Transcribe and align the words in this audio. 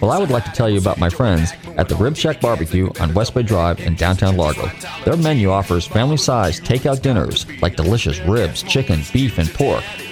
Well, 0.00 0.10
I 0.10 0.18
would 0.18 0.30
like 0.30 0.44
to 0.44 0.52
tell 0.52 0.68
you 0.68 0.78
about 0.78 0.98
my 0.98 1.08
friends 1.08 1.52
at 1.76 1.88
the 1.88 1.94
Rib 1.96 2.16
Shack 2.16 2.40
Barbecue 2.40 2.90
on 3.00 3.14
West 3.14 3.34
Bay 3.34 3.42
Drive 3.42 3.80
in 3.80 3.94
downtown 3.94 4.36
Largo. 4.36 4.70
Their 5.04 5.16
menu 5.16 5.50
offers 5.50 5.86
family 5.86 6.16
sized 6.16 6.64
takeout 6.64 7.00
dinners 7.00 7.46
like 7.62 7.76
delicious 7.76 8.18
ribs, 8.20 8.62
chicken, 8.62 9.02
beef, 9.12 9.38
and 9.38 9.48
pork, 9.48 9.84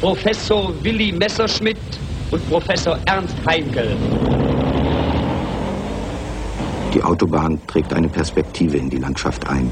Professor 0.00 0.74
Willi 0.82 1.10
Messerschmidt 1.10 1.78
und 2.30 2.46
Professor 2.50 2.98
Ernst 3.06 3.34
Heinkel. 3.46 3.96
Die 6.92 7.02
Autobahn 7.02 7.58
trägt 7.66 7.94
eine 7.94 8.08
Perspektive 8.08 8.76
in 8.76 8.90
die 8.90 8.98
Landschaft 8.98 9.48
ein. 9.48 9.70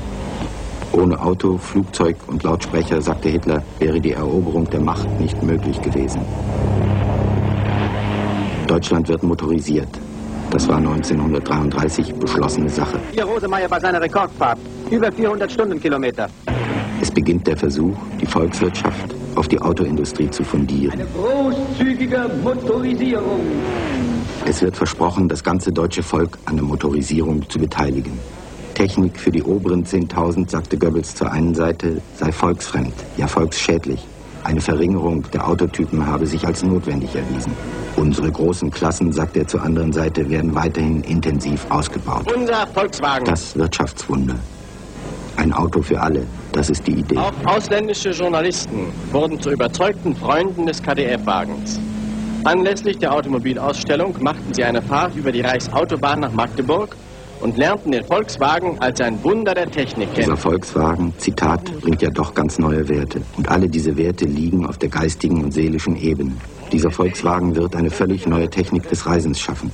Ohne 0.92 1.20
Auto, 1.20 1.58
Flugzeug 1.58 2.16
und 2.26 2.42
Lautsprecher, 2.42 3.02
sagte 3.02 3.28
Hitler, 3.28 3.62
wäre 3.78 4.00
die 4.00 4.12
Eroberung 4.12 4.68
der 4.70 4.80
Macht 4.80 5.08
nicht 5.20 5.42
möglich 5.42 5.80
gewesen. 5.82 6.22
Deutschland 8.66 9.08
wird 9.08 9.22
motorisiert. 9.22 9.88
Das 10.50 10.66
war 10.68 10.78
1933 10.78 12.14
beschlossene 12.14 12.70
Sache. 12.70 12.98
Hier 13.12 13.24
Rosemeyer 13.24 13.68
bei 13.68 13.78
seiner 13.78 14.00
Rekordfahrt. 14.00 14.58
Über 14.90 15.12
400 15.12 15.52
Stundenkilometer. 15.52 16.30
Es 17.02 17.10
beginnt 17.10 17.46
der 17.46 17.58
Versuch, 17.58 17.96
die 18.18 18.26
Volkswirtschaft 18.26 19.14
auf 19.44 19.48
die 19.48 19.60
Autoindustrie 19.60 20.30
zu 20.30 20.42
fundieren. 20.42 20.92
Eine 20.92 21.06
großzügige 21.06 22.30
Motorisierung. 22.42 23.40
Es 24.46 24.62
wird 24.62 24.74
versprochen, 24.74 25.28
das 25.28 25.44
ganze 25.44 25.70
deutsche 25.70 26.02
Volk 26.02 26.38
an 26.46 26.56
der 26.56 26.64
Motorisierung 26.64 27.46
zu 27.50 27.58
beteiligen. 27.58 28.18
Technik 28.72 29.20
für 29.20 29.30
die 29.30 29.42
oberen 29.42 29.84
10.000, 29.84 30.48
sagte 30.48 30.78
Goebbels 30.78 31.14
zur 31.14 31.30
einen 31.30 31.54
Seite, 31.54 32.00
sei 32.16 32.32
volksfremd, 32.32 32.94
ja 33.18 33.26
volksschädlich. 33.26 34.06
Eine 34.44 34.62
Verringerung 34.62 35.26
der 35.34 35.46
Autotypen 35.46 36.06
habe 36.06 36.26
sich 36.26 36.46
als 36.46 36.62
notwendig 36.62 37.14
erwiesen. 37.14 37.52
Unsere 37.96 38.32
großen 38.32 38.70
Klassen, 38.70 39.12
sagt 39.12 39.36
er 39.36 39.46
zur 39.46 39.62
anderen 39.62 39.92
Seite, 39.92 40.30
werden 40.30 40.54
weiterhin 40.54 41.02
intensiv 41.02 41.66
ausgebaut. 41.68 42.32
Unser 42.34 42.66
Volkswagen. 42.68 43.26
Das 43.26 43.54
Wirtschaftswunder. 43.54 44.36
Ein 45.36 45.52
Auto 45.52 45.82
für 45.82 46.00
alle, 46.00 46.26
das 46.54 46.70
ist 46.70 46.86
die 46.86 46.92
Idee. 46.92 47.16
Auch 47.16 47.32
ausländische 47.44 48.10
Journalisten 48.10 48.92
wurden 49.12 49.40
zu 49.40 49.50
überzeugten 49.50 50.14
Freunden 50.16 50.66
des 50.66 50.82
KDF-Wagens. 50.82 51.80
Anlässlich 52.44 52.98
der 52.98 53.12
Automobilausstellung 53.12 54.14
machten 54.20 54.52
sie 54.52 54.64
eine 54.64 54.82
Fahrt 54.82 55.16
über 55.16 55.32
die 55.32 55.40
Reichsautobahn 55.40 56.20
nach 56.20 56.32
Magdeburg 56.32 56.96
und 57.40 57.56
lernten 57.56 57.92
den 57.92 58.04
Volkswagen 58.04 58.78
als 58.80 59.00
ein 59.00 59.22
Wunder 59.24 59.54
der 59.54 59.70
Technik 59.70 60.14
kennen. 60.14 60.26
Dieser 60.26 60.36
Volkswagen, 60.36 61.12
Zitat, 61.18 61.64
bringt 61.80 62.02
ja 62.02 62.10
doch 62.10 62.34
ganz 62.34 62.58
neue 62.58 62.88
Werte. 62.88 63.22
Und 63.36 63.48
alle 63.50 63.68
diese 63.68 63.96
Werte 63.96 64.24
liegen 64.24 64.66
auf 64.66 64.78
der 64.78 64.88
geistigen 64.88 65.42
und 65.42 65.52
seelischen 65.52 65.96
Ebene. 65.96 66.32
Dieser 66.72 66.90
Volkswagen 66.90 67.54
wird 67.56 67.76
eine 67.76 67.90
völlig 67.90 68.26
neue 68.26 68.48
Technik 68.48 68.88
des 68.88 69.06
Reisens 69.06 69.40
schaffen. 69.40 69.70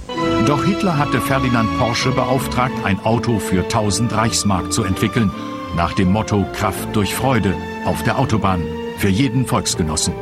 Doch 0.46 0.64
Hitler 0.64 0.98
hatte 0.98 1.20
Ferdinand 1.20 1.68
Porsche 1.78 2.10
beauftragt, 2.10 2.74
ein 2.84 2.98
Auto 3.04 3.38
für 3.38 3.62
1000 3.62 4.16
Reichsmark 4.16 4.72
zu 4.72 4.82
entwickeln, 4.82 5.30
nach 5.76 5.92
dem 5.92 6.12
Motto 6.12 6.46
Kraft 6.52 6.94
durch 6.94 7.14
Freude 7.14 7.54
auf 7.84 8.02
der 8.02 8.18
Autobahn 8.18 8.62
für 8.98 9.08
jeden 9.08 9.46
Volksgenossen. 9.46 10.14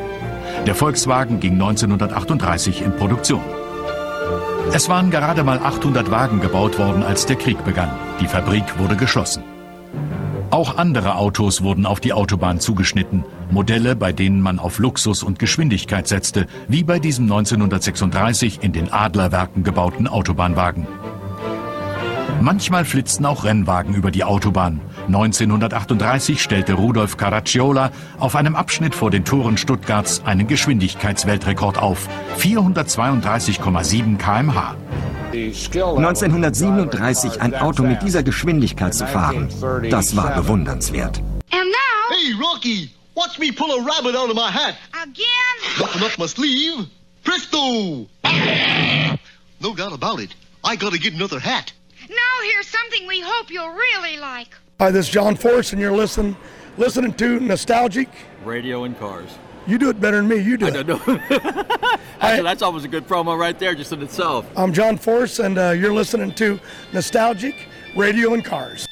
Der 0.66 0.74
Volkswagen 0.74 1.40
ging 1.40 1.54
1938 1.54 2.82
in 2.82 2.96
Produktion. 2.96 3.42
Es 4.72 4.88
waren 4.88 5.10
gerade 5.10 5.44
mal 5.44 5.58
800 5.58 6.10
Wagen 6.10 6.40
gebaut 6.40 6.78
worden, 6.78 7.02
als 7.02 7.26
der 7.26 7.36
Krieg 7.36 7.64
begann. 7.64 7.90
Die 8.20 8.26
Fabrik 8.26 8.78
wurde 8.78 8.96
geschlossen. 8.96 9.42
Auch 10.50 10.78
andere 10.78 11.16
Autos 11.16 11.62
wurden 11.62 11.84
auf 11.84 12.00
die 12.00 12.12
Autobahn 12.12 12.58
zugeschnitten. 12.60 13.24
Modelle, 13.50 13.96
bei 13.96 14.12
denen 14.12 14.40
man 14.40 14.58
auf 14.58 14.78
Luxus 14.78 15.22
und 15.22 15.38
Geschwindigkeit 15.38 16.08
setzte, 16.08 16.46
wie 16.68 16.84
bei 16.84 16.98
diesem 16.98 17.24
1936 17.24 18.62
in 18.62 18.72
den 18.72 18.92
Adlerwerken 18.92 19.62
gebauten 19.62 20.06
Autobahnwagen. 20.06 20.86
Manchmal 22.40 22.84
flitzten 22.84 23.26
auch 23.26 23.44
Rennwagen 23.44 23.94
über 23.94 24.10
die 24.10 24.24
Autobahn. 24.24 24.80
1938 25.06 26.42
stellte 26.42 26.74
Rudolf 26.74 27.16
Caracciola 27.16 27.90
auf 28.18 28.36
einem 28.36 28.54
Abschnitt 28.54 28.94
vor 28.94 29.10
den 29.10 29.24
Toren 29.24 29.56
Stuttgarts 29.56 30.22
einen 30.24 30.46
Geschwindigkeitsweltrekord 30.46 31.78
auf. 31.78 32.08
432,7 32.38 34.18
kmh. 34.18 34.76
1937 35.32 37.40
ein 37.42 37.54
Auto 37.54 37.82
mit 37.82 38.02
dieser 38.02 38.22
Geschwindigkeit 38.22 38.94
zu 38.94 39.06
fahren, 39.06 39.48
das 39.90 40.16
war 40.16 40.34
bewundernswert. 40.34 41.18
And 41.18 41.26
now, 41.50 42.10
Hey, 42.10 42.32
Rocky, 42.40 42.90
watch 43.14 43.38
me 43.38 43.52
pull 43.52 43.70
a 43.70 43.82
rabbit 43.84 44.16
out 44.16 44.30
of 44.30 44.34
my 44.36 44.50
hat. 44.50 44.74
again, 45.02 45.78
Button 45.78 46.02
up 46.02 46.16
my 46.18 46.26
sleeve. 46.26 46.86
Presto! 47.24 48.06
No 49.60 49.74
doubt 49.74 49.92
about 49.92 50.18
it. 50.22 50.30
I 50.64 50.76
gotta 50.76 50.96
get 50.98 51.12
another 51.14 51.40
hat. 51.40 51.72
Now 52.10 52.42
here's 52.52 52.66
something 52.66 53.06
we 53.06 53.20
hope 53.20 53.50
you'll 53.50 53.70
really 53.70 54.16
like. 54.18 54.54
Hi, 54.80 54.90
this 54.90 55.06
is 55.06 55.12
John 55.12 55.36
Force, 55.36 55.72
and 55.72 55.80
you're 55.80 55.96
listening 55.96 56.36
listening 56.76 57.12
to 57.14 57.40
Nostalgic. 57.40 58.08
Radio 58.44 58.84
and 58.84 58.98
cars. 58.98 59.36
You 59.66 59.76
do 59.78 59.90
it 59.90 60.00
better 60.00 60.18
than 60.18 60.28
me. 60.28 60.36
You 60.38 60.56
do 60.56 60.66
I 60.66 60.68
it. 60.70 60.86
don't 60.86 61.06
know. 61.06 61.20
Actually, 62.20 62.42
that's 62.44 62.62
almost 62.62 62.84
a 62.84 62.88
good 62.88 63.06
promo 63.06 63.38
right 63.38 63.58
there, 63.58 63.74
just 63.74 63.92
in 63.92 64.02
itself. 64.02 64.46
I'm 64.56 64.72
John 64.72 64.96
Force, 64.96 65.40
and 65.40 65.58
uh, 65.58 65.70
you're 65.70 65.92
listening 65.92 66.32
to 66.36 66.58
Nostalgic 66.92 67.66
Radio 67.94 68.32
and 68.34 68.44
Cars. 68.44 68.86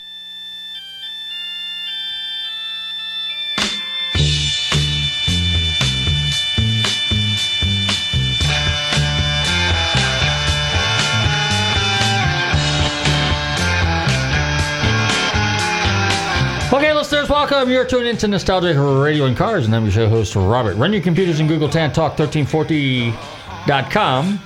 Welcome. 17.57 17.73
You're 17.73 17.87
tuned 17.87 18.07
into 18.07 18.29
Nostalgic 18.29 18.77
Radio 18.77 19.25
and 19.25 19.35
Cars, 19.35 19.65
and 19.65 19.75
I'm 19.75 19.85
your 19.85 19.93
show 19.93 20.11
host, 20.11 20.37
Robert. 20.37 20.77
Run 20.77 20.93
your 20.93 21.01
computers 21.01 21.41
in 21.41 21.47
Google 21.47 21.71
Tan 21.71 21.91
Talk 21.91 22.19
1340.com, 22.19 24.39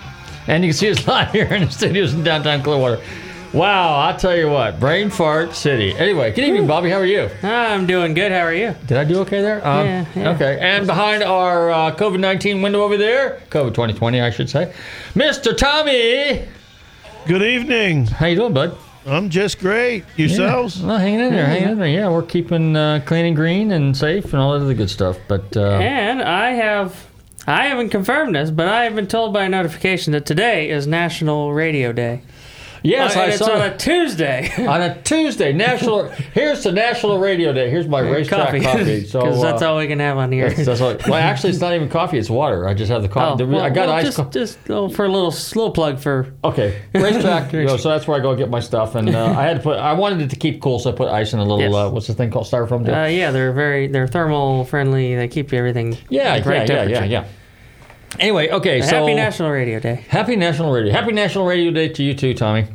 and 0.47 0.65
you 0.65 0.71
can 0.71 0.77
see 0.77 0.93
us 0.93 1.05
live 1.09 1.33
here 1.33 1.53
in 1.53 1.65
the 1.65 1.71
studios 1.73 2.15
in 2.15 2.23
downtown 2.23 2.63
Clearwater. 2.63 3.03
Wow, 3.53 3.97
I'll 3.97 4.17
tell 4.17 4.37
you 4.37 4.49
what, 4.49 4.79
brain 4.79 5.11
fart 5.11 5.57
city. 5.57 5.93
Anyway, 5.97 6.31
good 6.31 6.45
evening, 6.45 6.69
Bobby. 6.69 6.89
How 6.89 6.99
are 6.99 7.05
you? 7.05 7.29
I'm 7.43 7.85
doing 7.85 8.15
good. 8.15 8.31
How 8.31 8.43
are 8.43 8.55
you? 8.55 8.77
Did 8.87 8.97
I 8.97 9.03
do 9.03 9.19
okay 9.23 9.41
there? 9.41 9.67
Um, 9.67 9.87
Yeah, 9.87 10.05
yeah. 10.15 10.31
Okay, 10.31 10.59
and 10.61 10.87
behind 10.87 11.25
our 11.25 11.73
uh, 11.73 11.93
COVID 11.97 12.21
19 12.21 12.63
window 12.63 12.83
over 12.83 12.97
there, 12.97 13.43
COVID 13.51 13.75
2020, 13.75 14.21
I 14.21 14.31
should 14.31 14.49
say, 14.49 14.73
Mr. 15.15 15.57
Tommy. 15.57 16.45
Good 17.27 17.43
evening. 17.43 18.07
How 18.07 18.27
you 18.27 18.37
doing, 18.37 18.53
bud? 18.53 18.79
I'm 19.07 19.31
just 19.31 19.59
great. 19.59 20.05
Yourselves? 20.17 20.81
Yeah. 20.81 20.87
Well, 20.87 20.99
hanging 20.99 21.21
in 21.21 21.33
there, 21.33 21.47
hanging 21.47 21.71
in 21.71 21.79
there. 21.79 21.89
Yeah, 21.89 22.11
we're 22.11 22.23
keeping 22.23 22.77
uh, 22.77 23.03
clean 23.07 23.25
and 23.27 23.37
green 23.37 23.71
and 23.73 23.97
safe 23.97 24.25
and 24.27 24.37
all 24.37 24.53
that 24.53 24.65
other 24.65 24.75
good 24.75 24.91
stuff. 24.91 25.19
But 25.27 25.57
uh, 25.57 25.79
And 25.79 26.23
I 26.23 26.51
have, 26.51 27.07
I 27.47 27.67
haven't 27.67 27.89
confirmed 27.91 28.35
this, 28.35 28.51
but 28.51 28.69
I 28.69 28.85
have 28.85 28.95
been 28.95 29.07
told 29.07 29.33
by 29.33 29.45
a 29.45 29.49
notification 29.49 30.13
that 30.13 30.27
today 30.27 30.71
is 30.71 30.87
National 30.87 31.53
Radio 31.53 31.93
Day. 31.93 32.23
Yes, 32.83 33.15
Uh, 33.17 33.21
I 33.21 33.23
and 33.25 33.33
it's 33.33 33.39
saw 33.45 33.53
on 33.53 33.61
it. 33.63 33.75
a 33.75 33.77
Tuesday. 33.79 34.51
on 34.67 34.81
a 34.81 35.03
Tuesday, 35.03 35.53
national. 35.53 36.09
here's 36.35 36.63
the 36.65 36.73
National 36.73 37.19
Radio 37.19 37.53
Day. 37.53 37.71
Here's 37.71 37.87
my 37.89 38.01
racetrack 38.01 38.63
coffee. 38.63 39.05
So 39.07 39.21
because 39.21 39.43
that's 39.43 39.63
uh, 39.63 39.71
all 39.73 39.79
we 39.79 39.87
can 39.87 39.99
have 40.01 40.17
on 40.19 40.33
here. 40.33 40.49
that's- 40.49 40.67
that's 40.67 40.81
all- 40.81 40.97
well, 41.11 41.15
actually, 41.21 41.51
it's 41.51 41.61
not 41.61 41.75
even 41.75 41.89
coffee. 41.89 42.19
It's 42.19 42.31
water. 42.31 42.67
I 42.69 42.75
just 42.75 42.91
have 42.91 43.03
the 43.03 43.09
Oh, 43.09 43.13
coffee. 43.13 43.45
well, 43.45 43.61
I 43.61 43.71
got 43.71 43.89
well, 43.89 43.97
ice. 43.97 44.05
just, 44.05 44.17
co- 44.19 44.31
just 44.31 44.59
oh, 44.71 44.89
for 44.89 45.05
a 45.05 45.09
little 45.09 45.31
slow 45.31 45.71
plug 45.71 45.99
for 45.99 46.33
Okay, 46.45 46.81
racetrack. 46.95 47.53
you 47.53 47.65
know, 47.65 47.77
so 47.77 47.89
that's 47.91 48.07
where 48.07 48.19
I 48.19 48.23
go 48.23 48.35
get 48.37 48.49
my 48.51 48.61
stuff, 48.61 48.95
and 48.95 49.09
uh, 49.15 49.27
I 49.27 49.43
had 49.43 49.57
to 49.59 49.63
put. 49.63 49.79
I 49.79 49.93
wanted 49.95 50.21
it 50.23 50.31
to 50.31 50.37
keep 50.37 50.61
cool, 50.63 50.79
so 50.79 50.91
I 50.91 50.95
put 50.95 51.09
ice 51.09 51.33
in 51.33 51.39
a 51.39 51.43
little. 51.45 51.61
Yes. 51.61 51.75
Uh, 51.75 51.91
what's 51.91 52.07
the 52.07 52.15
thing 52.15 52.31
called 52.31 52.47
styrofoam? 52.47 52.87
Uh, 52.89 53.07
yeah, 53.09 53.31
they're 53.31 53.53
very 53.53 53.87
they're 53.89 54.07
thermal 54.09 54.65
friendly. 54.65 55.15
They 55.17 55.29
keep 55.29 55.53
everything 55.53 55.97
yeah, 56.09 56.37
yeah, 56.37 56.63
yeah, 56.65 56.83
yeah, 56.85 57.05
yeah. 57.05 57.25
Anyway, 58.21 58.51
okay, 58.51 58.83
so 58.83 59.01
Happy 59.01 59.15
National 59.15 59.51
Radio 59.51 59.81
Day. 59.81 60.05
Happy 60.09 60.37
National 60.37 60.71
Radio. 60.73 60.93
Happy 60.93 61.13
National 61.13 61.47
Radio 61.47 61.71
Day 61.71 61.89
to 61.89 62.03
you 62.03 62.13
too, 62.13 62.35
Tommy. 62.35 62.67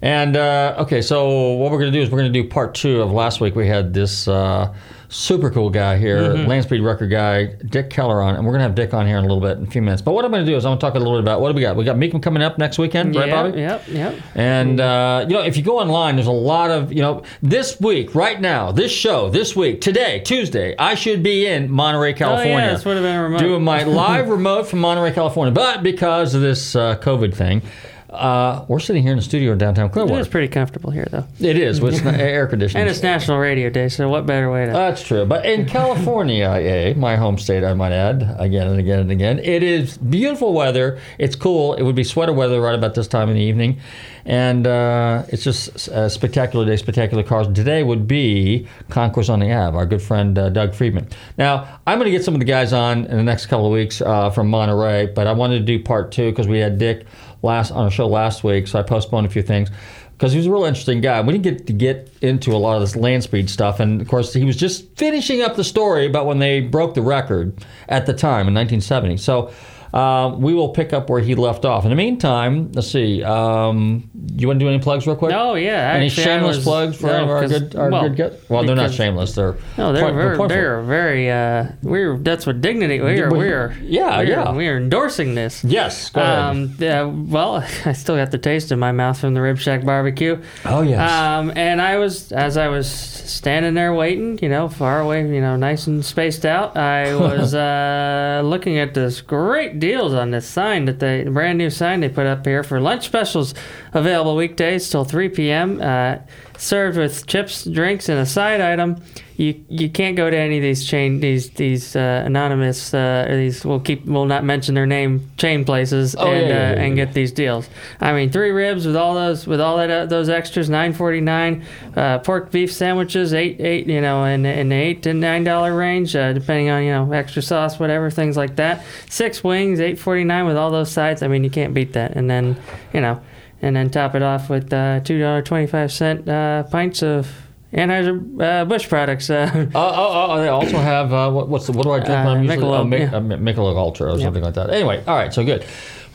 And 0.00 0.36
uh, 0.36 0.76
okay, 0.78 1.02
so 1.02 1.54
what 1.54 1.72
we're 1.72 1.80
going 1.80 1.92
to 1.92 1.98
do 1.98 2.00
is 2.00 2.08
we're 2.08 2.20
going 2.20 2.32
to 2.32 2.42
do 2.42 2.48
part 2.48 2.76
two 2.76 3.02
of 3.02 3.10
last 3.10 3.40
week. 3.40 3.56
We 3.56 3.66
had 3.66 3.92
this 3.92 4.28
uh, 4.28 4.72
super 5.12 5.50
cool 5.50 5.70
guy 5.70 5.98
here, 5.98 6.18
Mhm. 6.34 6.46
land 6.46 6.62
speed 6.64 6.80
record 6.82 7.10
guy, 7.10 7.46
Dick 7.68 7.90
Keller 7.90 8.22
on, 8.22 8.36
and 8.36 8.44
we're 8.44 8.52
going 8.52 8.60
to 8.60 8.64
have 8.64 8.76
Dick 8.76 8.94
on 8.94 9.06
here 9.08 9.18
in 9.18 9.24
a 9.24 9.26
little 9.26 9.40
bit 9.40 9.58
in 9.58 9.64
a 9.64 9.66
few 9.66 9.82
minutes. 9.82 10.00
But 10.00 10.12
what 10.12 10.24
I'm 10.24 10.30
going 10.30 10.46
to 10.46 10.50
do 10.50 10.56
is 10.56 10.64
I'm 10.64 10.70
going 10.70 10.78
to 10.78 10.86
talk 10.86 10.94
a 10.94 10.98
little 10.98 11.14
bit 11.14 11.20
about 11.20 11.40
what 11.40 11.48
do 11.48 11.54
we 11.56 11.60
got? 11.62 11.74
We 11.74 11.84
got 11.84 11.96
Mecum 11.96 12.22
coming 12.22 12.42
up 12.44 12.58
next 12.58 12.78
weekend, 12.78 13.16
right, 13.16 13.28
Bobby? 13.28 13.58
Yep, 13.58 13.84
yep. 13.88 14.14
And 14.36 14.80
uh, 14.80 15.26
you 15.28 15.34
know, 15.34 15.42
if 15.42 15.56
you 15.56 15.64
go 15.64 15.80
online, 15.80 16.14
there's 16.14 16.28
a 16.28 16.30
lot 16.32 16.70
of 16.70 16.92
you 16.92 17.02
know. 17.02 17.22
This 17.42 17.80
week, 17.80 18.14
right 18.14 18.40
now, 18.40 18.70
this 18.70 18.92
show, 18.92 19.28
this 19.30 19.56
week, 19.56 19.80
today, 19.80 20.20
Tuesday, 20.20 20.74
I 20.78 20.94
should 20.94 21.22
be 21.22 21.46
in 21.46 21.70
Monterey, 21.70 22.12
California, 22.12 22.54
Oh 22.54 22.58
yeah, 22.58 22.72
this 22.74 22.84
would 22.84 22.94
have 22.96 23.04
been 23.04 23.16
a 23.16 23.22
remote. 23.22 23.40
doing 23.40 23.64
my 23.64 23.82
live 24.04 24.28
remote 24.28 24.68
from 24.68 24.78
Monterey, 24.78 25.10
California. 25.12 25.52
But 25.52 25.82
because 25.82 26.34
of 26.34 26.40
this 26.40 26.76
uh, 26.76 26.96
COVID 26.96 27.34
thing, 27.34 27.62
uh, 28.10 28.64
we're 28.68 28.80
sitting 28.80 29.02
here 29.02 29.12
in 29.12 29.18
the 29.18 29.22
studio 29.24 29.52
in 29.52 29.58
downtown 29.58 29.86
It 29.86 29.92
Clearwater. 29.92 30.20
is 30.20 30.28
pretty 30.28 30.48
comfortable 30.48 30.90
here, 30.90 31.06
though. 31.10 31.24
It 31.38 31.56
is. 31.56 31.80
With 31.80 32.04
air 32.06 32.46
conditioning. 32.46 32.82
And 32.82 32.90
it's 32.90 33.02
National 33.02 33.38
Radio 33.38 33.70
Day, 33.70 33.88
so 33.88 34.08
what 34.08 34.26
better 34.26 34.50
way 34.50 34.66
to? 34.66 34.72
That's 34.72 35.02
true. 35.02 35.24
But 35.24 35.46
in 35.46 35.66
California, 35.66 36.46
eh, 36.48 36.94
my 36.94 37.16
home 37.16 37.38
state, 37.38 37.62
I 37.64 37.74
might 37.74 37.92
add, 37.92 38.22
again 38.38 38.66
and 38.66 38.80
again 38.80 38.98
and 38.98 39.10
again, 39.10 39.38
it 39.38 39.62
is 39.62 39.96
beautiful 39.98 40.52
weather. 40.52 40.98
It's 41.18 41.36
cool. 41.36 41.74
It 41.74 41.82
would 41.82 41.94
be 41.94 42.04
sweater 42.04 42.32
weather 42.32 42.60
right 42.60 42.74
about 42.74 42.94
this 42.94 43.06
time 43.06 43.28
in 43.28 43.36
the 43.36 43.42
evening. 43.42 43.80
And 44.26 44.66
uh, 44.66 45.24
it's 45.28 45.42
just 45.42 45.88
a 45.88 46.10
spectacular 46.10 46.66
day, 46.66 46.76
spectacular 46.76 47.22
cars. 47.22 47.46
Today 47.48 47.82
would 47.82 48.06
be 48.06 48.66
Concourse 48.90 49.28
on 49.28 49.40
the 49.40 49.50
Ave, 49.52 49.76
our 49.76 49.86
good 49.86 50.02
friend 50.02 50.38
uh, 50.38 50.50
Doug 50.50 50.74
Friedman. 50.74 51.08
Now, 51.38 51.80
I'm 51.86 51.98
going 51.98 52.10
to 52.10 52.16
get 52.16 52.24
some 52.24 52.34
of 52.34 52.40
the 52.40 52.46
guys 52.46 52.72
on 52.72 53.06
in 53.06 53.16
the 53.16 53.22
next 53.22 53.46
couple 53.46 53.66
of 53.66 53.72
weeks 53.72 54.00
uh, 54.02 54.30
from 54.30 54.48
Monterey, 54.48 55.06
but 55.06 55.26
I 55.26 55.32
wanted 55.32 55.60
to 55.60 55.64
do 55.64 55.82
part 55.82 56.12
two 56.12 56.30
because 56.30 56.46
we 56.48 56.58
had 56.58 56.78
Dick 56.78 57.06
last 57.42 57.70
on 57.70 57.86
a 57.86 57.90
show 57.90 58.06
last 58.06 58.44
week, 58.44 58.66
so 58.66 58.78
I 58.78 58.82
postponed 58.82 59.26
a 59.26 59.30
few 59.30 59.42
things 59.42 59.70
because 60.12 60.32
he 60.32 60.38
was 60.38 60.46
a 60.46 60.50
real 60.50 60.64
interesting 60.64 61.00
guy. 61.00 61.20
We 61.20 61.32
didn't 61.32 61.44
get 61.44 61.66
to 61.66 61.72
get 61.72 62.12
into 62.20 62.52
a 62.52 62.58
lot 62.58 62.74
of 62.76 62.82
this 62.82 62.96
land 62.96 63.22
speed 63.22 63.48
stuff, 63.48 63.80
and 63.80 64.00
of 64.00 64.08
course, 64.08 64.32
he 64.32 64.44
was 64.44 64.56
just 64.56 64.96
finishing 64.96 65.42
up 65.42 65.56
the 65.56 65.64
story 65.64 66.06
about 66.06 66.26
when 66.26 66.38
they 66.38 66.60
broke 66.60 66.94
the 66.94 67.02
record 67.02 67.64
at 67.88 68.06
the 68.06 68.12
time 68.12 68.48
in 68.48 68.54
1970. 68.54 69.16
So. 69.18 69.52
Uh, 69.92 70.34
we 70.38 70.54
will 70.54 70.68
pick 70.70 70.92
up 70.92 71.10
where 71.10 71.20
he 71.20 71.34
left 71.34 71.64
off. 71.64 71.84
In 71.84 71.90
the 71.90 71.96
meantime, 71.96 72.70
let's 72.72 72.88
see. 72.88 73.22
Um, 73.24 74.08
you 74.36 74.46
want 74.46 74.60
to 74.60 74.64
do 74.64 74.68
any 74.70 74.78
plugs 74.78 75.06
real 75.06 75.16
quick? 75.16 75.32
Oh 75.34 75.54
yeah, 75.54 75.92
Any 75.94 76.06
actually, 76.06 76.24
shameless 76.24 76.56
was- 76.58 76.64
plugs 76.64 76.96
for 76.96 77.06
no, 77.08 77.28
our 77.28 77.48
good, 77.48 77.74
our 77.76 77.90
well, 77.90 78.02
good 78.08 78.16
guys? 78.16 78.40
Well, 78.48 78.64
they're 78.64 78.76
not 78.76 78.92
shameless. 78.92 79.34
They're 79.34 79.56
No, 79.76 79.92
they're 79.92 80.02
point- 80.04 80.14
very, 80.16 80.36
pointful. 80.36 80.48
they're 80.48 80.82
very. 80.82 81.30
Uh, 81.30 81.66
we're 81.82 82.16
that's 82.18 82.46
what 82.46 82.60
dignity. 82.60 83.00
We 83.00 83.20
are. 83.20 83.30
We- 83.30 83.48
are. 83.50 83.74
yeah, 83.82 84.20
we 84.20 84.24
are, 84.24 84.24
yeah. 84.24 84.52
We 84.52 84.68
are 84.68 84.76
endorsing 84.76 85.34
this. 85.34 85.64
Yes, 85.64 86.10
go 86.10 86.20
ahead. 86.20 86.38
Um, 86.38 86.74
yeah, 86.78 87.02
well, 87.04 87.56
I 87.84 87.92
still 87.92 88.16
got 88.16 88.30
the 88.30 88.38
taste 88.38 88.70
in 88.70 88.78
my 88.78 88.92
mouth 88.92 89.18
from 89.20 89.34
the 89.34 89.40
Rib 89.40 89.58
Shack 89.58 89.84
barbecue. 89.84 90.40
Oh, 90.64 90.82
yes. 90.82 91.00
Um, 91.10 91.52
and 91.56 91.82
I 91.82 91.98
was 91.98 92.30
as 92.30 92.56
I 92.56 92.68
was 92.68 92.88
standing 92.88 93.74
there 93.74 93.92
waiting, 93.92 94.38
you 94.40 94.48
know, 94.48 94.68
far 94.68 95.00
away, 95.00 95.20
you 95.22 95.40
know, 95.40 95.56
nice 95.56 95.86
and 95.88 96.04
spaced 96.04 96.44
out. 96.46 96.76
I 96.76 97.14
was 97.16 97.54
uh, 97.54 98.42
looking 98.44 98.78
at 98.78 98.94
this 98.94 99.20
great 99.20 99.79
deals 99.80 100.14
on 100.14 100.30
this 100.30 100.46
sign 100.46 100.84
that 100.84 101.00
they 101.00 101.24
brand 101.24 101.58
new 101.58 101.70
sign 101.70 102.00
they 102.00 102.08
put 102.08 102.26
up 102.26 102.46
here 102.46 102.62
for 102.62 102.80
lunch 102.80 103.04
specials 103.06 103.54
available 103.92 104.36
weekdays 104.36 104.88
till 104.88 105.04
3 105.04 105.28
p.m. 105.30 105.80
Uh, 105.82 106.18
served 106.56 106.98
with 106.98 107.26
chips, 107.26 107.64
drinks, 107.64 108.08
and 108.08 108.18
a 108.18 108.26
side 108.26 108.60
item. 108.60 109.02
You 109.40 109.64
you 109.70 109.88
can't 109.88 110.18
go 110.18 110.28
to 110.28 110.36
any 110.36 110.58
of 110.58 110.62
these 110.62 110.84
chain 110.84 111.20
these 111.20 111.48
these 111.50 111.96
uh, 111.96 112.24
anonymous 112.26 112.92
uh, 112.92 113.26
or 113.26 113.36
these 113.38 113.64
we'll 113.64 113.80
keep 113.80 114.04
we'll 114.04 114.26
not 114.26 114.44
mention 114.44 114.74
their 114.74 114.84
name 114.84 115.30
chain 115.38 115.64
places 115.64 116.14
Oh, 116.14 116.30
and 116.30 116.42
yeah, 116.42 116.48
yeah, 116.48 116.54
uh, 116.54 116.74
yeah, 116.74 116.82
and 116.82 116.94
get 116.94 117.14
these 117.14 117.32
deals. 117.32 117.66
I 118.02 118.12
mean, 118.12 118.30
three 118.30 118.50
ribs 118.50 118.84
with 118.84 118.96
all 118.96 119.14
those 119.14 119.46
with 119.46 119.58
all 119.58 119.78
that 119.78 119.90
uh, 119.90 120.04
those 120.04 120.28
extras, 120.28 120.68
nine 120.68 120.92
forty 120.92 121.22
nine. 121.22 121.64
Uh, 121.96 122.18
pork 122.18 122.50
beef 122.50 122.70
sandwiches, 122.70 123.32
eight 123.32 123.58
eight 123.60 123.86
you 123.86 124.02
know, 124.02 124.24
in 124.24 124.44
in 124.44 124.68
the 124.68 124.76
eight 124.76 125.02
to 125.04 125.14
nine 125.14 125.42
dollar 125.42 125.74
range, 125.74 126.14
uh, 126.14 126.34
depending 126.34 126.68
on 126.68 126.82
you 126.82 126.90
know 126.90 127.10
extra 127.10 127.40
sauce, 127.40 127.78
whatever 127.78 128.10
things 128.10 128.36
like 128.36 128.56
that. 128.56 128.84
Six 129.08 129.42
wings, 129.42 129.80
eight 129.80 129.98
forty 129.98 130.22
nine 130.22 130.44
with 130.44 130.58
all 130.58 130.70
those 130.70 130.92
sides. 130.92 131.22
I 131.22 131.28
mean, 131.28 131.44
you 131.44 131.50
can't 131.50 131.72
beat 131.72 131.94
that. 131.94 132.14
And 132.14 132.28
then 132.28 132.60
you 132.92 133.00
know, 133.00 133.18
and 133.62 133.74
then 133.74 133.88
top 133.88 134.14
it 134.14 134.22
off 134.22 134.50
with 134.50 134.70
uh, 134.70 135.00
two 135.00 135.18
dollar 135.18 135.40
twenty 135.40 135.66
five 135.66 135.90
cent 135.90 136.28
uh, 136.28 136.64
pints 136.64 137.02
of 137.02 137.26
Anheuser 137.72 138.82
uh, 138.82 138.88
products. 138.88 139.30
Uh, 139.30 139.66
Oh, 139.74 139.80
oh, 139.80 140.26
oh, 140.32 140.40
they 140.40 140.48
also 140.48 140.76
have 140.78 141.12
uh, 141.12 141.30
what, 141.30 141.48
what's 141.48 141.66
the, 141.66 141.72
what 141.72 141.84
do 141.84 141.90
I 141.92 141.98
drink 141.98 142.10
when 142.10 142.26
Uh, 142.26 142.30
I'm 142.32 142.42
usually 142.44 142.64
oh, 142.66 142.84
Mich- 142.84 143.00
yeah. 143.10 143.16
uh, 143.16 143.20
Michelob 143.20 143.76
Ultra 143.76 144.08
or 144.08 144.16
Yep. 144.16 144.20
something 144.20 144.42
like 144.42 144.54
that. 144.54 144.70
Anyway, 144.70 145.02
all 145.06 145.14
right, 145.16 145.32
so 145.32 145.44
good. 145.44 145.64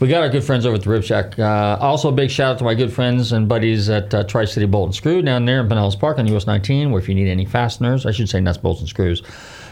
We 0.02 0.10
got 0.10 0.22
our 0.24 0.30
good 0.30 0.44
friends 0.44 0.66
over 0.66 0.76
at 0.76 0.82
the 0.82 0.90
Rib 0.90 1.04
Shack. 1.06 1.40
Uh, 1.40 1.78
also, 1.80 2.10
a 2.10 2.12
big 2.12 2.30
shout 2.30 2.52
out 2.54 2.58
to 2.58 2.66
my 2.66 2.76
good 2.76 2.92
friends 2.92 3.32
and 3.32 3.48
buddies 3.48 3.90
at 3.90 4.14
uh, 4.14 4.24
Tri 4.26 4.44
City 4.44 4.66
Bolt 4.66 4.88
and 4.88 4.96
Screw 4.96 5.22
down 5.22 5.46
there 5.46 5.62
in 5.62 5.70
Pinellas 5.70 5.98
Park 5.98 6.20
on 6.20 6.28
US 6.36 6.46
19, 6.46 6.92
where 6.92 7.02
if 7.02 7.08
you 7.08 7.16
need 7.16 7.30
any 7.30 7.46
fasteners, 7.46 8.06
I 8.06 8.12
should 8.12 8.28
say 8.28 8.42
nuts, 8.42 8.58
bolts, 8.58 8.82
and 8.82 8.90
screws. 8.90 9.22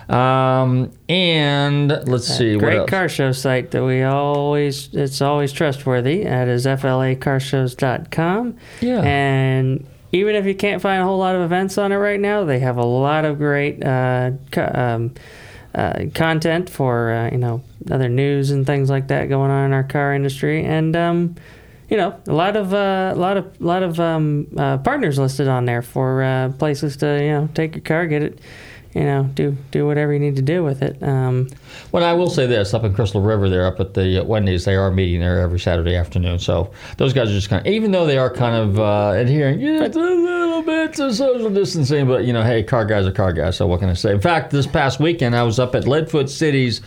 Um, 0.08 0.92
and 1.10 1.90
let's 2.08 2.28
see 2.28 2.56
what 2.56 2.62
Great 2.64 2.88
car 2.88 3.10
show 3.10 3.32
site 3.34 3.72
that 3.72 3.84
we 3.84 4.04
always 4.04 4.90
it's 4.94 5.22
always 5.22 5.52
trustworthy. 5.52 6.24
That 6.24 6.48
is 6.48 6.66
flacarshows.com. 6.66 8.56
Yeah. 8.82 9.02
And 9.02 9.86
even 10.14 10.36
if 10.36 10.46
you 10.46 10.54
can't 10.54 10.82
find 10.82 11.02
a 11.02 11.06
whole 11.06 11.18
lot 11.18 11.36
of 11.36 11.42
events 11.42 11.78
on 11.78 11.92
it 11.92 11.96
right 11.98 12.20
now, 12.20 12.46
they 12.46 12.60
have 12.60 12.78
a 12.78 12.86
lot 12.86 13.26
of 13.26 13.40
great 13.40 13.84
uh, 13.84 14.32
co- 14.52 14.72
um, 14.74 15.14
uh, 15.74 16.06
content 16.14 16.70
for 16.70 17.12
uh, 17.12 17.32
you 17.32 17.40
know 17.40 17.64
other 17.90 18.08
news 18.08 18.52
and 18.52 18.66
things 18.66 18.92
like 18.92 19.08
that 19.08 19.28
going 19.28 19.50
on 19.50 19.66
in 19.66 19.74
our 19.74 19.84
car 19.84 20.14
industry, 20.14 20.64
and 20.64 20.96
um, 20.96 21.36
you 21.90 21.98
know 21.98 22.16
a 22.28 22.32
lot 22.32 22.56
of 22.56 22.76
uh, 22.76 23.12
a 23.14 23.18
lot 23.18 23.38
of 23.38 23.60
lot 23.60 23.82
of 23.82 24.00
um, 24.00 24.48
uh, 24.56 24.78
partners 24.78 25.18
listed 25.18 25.48
on 25.48 25.66
there 25.66 25.82
for 25.82 26.22
uh, 26.22 26.52
places 26.60 26.96
to 26.98 27.20
you 27.20 27.32
know 27.32 27.50
take 27.56 27.74
your 27.74 27.82
car, 27.84 28.06
get 28.06 28.22
it, 28.22 28.40
you 28.94 29.04
know 29.04 29.24
do 29.34 29.58
do 29.72 29.86
whatever 29.86 30.14
you 30.14 30.20
need 30.20 30.36
to 30.36 30.42
do 30.42 30.64
with 30.64 30.82
it. 30.82 31.02
Um, 31.02 31.50
Well, 31.92 32.04
I 32.04 32.14
will 32.14 32.30
say 32.30 32.46
this: 32.46 32.74
up 32.74 32.84
in 32.84 32.94
Crystal 32.94 33.22
River, 33.22 33.50
there, 33.50 33.66
up 33.66 33.80
at 33.80 33.94
the 33.94 34.22
uh, 34.22 34.24
Wendy's, 34.24 34.66
they 34.66 34.76
are 34.76 34.92
meeting 34.92 35.20
there 35.20 35.40
every 35.40 35.60
Saturday 35.60 35.96
afternoon. 35.96 36.40
So 36.40 36.72
those 36.98 37.14
guys 37.14 37.30
are 37.30 37.34
just 37.34 37.50
kind 37.50 37.66
of, 37.66 37.72
even 37.72 37.92
though 37.92 38.06
they 38.06 38.18
are 38.18 38.32
kind 38.34 38.56
of 38.56 38.80
uh, 38.80 39.14
adhering 39.16 39.60
just 39.60 39.96
a 39.96 40.00
little 40.00 40.62
bit 40.62 40.94
to 40.94 41.14
social 41.14 41.50
distancing, 41.50 42.08
but 42.08 42.26
you 42.26 42.34
know, 42.34 42.44
hey, 42.44 42.64
car 42.64 42.86
guys 42.86 43.06
are 43.06 43.12
car 43.12 43.34
guys. 43.34 43.58
So 43.58 43.68
what 43.68 43.80
can 43.80 43.90
I 43.90 43.94
say? 43.94 44.12
In 44.12 44.22
fact, 44.22 44.52
this 44.52 44.68
past 44.68 45.00
weekend, 45.00 45.36
I 45.36 45.44
was 45.44 45.60
up 45.60 45.76
at 45.76 45.84
Leadfoot 45.84 46.30
City's 46.30 46.82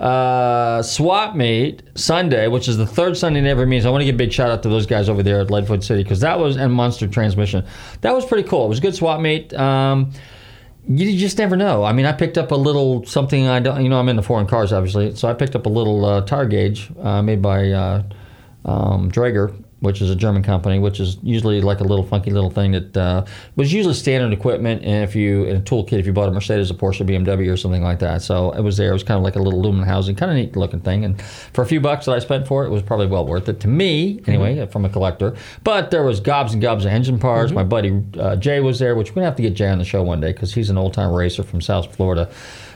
uh, 0.00 0.82
swap 0.82 1.36
meet 1.36 1.82
Sunday, 1.94 2.48
which 2.48 2.66
is 2.66 2.76
the 2.76 2.86
third 2.86 3.16
Sunday 3.16 3.38
in 3.38 3.46
every 3.46 3.66
meet. 3.66 3.82
So 3.82 3.88
I 3.88 3.92
want 3.92 4.02
to 4.02 4.06
give 4.06 4.16
a 4.16 4.18
big 4.18 4.32
shout 4.32 4.50
out 4.50 4.62
to 4.64 4.68
those 4.68 4.86
guys 4.86 5.08
over 5.08 5.22
there 5.22 5.40
at 5.40 5.48
Leadfoot 5.48 5.84
City 5.84 6.02
because 6.02 6.20
that 6.20 6.38
was 6.38 6.56
and 6.56 6.72
Monster 6.72 7.06
Transmission. 7.06 7.64
That 8.00 8.14
was 8.14 8.24
pretty 8.24 8.48
cool. 8.48 8.66
It 8.66 8.68
was 8.70 8.78
a 8.78 8.82
good 8.82 8.94
swap 8.94 9.20
meet. 9.20 9.54
Um, 9.54 10.12
you 10.88 11.16
just 11.16 11.38
never 11.38 11.56
know. 11.56 11.84
I 11.84 11.92
mean, 11.92 12.06
I 12.06 12.12
picked 12.12 12.36
up 12.36 12.50
a 12.50 12.56
little 12.56 13.04
something. 13.04 13.46
I 13.46 13.60
don't, 13.60 13.82
you 13.82 13.88
know, 13.88 13.98
I'm 13.98 14.08
into 14.08 14.22
foreign 14.22 14.46
cars, 14.46 14.72
obviously. 14.72 15.14
So 15.14 15.28
I 15.28 15.34
picked 15.34 15.54
up 15.54 15.66
a 15.66 15.68
little 15.68 16.04
uh, 16.04 16.20
tire 16.22 16.46
gauge 16.46 16.90
uh, 17.00 17.22
made 17.22 17.40
by 17.40 17.70
uh, 17.70 18.02
um, 18.64 19.10
Draeger, 19.10 19.61
which 19.82 20.00
is 20.00 20.10
a 20.10 20.16
German 20.16 20.42
company, 20.44 20.78
which 20.78 21.00
is 21.00 21.18
usually 21.22 21.60
like 21.60 21.80
a 21.80 21.84
little 21.84 22.04
funky 22.04 22.30
little 22.30 22.50
thing 22.50 22.70
that 22.70 22.96
uh, 22.96 23.24
was 23.56 23.72
usually 23.72 23.94
standard 23.94 24.32
equipment. 24.32 24.82
And 24.84 25.02
if 25.02 25.16
you 25.16 25.44
in 25.44 25.56
a 25.56 25.60
toolkit, 25.60 25.98
if 25.98 26.06
you 26.06 26.12
bought 26.12 26.28
a 26.28 26.32
Mercedes, 26.32 26.70
a 26.70 26.74
Porsche, 26.74 27.00
a 27.00 27.04
BMW, 27.04 27.52
or 27.52 27.56
something 27.56 27.82
like 27.82 27.98
that, 27.98 28.22
so 28.22 28.52
it 28.52 28.60
was 28.60 28.76
there. 28.76 28.90
It 28.90 28.94
was 28.94 29.02
kind 29.02 29.18
of 29.18 29.24
like 29.24 29.34
a 29.34 29.40
little 29.40 29.58
aluminum 29.60 29.86
housing, 29.86 30.14
kind 30.14 30.30
of 30.30 30.36
neat 30.36 30.56
looking 30.56 30.80
thing. 30.80 31.04
And 31.04 31.20
for 31.20 31.62
a 31.62 31.66
few 31.66 31.80
bucks 31.80 32.06
that 32.06 32.12
I 32.12 32.20
spent 32.20 32.46
for 32.46 32.64
it, 32.64 32.68
it 32.68 32.70
was 32.70 32.82
probably 32.82 33.08
well 33.08 33.26
worth 33.26 33.48
it 33.48 33.58
to 33.60 33.68
me, 33.68 34.22
anyway, 34.26 34.64
from 34.66 34.84
a 34.84 34.88
collector. 34.88 35.34
But 35.64 35.90
there 35.90 36.04
was 36.04 36.20
gobs 36.20 36.52
and 36.52 36.62
gobs 36.62 36.84
of 36.84 36.92
engine 36.92 37.18
parts. 37.18 37.52
My 37.52 37.64
buddy 37.64 38.02
uh, 38.18 38.36
Jay 38.36 38.60
was 38.60 38.78
there, 38.78 38.94
which 38.94 39.10
we're 39.10 39.16
gonna 39.16 39.26
have 39.26 39.36
to 39.36 39.42
get 39.42 39.54
Jay 39.54 39.68
on 39.68 39.78
the 39.78 39.84
show 39.84 40.02
one 40.02 40.20
day 40.20 40.32
because 40.32 40.54
he's 40.54 40.70
an 40.70 40.78
old 40.78 40.94
time 40.94 41.12
racer 41.12 41.42
from 41.42 41.60
South 41.60 41.94
Florida 41.94 42.30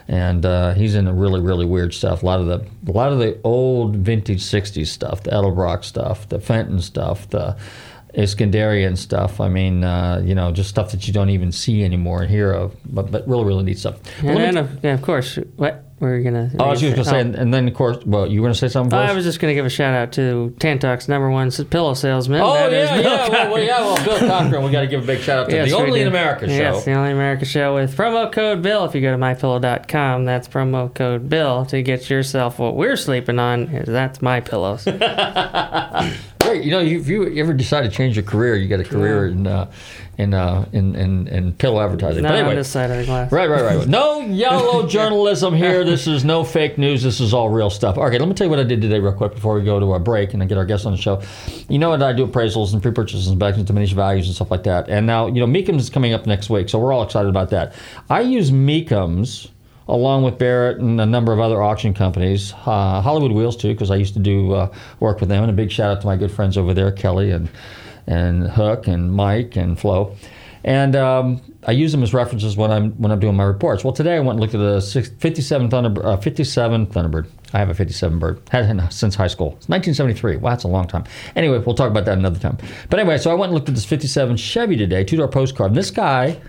and 0.08 0.44
uh, 0.46 0.74
he's 0.74 0.94
into 0.94 1.12
really 1.12 1.40
really 1.40 1.66
weird 1.66 1.94
stuff. 1.94 2.22
A 2.22 2.26
lot 2.26 2.40
of 2.40 2.46
the 2.46 2.66
a 2.88 2.92
lot 2.92 3.12
of 3.12 3.18
the 3.18 3.38
old 3.44 3.96
vintage 3.96 4.42
'60s 4.42 4.86
stuff, 4.86 5.22
the 5.22 5.30
Edelbrock 5.30 5.84
stuff, 5.84 6.28
the 6.28 6.40
Fenton 6.40 6.80
stuff, 6.80 7.28
the 7.30 7.56
Iskenderian 8.14 8.96
stuff. 8.96 9.40
I 9.40 9.48
mean, 9.48 9.84
uh, 9.84 10.22
you 10.24 10.34
know, 10.34 10.52
just 10.52 10.70
stuff 10.70 10.90
that 10.92 11.06
you 11.06 11.12
don't 11.12 11.30
even 11.30 11.52
see 11.52 11.84
anymore 11.84 12.22
and 12.22 12.30
hear 12.30 12.52
of, 12.52 12.76
but 12.86 13.10
but 13.10 13.26
really 13.28 13.44
really 13.44 13.64
neat 13.64 13.78
stuff. 13.78 13.98
And 14.20 14.30
me- 14.30 14.34
then 14.36 14.56
of, 14.56 14.84
yeah, 14.84 14.94
of 14.94 15.02
course, 15.02 15.38
what 15.56 15.85
we 15.98 16.08
were 16.08 16.20
gonna. 16.20 16.50
Oh, 16.58 16.64
I 16.64 16.70
was 16.70 16.80
just 16.80 16.94
going 16.94 17.04
to 17.04 17.10
say, 17.10 17.20
and, 17.20 17.34
and 17.34 17.54
then 17.54 17.66
of 17.66 17.72
course, 17.74 18.04
well, 18.04 18.26
you 18.26 18.42
were 18.42 18.48
to 18.48 18.54
say 18.54 18.68
something 18.68 18.98
I 18.98 19.12
was 19.12 19.24
just 19.24 19.40
going 19.40 19.50
to 19.50 19.54
give 19.54 19.64
a 19.64 19.70
shout 19.70 19.94
out 19.94 20.12
to 20.12 20.54
Tantalk's 20.58 21.08
number 21.08 21.30
one 21.30 21.50
pillow 21.50 21.94
salesman. 21.94 22.42
Oh 22.42 22.52
That 22.52 22.72
is 22.72 22.90
yeah, 22.90 22.96
Bill 22.96 23.02
yeah, 23.02 23.28
well, 23.28 23.50
well, 23.52 23.62
yeah. 23.62 23.80
Well, 23.80 24.04
Bill 24.04 24.18
Cochran, 24.28 24.62
we 24.62 24.70
got 24.70 24.82
to 24.82 24.86
give 24.88 25.04
a 25.04 25.06
big 25.06 25.20
shout 25.20 25.38
out 25.38 25.48
to 25.50 25.56
Yes, 25.56 25.70
the 25.70 25.76
only 25.76 26.02
in. 26.02 26.08
America 26.08 26.46
show. 26.46 26.52
Yes, 26.52 26.84
the 26.84 26.92
only 26.92 27.12
America 27.12 27.46
show 27.46 27.74
with 27.76 27.96
promo 27.96 28.30
code 28.30 28.60
Bill. 28.60 28.84
If 28.84 28.94
you 28.94 29.00
go 29.00 29.10
to 29.12 29.18
mypillow.com, 29.18 30.24
that's 30.26 30.48
promo 30.48 30.92
code 30.94 31.30
Bill 31.30 31.64
to 31.66 31.82
get 31.82 32.10
yourself 32.10 32.58
what 32.58 32.76
we're 32.76 32.96
sleeping 32.96 33.38
on. 33.38 33.62
Is 33.68 33.86
that's 33.86 34.20
my 34.20 34.40
pillows. 34.40 34.86
Great. 36.46 36.64
You 36.64 36.70
know, 36.70 36.80
you, 36.80 37.00
if 37.00 37.08
you 37.08 37.36
ever 37.38 37.52
decide 37.52 37.82
to 37.82 37.90
change 37.90 38.16
your 38.16 38.24
career, 38.24 38.56
you 38.56 38.68
got 38.68 38.80
a 38.80 38.84
career 38.84 39.26
in 39.28 39.46
uh, 39.46 39.70
in, 40.18 40.32
uh, 40.32 40.66
in 40.72 40.94
in 40.94 41.28
in 41.28 41.52
pillow 41.52 41.82
advertising. 41.82 42.22
Not 42.22 42.30
but 42.30 42.34
anyway, 42.36 42.50
on 42.50 42.56
this 42.56 42.68
side 42.68 42.90
of 42.90 42.96
the 42.96 43.04
glass. 43.04 43.30
Right, 43.30 43.48
right, 43.48 43.62
right. 43.62 43.86
No 43.86 44.20
yellow 44.20 44.86
journalism 44.88 45.54
here. 45.54 45.84
This 45.84 46.06
is 46.06 46.24
no 46.24 46.44
fake 46.44 46.78
news. 46.78 47.02
This 47.02 47.20
is 47.20 47.34
all 47.34 47.50
real 47.50 47.70
stuff. 47.70 47.98
Okay, 47.98 48.18
let 48.18 48.28
me 48.28 48.34
tell 48.34 48.46
you 48.46 48.50
what 48.50 48.58
I 48.58 48.64
did 48.64 48.80
today, 48.80 48.98
real 48.98 49.12
quick, 49.12 49.34
before 49.34 49.54
we 49.54 49.64
go 49.64 49.78
to 49.78 49.90
our 49.92 50.00
break 50.00 50.34
and 50.34 50.42
I 50.42 50.46
get 50.46 50.58
our 50.58 50.64
guests 50.64 50.86
on 50.86 50.92
the 50.92 50.98
show. 50.98 51.22
You 51.68 51.78
know 51.78 51.90
what? 51.90 52.02
I 52.02 52.12
do 52.12 52.26
appraisals 52.26 52.72
and 52.72 52.82
pre-purchase 52.82 53.26
inspections, 53.26 53.66
diminished 53.66 53.94
values, 53.94 54.26
and 54.26 54.34
stuff 54.34 54.50
like 54.50 54.62
that. 54.64 54.88
And 54.88 55.06
now, 55.06 55.26
you 55.26 55.44
know, 55.44 55.46
Mecums 55.46 55.80
is 55.80 55.90
coming 55.90 56.12
up 56.12 56.26
next 56.26 56.48
week, 56.48 56.68
so 56.68 56.78
we're 56.78 56.92
all 56.92 57.02
excited 57.02 57.28
about 57.28 57.50
that. 57.50 57.74
I 58.08 58.20
use 58.22 58.50
Mecums 58.50 59.50
along 59.88 60.22
with 60.24 60.38
Barrett 60.38 60.78
and 60.78 61.00
a 61.00 61.06
number 61.06 61.32
of 61.32 61.40
other 61.40 61.62
auction 61.62 61.94
companies, 61.94 62.52
uh, 62.64 63.00
Hollywood 63.00 63.32
Wheels 63.32 63.56
too, 63.56 63.72
because 63.72 63.90
I 63.90 63.96
used 63.96 64.14
to 64.14 64.20
do 64.20 64.52
uh, 64.52 64.72
work 65.00 65.20
with 65.20 65.28
them. 65.28 65.42
And 65.42 65.50
a 65.50 65.54
big 65.54 65.70
shout 65.70 65.90
out 65.90 66.00
to 66.00 66.06
my 66.06 66.16
good 66.16 66.30
friends 66.30 66.56
over 66.56 66.74
there, 66.74 66.92
Kelly 66.92 67.30
and 67.30 67.48
and 68.06 68.48
Hook 68.48 68.86
and 68.86 69.12
Mike 69.12 69.56
and 69.56 69.78
Flo. 69.78 70.14
And 70.64 70.96
um, 70.96 71.40
I 71.64 71.70
use 71.70 71.92
them 71.92 72.02
as 72.02 72.12
references 72.12 72.56
when 72.56 72.72
I'm 72.72 72.90
when 72.92 73.12
I'm 73.12 73.20
doing 73.20 73.36
my 73.36 73.44
reports. 73.44 73.84
Well, 73.84 73.92
today 73.92 74.16
I 74.16 74.18
went 74.18 74.30
and 74.32 74.40
looked 74.40 74.54
at 74.54 74.60
a 74.60 74.80
six- 74.80 75.08
57 75.08 75.70
Thunderbird, 75.70 76.04
uh, 76.04 76.16
57 76.16 76.86
Thunderbird. 76.88 77.26
I 77.52 77.58
have 77.58 77.70
a 77.70 77.74
57 77.74 78.18
bird. 78.18 78.40
Had 78.50 78.68
it 78.68 78.92
since 78.92 79.14
high 79.14 79.28
school. 79.28 79.54
It's 79.58 79.68
1973. 79.68 80.38
Wow, 80.38 80.50
that's 80.50 80.64
a 80.64 80.68
long 80.68 80.88
time. 80.88 81.04
Anyway, 81.36 81.58
we'll 81.58 81.76
talk 81.76 81.90
about 81.90 82.04
that 82.06 82.18
another 82.18 82.40
time. 82.40 82.58
But 82.90 82.98
anyway, 82.98 83.18
so 83.18 83.30
I 83.30 83.34
went 83.34 83.50
and 83.50 83.54
looked 83.54 83.68
at 83.68 83.76
this 83.76 83.84
57 83.84 84.36
Chevy 84.36 84.76
today, 84.76 85.04
two 85.04 85.16
door 85.16 85.28
postcard. 85.28 85.70
And 85.70 85.76
this 85.76 85.92
guy 85.92 86.40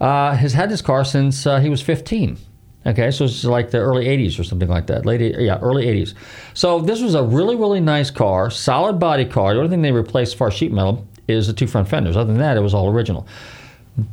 uh, 0.00 0.34
has 0.34 0.54
had 0.54 0.70
this 0.70 0.80
car 0.80 1.04
since 1.04 1.46
uh, 1.46 1.60
he 1.60 1.68
was 1.68 1.82
15. 1.82 2.38
Okay, 2.84 3.10
so 3.12 3.24
it's 3.24 3.44
like 3.44 3.70
the 3.70 3.78
early 3.78 4.06
80s 4.06 4.38
or 4.40 4.44
something 4.44 4.68
like 4.68 4.86
that. 4.88 5.06
Late, 5.06 5.38
yeah, 5.38 5.58
early 5.60 5.86
80s. 5.86 6.14
So 6.54 6.80
this 6.80 7.00
was 7.00 7.14
a 7.14 7.22
really, 7.22 7.54
really 7.54 7.80
nice 7.80 8.10
car, 8.10 8.50
solid 8.50 8.98
body 8.98 9.24
car. 9.24 9.54
The 9.54 9.60
only 9.60 9.70
thing 9.70 9.82
they 9.82 9.92
replaced 9.92 10.32
as 10.32 10.38
far 10.38 10.50
sheet 10.50 10.72
metal 10.72 11.06
is 11.28 11.46
the 11.46 11.52
two 11.52 11.68
front 11.68 11.88
fenders. 11.88 12.16
Other 12.16 12.32
than 12.32 12.40
that, 12.40 12.56
it 12.56 12.60
was 12.60 12.74
all 12.74 12.88
original. 12.88 13.26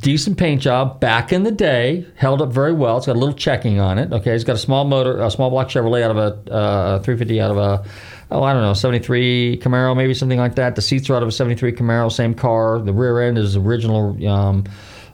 Decent 0.00 0.36
paint 0.36 0.60
job 0.60 1.00
back 1.00 1.32
in 1.32 1.42
the 1.42 1.50
day, 1.50 2.06
held 2.14 2.42
up 2.42 2.52
very 2.52 2.72
well. 2.72 2.98
It's 2.98 3.06
got 3.06 3.16
a 3.16 3.18
little 3.18 3.34
checking 3.34 3.80
on 3.80 3.98
it. 3.98 4.12
Okay, 4.12 4.34
it's 4.34 4.44
got 4.44 4.54
a 4.54 4.58
small 4.58 4.84
motor, 4.84 5.20
a 5.20 5.30
small 5.30 5.50
block 5.50 5.68
Chevrolet 5.68 6.02
out 6.02 6.10
of 6.10 6.18
a 6.18 6.52
uh, 6.52 6.98
350 7.00 7.40
out 7.40 7.50
of 7.50 7.56
a, 7.56 7.84
oh 8.30 8.42
I 8.42 8.52
don't 8.52 8.62
know, 8.62 8.74
73 8.74 9.58
Camaro, 9.62 9.96
maybe 9.96 10.12
something 10.12 10.38
like 10.38 10.56
that. 10.56 10.76
The 10.76 10.82
seats 10.82 11.08
are 11.08 11.16
out 11.16 11.22
of 11.22 11.28
a 11.30 11.32
73 11.32 11.72
Camaro, 11.72 12.12
same 12.12 12.34
car. 12.34 12.78
The 12.78 12.92
rear 12.92 13.22
end 13.22 13.38
is 13.38 13.56
original. 13.56 14.28
Um, 14.28 14.64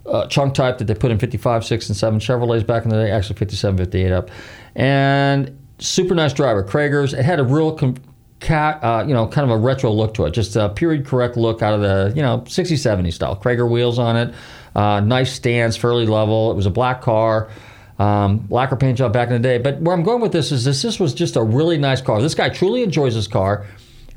uh, 0.08 0.26
chunk 0.26 0.54
type 0.54 0.78
that 0.78 0.84
they 0.84 0.94
put 0.94 1.10
in 1.10 1.18
55, 1.18 1.64
6, 1.64 1.88
and 1.88 1.96
7 1.96 2.18
Chevrolets 2.20 2.66
back 2.66 2.84
in 2.84 2.90
the 2.90 2.96
day, 2.96 3.10
actually 3.10 3.36
57, 3.36 3.78
58 3.78 4.12
up. 4.12 4.30
And 4.74 5.58
super 5.78 6.14
nice 6.14 6.32
driver. 6.32 6.62
Cragar's. 6.62 7.12
It 7.14 7.24
had 7.24 7.40
a 7.40 7.44
real, 7.44 7.72
com- 7.72 7.96
ca- 8.40 8.78
uh, 8.82 9.04
you 9.06 9.14
know, 9.14 9.26
kind 9.26 9.50
of 9.50 9.56
a 9.56 9.60
retro 9.60 9.90
look 9.90 10.14
to 10.14 10.26
it. 10.26 10.30
Just 10.30 10.56
a 10.56 10.68
period 10.68 11.06
correct 11.06 11.36
look 11.36 11.62
out 11.62 11.74
of 11.74 11.80
the, 11.80 12.12
you 12.14 12.22
know, 12.22 12.40
60s, 12.40 12.78
70s 12.78 13.14
style. 13.14 13.36
Krager 13.36 13.68
wheels 13.68 13.98
on 13.98 14.16
it. 14.16 14.34
Uh, 14.74 15.00
nice 15.00 15.32
stance, 15.32 15.76
fairly 15.76 16.06
level. 16.06 16.50
It 16.50 16.54
was 16.54 16.66
a 16.66 16.70
black 16.70 17.00
car. 17.00 17.48
Um, 17.98 18.46
lacquer 18.50 18.76
paint 18.76 18.98
job 18.98 19.12
back 19.14 19.28
in 19.28 19.34
the 19.34 19.38
day. 19.40 19.56
But 19.56 19.80
where 19.80 19.94
I'm 19.96 20.02
going 20.02 20.20
with 20.20 20.32
this 20.32 20.52
is 20.52 20.64
this, 20.64 20.82
this 20.82 21.00
was 21.00 21.14
just 21.14 21.36
a 21.36 21.42
really 21.42 21.78
nice 21.78 22.02
car. 22.02 22.20
This 22.20 22.34
guy 22.34 22.50
truly 22.50 22.82
enjoys 22.82 23.14
his 23.14 23.26
car 23.26 23.64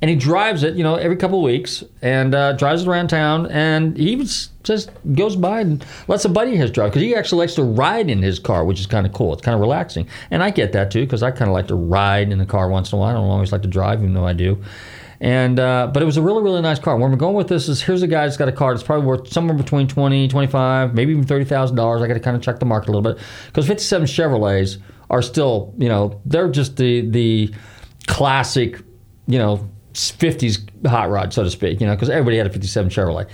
and 0.01 0.09
he 0.09 0.15
drives 0.15 0.63
it, 0.63 0.75
you 0.75 0.83
know, 0.83 0.95
every 0.95 1.17
couple 1.17 1.39
of 1.39 1.43
weeks 1.43 1.83
and 2.01 2.33
uh, 2.33 2.53
drives 2.53 2.83
it 2.83 2.87
around 2.87 3.09
town. 3.09 3.47
And 3.47 3.97
he 3.97 4.15
just 4.63 4.91
goes 5.13 5.35
by 5.35 5.61
and 5.61 5.85
lets 6.07 6.25
a 6.25 6.29
buddy 6.29 6.53
of 6.53 6.59
his 6.59 6.71
drive 6.71 6.91
because 6.91 7.01
he 7.01 7.15
actually 7.15 7.39
likes 7.39 7.55
to 7.55 7.63
ride 7.63 8.09
in 8.09 8.21
his 8.21 8.39
car, 8.39 8.63
which 8.63 8.79
is 8.79 8.87
kind 8.87 9.05
of 9.05 9.13
cool. 9.13 9.33
It's 9.33 9.41
kind 9.41 9.55
of 9.55 9.61
relaxing, 9.61 10.07
and 10.31 10.41
I 10.41 10.51
get 10.51 10.71
that 10.73 10.91
too 10.91 11.01
because 11.01 11.23
I 11.23 11.31
kind 11.31 11.49
of 11.49 11.53
like 11.53 11.67
to 11.67 11.75
ride 11.75 12.31
in 12.31 12.37
the 12.37 12.45
car 12.45 12.69
once 12.69 12.91
in 12.91 12.97
a 12.97 12.99
while. 12.99 13.09
I 13.09 13.13
don't 13.13 13.29
always 13.29 13.51
like 13.51 13.63
to 13.63 13.67
drive, 13.67 14.01
even 14.01 14.13
though 14.13 14.27
I 14.27 14.33
do. 14.33 14.61
And 15.21 15.59
uh, 15.59 15.91
but 15.93 16.01
it 16.01 16.05
was 16.05 16.15
a 16.15 16.21
really 16.21 16.41
really 16.41 16.61
nice 16.61 16.79
car. 16.79 16.97
Where 16.97 17.09
we're 17.09 17.17
going 17.17 17.35
with 17.35 17.49
this 17.49 17.67
is 17.67 17.81
here's 17.81 18.03
a 18.03 18.07
guy 18.07 18.25
that's 18.25 18.37
got 18.37 18.47
a 18.47 18.53
car 18.53 18.73
that's 18.73 18.85
probably 18.85 19.05
worth 19.05 19.27
somewhere 19.27 19.57
between 19.57 19.87
20, 19.87 20.29
25, 20.29 20.93
maybe 20.93 21.11
even 21.11 21.25
thirty 21.25 21.43
thousand 21.43 21.75
dollars. 21.75 22.01
I 22.01 22.07
got 22.07 22.13
to 22.13 22.21
kind 22.21 22.37
of 22.37 22.43
check 22.43 22.59
the 22.59 22.65
market 22.65 22.89
a 22.89 22.93
little 22.93 23.13
bit 23.13 23.21
because 23.47 23.67
57 23.67 24.07
Chevrolets 24.07 24.77
are 25.09 25.21
still 25.21 25.73
you 25.77 25.89
know 25.89 26.21
they're 26.25 26.49
just 26.49 26.77
the 26.77 27.09
the 27.09 27.53
classic 28.07 28.81
you 29.27 29.37
know 29.37 29.69
50s 29.93 30.87
hot 30.87 31.09
rod 31.09 31.33
so 31.33 31.43
to 31.43 31.49
speak 31.49 31.81
you 31.81 31.87
know 31.87 31.95
because 31.95 32.09
everybody 32.09 32.37
had 32.37 32.47
a 32.47 32.51
57 32.51 32.89
Chevrolet. 32.89 33.29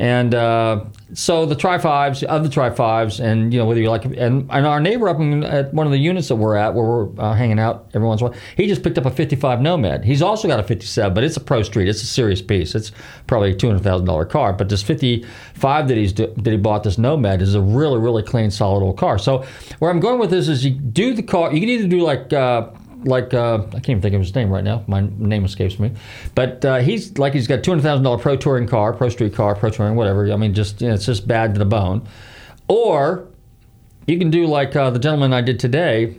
And 0.00 0.34
uh, 0.34 0.86
so 1.12 1.44
the 1.44 1.54
Tri 1.54 1.76
Fives, 1.76 2.24
other 2.26 2.48
Tri 2.48 2.70
Fives, 2.70 3.20
and 3.20 3.52
you 3.52 3.58
know 3.58 3.66
whether 3.66 3.82
you 3.82 3.90
like, 3.90 4.06
and, 4.06 4.16
and 4.16 4.66
our 4.66 4.80
neighbor 4.80 5.10
up 5.10 5.20
in, 5.20 5.44
at 5.44 5.74
one 5.74 5.86
of 5.86 5.92
the 5.92 5.98
units 5.98 6.28
that 6.28 6.36
we're 6.36 6.56
at, 6.56 6.72
where 6.74 6.86
we're 6.86 7.20
uh, 7.20 7.34
hanging 7.34 7.58
out 7.58 7.90
every 7.92 8.08
once 8.08 8.22
in 8.22 8.28
a 8.28 8.30
while, 8.30 8.40
he 8.56 8.66
just 8.66 8.82
picked 8.82 8.96
up 8.96 9.04
a 9.04 9.10
55 9.10 9.60
Nomad. 9.60 10.06
He's 10.06 10.22
also 10.22 10.48
got 10.48 10.58
a 10.58 10.62
57, 10.62 11.12
but 11.12 11.22
it's 11.22 11.36
a 11.36 11.40
Pro 11.40 11.62
Street. 11.62 11.86
It's 11.86 12.02
a 12.02 12.06
serious 12.06 12.40
piece. 12.40 12.74
It's 12.74 12.92
probably 13.26 13.50
a 13.50 13.54
two 13.54 13.66
hundred 13.66 13.82
thousand 13.82 14.06
dollar 14.06 14.24
car. 14.24 14.54
But 14.54 14.70
this 14.70 14.82
55 14.82 15.88
that 15.88 15.96
he's 15.98 16.14
that 16.14 16.46
he 16.46 16.56
bought 16.56 16.82
this 16.82 16.96
Nomad 16.96 17.42
is 17.42 17.54
a 17.54 17.60
really 17.60 17.98
really 17.98 18.22
clean, 18.22 18.50
solid 18.50 18.82
old 18.82 18.96
car. 18.96 19.18
So 19.18 19.44
where 19.80 19.90
I'm 19.90 20.00
going 20.00 20.18
with 20.18 20.30
this 20.30 20.48
is 20.48 20.64
you 20.64 20.70
do 20.70 21.12
the 21.12 21.22
car. 21.22 21.52
You 21.52 21.60
can 21.60 21.68
either 21.68 21.88
do 21.88 22.00
like. 22.00 22.32
Uh, 22.32 22.70
like 23.04 23.34
uh, 23.34 23.64
I 23.68 23.70
can't 23.72 23.90
even 23.90 24.02
think 24.02 24.14
of 24.14 24.20
his 24.20 24.34
name 24.34 24.50
right 24.50 24.64
now. 24.64 24.84
My 24.86 25.00
name 25.18 25.44
escapes 25.44 25.78
me. 25.78 25.92
But 26.34 26.64
uh, 26.64 26.78
he's 26.78 27.18
like 27.18 27.32
he's 27.32 27.46
got 27.46 27.62
two 27.64 27.70
hundred 27.70 27.82
thousand 27.82 28.04
dollar 28.04 28.18
pro 28.18 28.36
touring 28.36 28.66
car, 28.66 28.92
pro 28.92 29.08
street 29.08 29.34
car, 29.34 29.54
pro 29.54 29.70
touring, 29.70 29.94
whatever. 29.94 30.30
I 30.32 30.36
mean, 30.36 30.54
just 30.54 30.80
you 30.80 30.88
know, 30.88 30.94
it's 30.94 31.06
just 31.06 31.26
bad 31.26 31.54
to 31.54 31.58
the 31.58 31.64
bone. 31.64 32.06
Or 32.68 33.28
you 34.06 34.18
can 34.18 34.30
do 34.30 34.46
like 34.46 34.74
uh, 34.76 34.90
the 34.90 34.98
gentleman 34.98 35.32
I 35.32 35.40
did 35.40 35.58
today, 35.58 36.16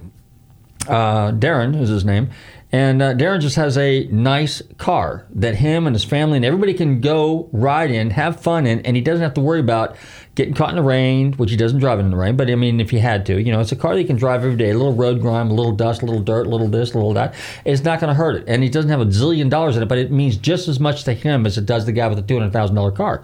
uh, 0.88 1.32
Darren 1.32 1.80
is 1.80 1.90
his 1.90 2.06
name, 2.06 2.30
and 2.72 3.02
uh, 3.02 3.14
Darren 3.14 3.42
just 3.42 3.56
has 3.58 3.78
a 3.78 4.06
nice 4.06 4.62
car 4.78 5.28
that 5.32 5.56
him 5.56 5.88
and 5.88 5.96
his 5.96 6.04
family 6.04 6.38
and 6.38 6.46
everybody 6.46 6.74
can 6.74 7.02
go 7.02 7.50
ride 7.52 7.92
in, 7.92 8.12
have 8.12 8.40
fun 8.40 8.66
in, 8.66 8.80
and 8.82 8.96
he 8.96 9.02
doesn't 9.02 9.24
have 9.24 9.34
to 9.36 9.42
worry 9.42 9.60
about 9.60 9.96
getting 10.36 10.54
caught 10.54 10.70
in 10.70 10.78
the 10.78 10.82
rain, 10.82 11.34
which 11.34 11.52
he 11.52 11.58
doesn't 11.58 11.80
drive 11.80 12.00
in 12.00 12.10
the 12.10 12.16
rain. 12.16 12.38
But 12.38 12.50
I 12.50 12.56
mean, 12.56 12.80
if 12.80 12.90
he 12.90 13.00
had 13.00 13.26
to, 13.26 13.42
you 13.42 13.52
know, 13.52 13.60
it's 13.60 13.72
a 13.72 13.76
car 13.76 13.94
that 13.94 14.00
he 14.00 14.06
can 14.06 14.16
drive 14.16 14.44
every 14.44 14.56
day. 14.56 14.72
A 14.72 14.78
little 14.78 14.94
road 14.94 15.22
grime, 15.22 15.50
a 15.50 15.54
little 15.54 15.74
dust, 15.74 16.02
a 16.02 16.06
little 16.06 16.22
dirt, 16.22 16.48
a 16.48 16.50
little 16.50 16.68
this, 16.68 16.94
a 16.94 16.98
little 16.98 17.14
that. 17.14 17.36
It's 17.66 17.84
not 17.84 18.00
going 18.00 18.10
to 18.10 18.14
hurt 18.14 18.38
it, 18.38 18.44
and 18.48 18.64
he 18.64 18.70
doesn't 18.70 18.90
have 18.90 19.02
a 19.02 19.06
zillion 19.06 19.50
dollars 19.50 19.76
in 19.76 19.84
it, 19.84 19.88
but 19.88 19.98
it 19.98 20.12
means 20.12 20.38
just 20.38 20.68
as 20.68 20.80
much 20.80 21.04
to 21.04 21.14
him 21.14 21.46
as 21.46 21.58
it 21.58 21.66
does 21.66 21.86
the 21.86 21.92
guy 21.92 22.08
with 22.08 22.26
thousand 22.28 22.76
dollar 22.76 22.92
car. 22.92 23.24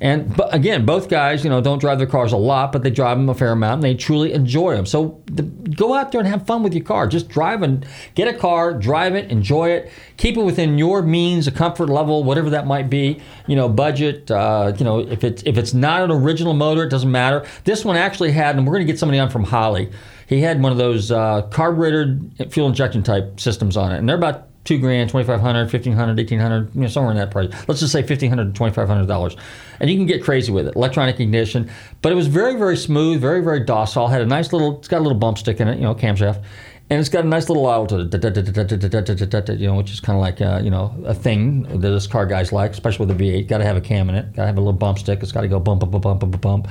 And 0.00 0.36
but 0.36 0.52
again, 0.54 0.84
both 0.84 1.08
guys, 1.08 1.44
you 1.44 1.50
know, 1.50 1.60
don't 1.60 1.78
drive 1.78 1.96
their 1.96 2.06
cars 2.06 2.32
a 2.32 2.36
lot, 2.36 2.72
but 2.72 2.82
they 2.82 2.90
drive 2.90 3.16
them 3.16 3.26
a 3.30 3.34
fair 3.34 3.52
amount, 3.52 3.76
and 3.76 3.82
they 3.82 3.94
truly 3.94 4.34
enjoy 4.34 4.76
them. 4.76 4.84
So 4.84 5.22
the, 5.24 5.42
go 5.42 5.94
out 5.94 6.12
there 6.12 6.20
and 6.20 6.28
have 6.28 6.46
fun 6.46 6.62
with 6.62 6.74
your 6.74 6.84
car. 6.84 7.06
Just 7.06 7.28
drive 7.28 7.62
and 7.62 7.86
get 8.14 8.28
a 8.28 8.36
car, 8.36 8.74
drive 8.74 9.14
it, 9.14 9.30
enjoy 9.30 9.70
it, 9.70 9.90
keep 10.18 10.36
it 10.36 10.42
within 10.42 10.76
your 10.76 11.00
means, 11.00 11.46
a 11.46 11.50
comfort 11.50 11.88
level, 11.88 12.22
whatever 12.22 12.50
that 12.50 12.66
might 12.66 12.90
be. 12.90 13.18
You 13.46 13.56
know, 13.56 13.66
budget. 13.68 14.30
Uh, 14.30 14.74
you 14.76 14.84
know, 14.84 14.98
if 14.98 15.24
it's 15.24 15.42
if 15.44 15.56
it's 15.56 15.72
not 15.72 16.02
an 16.02 16.10
original 16.10 16.43
motor, 16.52 16.82
it 16.82 16.90
doesn't 16.90 17.10
matter. 17.10 17.46
This 17.64 17.86
one 17.86 17.96
actually 17.96 18.32
had, 18.32 18.56
and 18.56 18.66
we're 18.66 18.74
going 18.74 18.86
to 18.86 18.92
get 18.92 18.98
somebody 18.98 19.18
on 19.18 19.30
from 19.30 19.44
Holley. 19.44 19.90
He 20.26 20.40
had 20.40 20.60
one 20.60 20.72
of 20.72 20.78
those 20.78 21.10
uh, 21.10 21.42
carbureted 21.50 22.52
fuel 22.52 22.66
injection 22.66 23.02
type 23.02 23.40
systems 23.40 23.78
on 23.78 23.92
it, 23.92 23.98
and 23.98 24.06
they're 24.06 24.16
about 24.16 24.48
two 24.64 24.78
grand, 24.78 25.10
twenty 25.10 25.26
five 25.26 25.40
hundred, 25.40 25.70
fifteen 25.70 25.92
hundred, 25.92 26.18
eighteen 26.18 26.40
hundred, 26.40 26.74
you 26.74 26.80
know, 26.80 26.88
somewhere 26.88 27.12
in 27.12 27.18
that 27.18 27.30
price. 27.30 27.50
Let's 27.68 27.80
just 27.80 27.92
say 27.92 28.02
fifteen 28.02 28.30
hundred 28.30 28.46
to 28.46 28.52
twenty 28.52 28.74
five 28.74 28.88
hundred 28.88 29.06
dollars, 29.06 29.36
and 29.80 29.90
you 29.90 29.96
can 29.96 30.06
get 30.06 30.24
crazy 30.24 30.50
with 30.50 30.66
it. 30.66 30.74
Electronic 30.74 31.20
ignition, 31.20 31.70
but 32.00 32.10
it 32.10 32.14
was 32.14 32.26
very, 32.26 32.56
very 32.56 32.76
smooth, 32.76 33.20
very, 33.20 33.42
very 33.42 33.60
docile. 33.60 34.08
Had 34.08 34.22
a 34.22 34.26
nice 34.26 34.52
little, 34.52 34.78
it's 34.78 34.88
got 34.88 34.98
a 34.98 35.04
little 35.04 35.18
bump 35.18 35.36
stick 35.36 35.60
in 35.60 35.68
it, 35.68 35.76
you 35.76 35.84
know, 35.84 35.94
camshaft, 35.94 36.42
and 36.90 37.00
it's 37.00 37.08
got 37.08 37.24
a 37.24 37.28
nice 37.28 37.48
little 37.48 37.66
owl 37.66 37.86
to 37.86 38.00
it, 38.00 39.58
you 39.58 39.66
know, 39.66 39.74
which 39.74 39.90
is 39.90 40.00
kind 40.00 40.16
of 40.16 40.20
like 40.20 40.40
uh, 40.40 40.60
you 40.62 40.70
know 40.70 40.94
a 41.06 41.14
thing 41.14 41.62
that 41.62 41.78
this 41.78 42.06
car 42.06 42.26
guys 42.26 42.52
like, 42.52 42.72
especially 42.72 43.06
with 43.06 43.16
the 43.16 43.24
V8. 43.24 43.48
Got 43.48 43.58
to 43.58 43.64
have 43.64 43.76
a 43.76 43.80
cam 43.80 44.08
in 44.10 44.14
it. 44.14 44.34
Got 44.34 44.42
to 44.42 44.46
have 44.46 44.58
a 44.58 44.60
little 44.60 44.74
bump 44.74 44.98
stick. 44.98 45.22
It's 45.22 45.32
got 45.32 45.40
to 45.42 45.48
go 45.48 45.58
bump, 45.58 45.80
bump, 45.80 45.92
bump, 46.02 46.20
bump, 46.20 46.40
bump. 46.40 46.68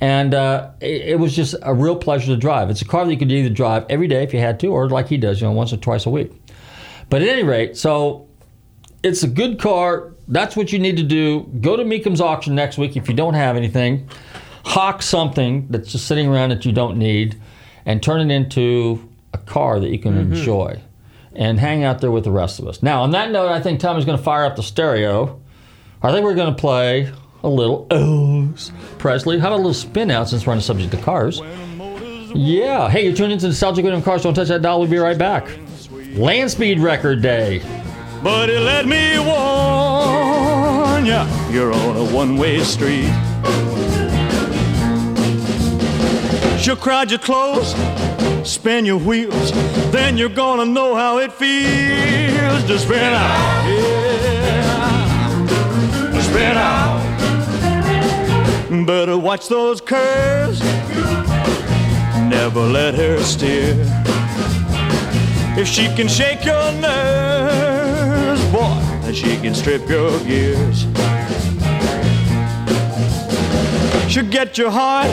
And 0.00 0.34
uh, 0.34 0.72
it, 0.80 1.02
it 1.02 1.18
was 1.18 1.34
just 1.34 1.54
a 1.62 1.72
real 1.72 1.96
pleasure 1.96 2.26
to 2.26 2.36
drive. 2.36 2.68
It's 2.68 2.82
a 2.82 2.84
car 2.84 3.06
that 3.06 3.10
you 3.10 3.18
could 3.18 3.32
either 3.32 3.48
drive 3.48 3.86
every 3.88 4.06
day 4.06 4.22
if 4.22 4.34
you 4.34 4.40
had 4.40 4.60
to, 4.60 4.66
or 4.66 4.88
like 4.88 5.08
he 5.08 5.16
does, 5.16 5.40
you 5.40 5.46
know, 5.46 5.52
once 5.52 5.72
or 5.72 5.78
twice 5.78 6.04
a 6.04 6.10
week. 6.10 6.30
But 7.08 7.22
at 7.22 7.28
any 7.28 7.42
rate, 7.42 7.76
so 7.76 8.28
it's 9.02 9.22
a 9.22 9.28
good 9.28 9.58
car. 9.58 10.12
That's 10.28 10.56
what 10.56 10.72
you 10.72 10.78
need 10.78 10.98
to 10.98 11.02
do. 11.02 11.50
Go 11.60 11.76
to 11.76 11.84
Mecum's 11.84 12.20
auction 12.20 12.54
next 12.54 12.76
week 12.76 12.96
if 12.96 13.08
you 13.08 13.14
don't 13.14 13.34
have 13.34 13.56
anything. 13.56 14.08
Hawk 14.66 15.00
something 15.02 15.68
that's 15.68 15.92
just 15.92 16.06
sitting 16.06 16.26
around 16.26 16.50
that 16.50 16.64
you 16.64 16.72
don't 16.72 16.98
need 16.98 17.40
and 17.86 18.02
turn 18.02 18.30
it 18.30 18.34
into 18.34 19.08
a 19.34 19.38
car 19.38 19.78
that 19.80 19.90
you 19.90 19.98
can 19.98 20.14
Mhm. 20.14 20.20
enjoy 20.36 20.78
and 21.36 21.58
hang 21.60 21.84
out 21.84 22.00
there 22.00 22.10
with 22.10 22.24
the 22.24 22.30
rest 22.30 22.58
of 22.58 22.66
us. 22.68 22.82
Now, 22.82 23.02
on 23.02 23.10
that 23.10 23.30
note, 23.32 23.50
I 23.50 23.60
think 23.60 23.80
Tommy's 23.80 24.04
going 24.06 24.16
to 24.16 24.22
fire 24.24 24.44
up 24.46 24.56
the 24.56 24.62
stereo. 24.62 25.36
I 26.02 26.12
think 26.12 26.24
we're 26.24 26.34
going 26.34 26.54
to 26.54 26.60
play 26.60 27.10
a 27.42 27.48
little 27.48 27.86
Elvis 27.90 28.70
Presley. 28.98 29.38
How 29.38 29.48
about 29.48 29.56
a 29.56 29.56
little 29.56 29.74
spin 29.74 30.10
out 30.10 30.28
since 30.28 30.46
we're 30.46 30.52
on 30.52 30.58
the 30.58 30.62
subject 30.64 30.94
of 30.94 31.02
cars? 31.02 31.42
Yeah. 32.34 32.88
Hey, 32.88 33.04
you're 33.04 33.14
tuned 33.14 33.32
into 33.32 33.46
Nostalgic 33.48 33.84
Rhythm 33.84 34.02
Cars. 34.02 34.22
Don't 34.22 34.34
touch 34.34 34.48
that 34.48 34.62
dial. 34.62 34.80
We'll 34.80 34.88
be 34.88 34.96
right 34.98 35.18
back. 35.18 35.46
Land 36.14 36.50
Speed 36.50 36.80
Record 36.80 37.20
Day. 37.22 37.60
But 38.22 38.46
Buddy, 38.46 38.58
let 38.58 38.86
me 38.86 39.18
warn 39.18 41.04
ya, 41.06 41.26
you're 41.50 41.72
on 41.74 41.96
a 41.96 42.04
one-way 42.14 42.60
street. 42.60 43.10
She'll 46.64 46.76
crowd 46.76 47.10
your 47.10 47.18
clothes, 47.18 47.74
spin 48.42 48.86
your 48.86 48.96
wheels, 48.96 49.52
then 49.92 50.16
you're 50.16 50.30
gonna 50.30 50.64
know 50.64 50.94
how 50.94 51.18
it 51.18 51.30
feels 51.30 52.64
to 52.64 52.78
spin 52.78 53.12
out. 53.12 53.68
Yeah, 53.68 55.38
spin 56.22 56.56
out. 56.56 57.02
Better 58.86 59.18
watch 59.18 59.48
those 59.48 59.82
curves, 59.82 60.62
never 62.30 62.60
let 62.60 62.94
her 62.94 63.22
steer. 63.22 63.76
If 65.58 65.68
she 65.68 65.94
can 65.94 66.08
shake 66.08 66.46
your 66.46 66.72
nerves, 66.80 68.42
boy, 68.50 68.80
then 69.02 69.12
she 69.12 69.36
can 69.36 69.54
strip 69.54 69.86
your 69.86 70.18
gears. 70.20 70.86
She'll 74.10 74.30
get 74.30 74.56
your 74.56 74.70
heart 74.70 75.10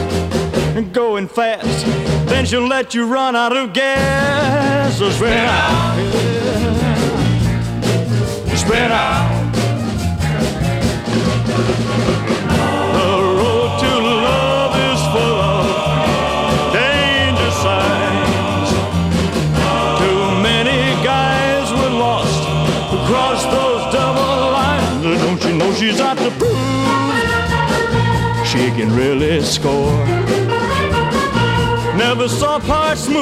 going 0.93 1.27
fast, 1.27 1.85
then 2.27 2.45
she'll 2.45 2.67
let 2.67 2.93
you 2.93 3.05
run 3.05 3.35
out 3.35 3.55
of 3.55 3.73
gas. 3.73 4.97
So 4.97 5.09
spin 5.09 5.33
out, 5.33 5.97
yeah. 5.97 6.95
spin 8.55 8.91
out. 8.91 9.51
The 12.93 13.09
road 13.39 13.79
to 13.81 13.91
love 13.99 14.75
is 14.89 15.01
full 15.11 15.39
of 15.51 15.65
danger 16.71 17.51
signs. 17.65 18.69
Too 19.99 20.23
many 20.41 20.79
guys 21.03 21.69
were 21.71 21.93
lost 21.99 22.43
across 22.97 23.43
those 23.45 23.83
double 23.93 24.51
lines. 24.51 25.21
Don't 25.23 25.43
you 25.43 25.53
know 25.57 25.73
she's 25.73 25.99
out 25.99 26.17
to 26.17 26.31
prove 26.31 26.71
she 28.45 28.69
can 28.71 28.93
really 28.93 29.41
score? 29.41 30.20
Never 32.21 32.35
saw 32.35 32.59
parts 32.59 33.07
move 33.07 33.17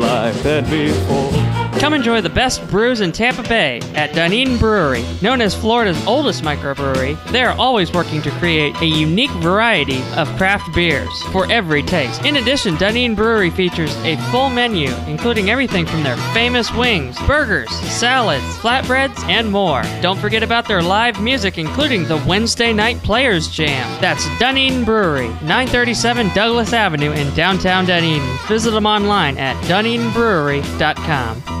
like 0.00 0.34
that 0.44 0.64
before. 0.70 1.49
Come 1.80 1.94
enjoy 1.94 2.20
the 2.20 2.28
best 2.28 2.68
brews 2.68 3.00
in 3.00 3.10
Tampa 3.10 3.42
Bay 3.42 3.80
at 3.94 4.12
Dunedin 4.12 4.58
Brewery. 4.58 5.02
Known 5.22 5.40
as 5.40 5.54
Florida's 5.54 6.06
oldest 6.06 6.42
microbrewery, 6.42 7.16
they 7.32 7.42
are 7.42 7.56
always 7.56 7.90
working 7.90 8.20
to 8.20 8.30
create 8.32 8.76
a 8.82 8.84
unique 8.84 9.30
variety 9.40 10.02
of 10.14 10.28
craft 10.36 10.74
beers 10.74 11.22
for 11.32 11.50
every 11.50 11.82
taste. 11.82 12.22
In 12.26 12.36
addition, 12.36 12.76
Dunedin 12.76 13.14
Brewery 13.14 13.48
features 13.48 13.96
a 14.04 14.18
full 14.30 14.50
menu, 14.50 14.94
including 15.06 15.48
everything 15.48 15.86
from 15.86 16.02
their 16.02 16.18
famous 16.34 16.70
wings, 16.70 17.18
burgers, 17.26 17.70
salads, 17.70 18.44
flatbreads, 18.58 19.18
and 19.30 19.50
more. 19.50 19.82
Don't 20.02 20.18
forget 20.18 20.42
about 20.42 20.68
their 20.68 20.82
live 20.82 21.18
music, 21.22 21.56
including 21.56 22.04
the 22.04 22.22
Wednesday 22.26 22.74
Night 22.74 22.98
Players 22.98 23.48
Jam. 23.48 23.90
That's 24.02 24.26
Dunedin 24.38 24.84
Brewery, 24.84 25.28
937 25.28 26.28
Douglas 26.34 26.74
Avenue 26.74 27.12
in 27.12 27.34
downtown 27.34 27.86
Dunedin. 27.86 28.20
Visit 28.48 28.72
them 28.72 28.84
online 28.84 29.38
at 29.38 29.56
dunedinbrewery.com. 29.64 31.60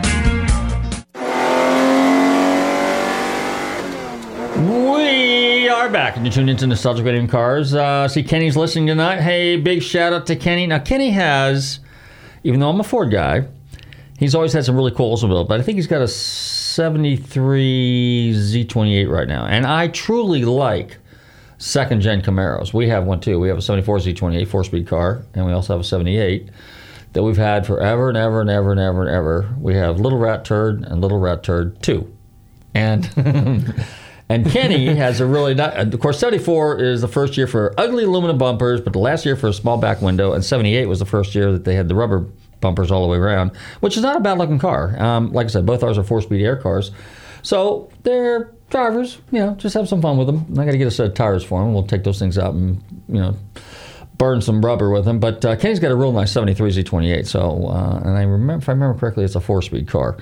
are 5.71 5.89
back, 5.89 6.17
and 6.17 6.25
you're 6.25 6.33
tuned 6.33 6.49
into 6.49 6.67
Nostalgic 6.67 7.05
Radio 7.05 7.25
Cars. 7.27 7.73
Uh, 7.73 8.07
see, 8.07 8.23
Kenny's 8.23 8.57
listening 8.57 8.87
tonight. 8.87 9.21
Hey, 9.21 9.55
big 9.55 9.81
shout 9.81 10.11
out 10.11 10.27
to 10.27 10.35
Kenny. 10.35 10.67
Now, 10.67 10.79
Kenny 10.79 11.11
has, 11.11 11.79
even 12.43 12.59
though 12.59 12.69
I'm 12.69 12.79
a 12.79 12.83
Ford 12.83 13.09
guy, 13.09 13.47
he's 14.19 14.35
always 14.35 14.51
had 14.51 14.65
some 14.65 14.75
really 14.75 14.91
cool 14.91 15.15
Oldsmobile, 15.15 15.47
but 15.47 15.61
I 15.61 15.63
think 15.63 15.77
he's 15.77 15.87
got 15.87 16.01
a 16.01 16.07
73 16.07 18.33
Z28 18.35 19.09
right 19.09 19.27
now. 19.27 19.45
And 19.45 19.65
I 19.65 19.87
truly 19.87 20.43
like 20.43 20.97
second 21.57 22.01
gen 22.01 22.21
Camaros. 22.21 22.73
We 22.73 22.89
have 22.89 23.05
one 23.05 23.21
too. 23.21 23.39
We 23.39 23.47
have 23.47 23.57
a 23.57 23.61
74 23.61 23.99
Z28 23.99 24.47
four 24.49 24.65
speed 24.65 24.87
car, 24.87 25.23
and 25.33 25.45
we 25.45 25.53
also 25.53 25.73
have 25.73 25.81
a 25.81 25.85
78 25.85 26.49
that 27.13 27.23
we've 27.23 27.37
had 27.37 27.65
forever 27.65 28.09
and 28.09 28.17
ever 28.17 28.41
and 28.41 28.49
ever 28.49 28.71
and 28.71 28.79
ever 28.79 29.07
and 29.07 29.15
ever. 29.15 29.55
We 29.57 29.75
have 29.75 30.01
Little 30.01 30.19
Rat 30.19 30.43
Turd 30.43 30.83
and 30.83 31.01
Little 31.01 31.19
Rat 31.19 31.43
Turd 31.43 31.81
2. 31.81 32.13
And. 32.73 33.85
And 34.31 34.49
Kenny 34.49 34.85
has 34.95 35.19
a 35.19 35.25
really 35.25 35.53
not. 35.53 35.77
Of 35.77 35.99
course, 35.99 36.17
74 36.19 36.81
is 36.81 37.01
the 37.01 37.07
first 37.07 37.35
year 37.35 37.47
for 37.47 37.73
ugly 37.77 38.05
aluminum 38.05 38.37
bumpers, 38.37 38.79
but 38.79 38.93
the 38.93 38.99
last 38.99 39.25
year 39.25 39.35
for 39.35 39.47
a 39.47 39.53
small 39.53 39.77
back 39.77 40.01
window. 40.01 40.33
And 40.33 40.43
78 40.43 40.85
was 40.85 40.99
the 40.99 41.05
first 41.05 41.35
year 41.35 41.51
that 41.51 41.65
they 41.65 41.75
had 41.75 41.87
the 41.87 41.95
rubber 41.95 42.27
bumpers 42.61 42.91
all 42.91 43.01
the 43.01 43.09
way 43.09 43.17
around, 43.17 43.51
which 43.81 43.97
is 43.97 44.03
not 44.03 44.15
a 44.15 44.19
bad 44.21 44.37
looking 44.37 44.59
car. 44.59 44.95
Um, 45.01 45.33
like 45.33 45.47
I 45.47 45.49
said, 45.49 45.65
both 45.65 45.83
ours 45.83 45.97
are 45.97 46.03
four 46.03 46.21
speed 46.21 46.41
air 46.41 46.55
cars. 46.55 46.91
So 47.41 47.89
they're 48.03 48.53
drivers, 48.69 49.17
you 49.31 49.39
know, 49.39 49.55
just 49.55 49.73
have 49.73 49.89
some 49.89 50.01
fun 50.01 50.17
with 50.17 50.27
them. 50.27 50.45
I 50.57 50.63
got 50.65 50.71
to 50.71 50.77
get 50.77 50.87
a 50.87 50.91
set 50.91 51.07
of 51.07 51.13
tires 51.13 51.43
for 51.43 51.59
them. 51.59 51.73
We'll 51.73 51.83
take 51.83 52.03
those 52.03 52.19
things 52.19 52.37
out 52.37 52.53
and, 52.53 52.81
you 53.09 53.19
know, 53.19 53.35
burn 54.17 54.41
some 54.41 54.63
rubber 54.63 54.89
with 54.89 55.05
them. 55.05 55.19
But 55.19 55.43
uh, 55.43 55.55
Kenny's 55.57 55.79
got 55.79 55.91
a 55.91 55.95
real 55.95 56.11
nice 56.11 56.31
73 56.31 56.71
Z28. 56.71 57.27
So, 57.27 57.67
uh, 57.67 58.01
and 58.05 58.17
I 58.17 58.21
remember, 58.21 58.61
if 58.61 58.69
I 58.69 58.71
remember 58.71 58.97
correctly, 58.97 59.25
it's 59.25 59.35
a 59.35 59.41
four 59.41 59.61
speed 59.61 59.87
car. 59.87 60.17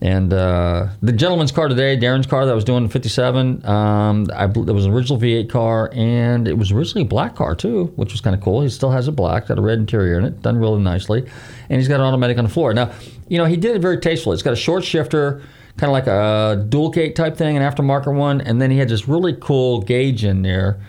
And 0.00 0.32
uh, 0.32 0.88
the 1.00 1.12
gentleman's 1.12 1.50
car 1.50 1.68
today, 1.68 1.96
Darren's 1.96 2.26
car 2.26 2.44
that 2.44 2.52
I 2.52 2.54
was 2.54 2.64
doing 2.64 2.84
in 2.84 2.90
57, 2.90 3.64
um, 3.64 4.26
I, 4.34 4.44
it 4.44 4.54
was 4.54 4.84
an 4.84 4.92
original 4.92 5.18
V8 5.18 5.48
car, 5.48 5.90
and 5.94 6.46
it 6.46 6.58
was 6.58 6.72
originally 6.72 7.02
a 7.02 7.08
black 7.08 7.36
car 7.36 7.54
too, 7.54 7.86
which 7.96 8.12
was 8.12 8.20
kind 8.20 8.34
of 8.36 8.42
cool. 8.42 8.60
He 8.60 8.68
still 8.68 8.90
has 8.90 9.08
it 9.08 9.12
black, 9.12 9.46
got 9.46 9.58
a 9.58 9.62
red 9.62 9.78
interior 9.78 10.18
in 10.18 10.24
it, 10.24 10.42
done 10.42 10.58
really 10.58 10.80
nicely, 10.80 11.20
and 11.70 11.80
he's 11.80 11.88
got 11.88 12.00
an 12.00 12.06
automatic 12.06 12.36
on 12.36 12.44
the 12.44 12.50
floor. 12.50 12.74
Now, 12.74 12.92
you 13.28 13.38
know, 13.38 13.46
he 13.46 13.56
did 13.56 13.76
it 13.76 13.78
very 13.80 13.98
tastefully. 13.98 14.34
It's 14.34 14.42
got 14.42 14.52
a 14.52 14.56
short 14.56 14.84
shifter, 14.84 15.42
kind 15.78 15.88
of 15.88 15.92
like 15.92 16.06
a 16.06 16.66
dual 16.68 16.90
gate 16.90 17.16
type 17.16 17.36
thing, 17.36 17.56
an 17.56 17.62
aftermarket 17.62 18.14
one, 18.14 18.40
and 18.42 18.60
then 18.60 18.70
he 18.70 18.78
had 18.78 18.88
this 18.88 19.08
really 19.08 19.34
cool 19.40 19.80
gauge 19.80 20.24
in 20.24 20.42
there 20.42 20.80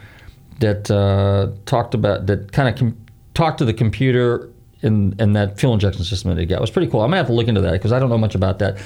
that 0.60 0.90
uh, 0.92 1.52
talked 1.66 1.94
about 1.94 2.26
that 2.26 2.52
kind 2.52 2.68
of 2.68 2.76
com- 2.78 2.98
talked 3.34 3.60
to 3.60 3.66
the 3.66 3.74
computer 3.74 4.50
in, 4.86 5.16
in 5.20 5.34
that 5.34 5.60
fuel 5.60 5.74
injection 5.74 6.04
system 6.04 6.30
that 6.30 6.40
he 6.40 6.46
got. 6.46 6.58
It 6.58 6.62
was 6.62 6.72
pretty 6.72 6.90
cool. 6.90 7.02
I'm 7.02 7.08
gonna 7.08 7.18
have 7.18 7.28
to 7.28 7.34
look 7.34 7.48
into 7.48 7.62
that 7.62 7.74
because 7.74 7.92
I 7.92 8.00
don't 8.00 8.10
know 8.10 8.18
much 8.18 8.36
about 8.36 8.60
that. 8.60 8.78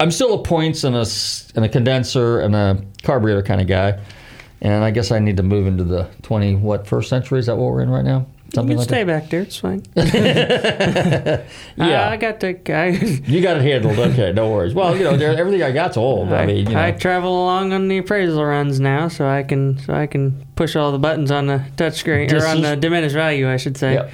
I'm 0.00 0.10
still 0.10 0.34
a 0.34 0.42
points 0.42 0.84
and 0.84 0.94
a 0.94 1.06
and 1.56 1.64
a 1.64 1.68
condenser 1.68 2.40
and 2.40 2.54
a 2.54 2.82
carburetor 3.02 3.42
kind 3.42 3.60
of 3.60 3.66
guy, 3.66 3.98
and 4.60 4.84
I 4.84 4.90
guess 4.90 5.10
I 5.10 5.18
need 5.18 5.36
to 5.38 5.42
move 5.42 5.66
into 5.66 5.84
the 5.84 6.08
20 6.22 6.56
what 6.56 6.86
first 6.86 7.08
century 7.08 7.40
is 7.40 7.46
that 7.46 7.56
what 7.56 7.72
we're 7.72 7.82
in 7.82 7.90
right 7.90 8.04
now? 8.04 8.26
Something 8.54 8.70
you 8.70 8.74
can 8.76 8.78
like 8.78 8.88
stay 8.88 9.04
that? 9.04 9.20
back 9.22 9.30
there. 9.30 9.42
It's 9.42 9.58
fine. 9.58 9.82
Yeah. 11.76 12.08
I, 12.08 12.12
I 12.12 12.16
got 12.16 12.40
the. 12.40 12.58
I, 12.74 12.86
You 13.26 13.40
got 13.42 13.58
it 13.58 13.62
handled. 13.62 13.98
Okay, 13.98 14.32
no 14.32 14.50
worries. 14.50 14.74
Well, 14.74 14.96
you 14.96 15.04
know, 15.04 15.10
everything 15.12 15.62
I 15.62 15.70
got's 15.70 15.96
old. 15.96 16.32
I, 16.32 16.42
I, 16.42 16.46
mean, 16.46 16.66
you 16.66 16.74
know. 16.74 16.82
I 16.82 16.92
travel 16.92 17.44
along 17.44 17.72
on 17.72 17.88
the 17.88 17.98
appraisal 17.98 18.44
runs 18.44 18.80
now, 18.80 19.08
so 19.08 19.28
I 19.28 19.42
can 19.42 19.78
so 19.80 19.92
I 19.94 20.06
can 20.06 20.46
push 20.56 20.76
all 20.76 20.92
the 20.92 20.98
buttons 20.98 21.30
on 21.30 21.46
the 21.46 21.62
touchscreen 21.76 22.32
or 22.32 22.46
on 22.46 22.62
the 22.62 22.74
diminished 22.74 23.14
value, 23.14 23.50
I 23.50 23.58
should 23.58 23.76
say. 23.76 23.94
Yep. 23.94 24.12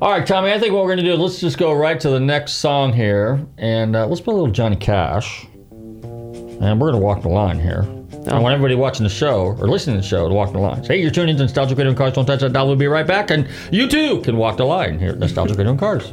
All 0.00 0.10
right, 0.10 0.26
Tommy. 0.26 0.50
I 0.50 0.58
think 0.58 0.72
what 0.72 0.82
we're 0.82 0.94
going 0.94 1.04
to 1.04 1.04
do 1.04 1.12
is 1.12 1.18
let's 1.18 1.40
just 1.40 1.58
go 1.58 1.72
right 1.72 1.98
to 2.00 2.10
the 2.10 2.20
next 2.20 2.54
song 2.54 2.92
here, 2.92 3.44
and 3.58 3.94
uh, 3.94 4.06
let's 4.06 4.20
play 4.20 4.32
a 4.32 4.36
little 4.36 4.52
Johnny 4.52 4.76
Cash, 4.76 5.46
and 5.70 6.80
we're 6.80 6.90
going 6.90 6.94
to 6.94 6.98
walk 6.98 7.22
the 7.22 7.28
line 7.28 7.58
here. 7.60 7.82
I 8.28 8.38
want 8.38 8.54
everybody 8.54 8.76
watching 8.76 9.04
the 9.04 9.10
show 9.10 9.46
or 9.46 9.68
listening 9.68 9.96
to 9.96 10.02
the 10.02 10.06
show 10.06 10.28
to 10.28 10.34
walk 10.34 10.52
the 10.52 10.58
line. 10.58 10.84
Hey, 10.84 11.02
you're 11.02 11.10
tuning 11.10 11.30
into 11.30 11.42
Nostalgic 11.42 11.76
Radio 11.76 11.90
and 11.90 11.98
Cars. 11.98 12.14
Don't 12.14 12.24
touch 12.24 12.40
that 12.40 12.52
dial. 12.52 12.66
We'll 12.66 12.76
be 12.76 12.86
right 12.86 13.06
back, 13.06 13.30
and 13.30 13.48
you 13.70 13.88
too 13.88 14.20
can 14.22 14.36
walk 14.36 14.56
the 14.56 14.64
line 14.64 14.98
here 14.98 15.10
at 15.10 15.18
Nostalgic 15.18 15.58
Radio 15.58 15.72
and 15.72 15.80
Cars. 15.80 16.12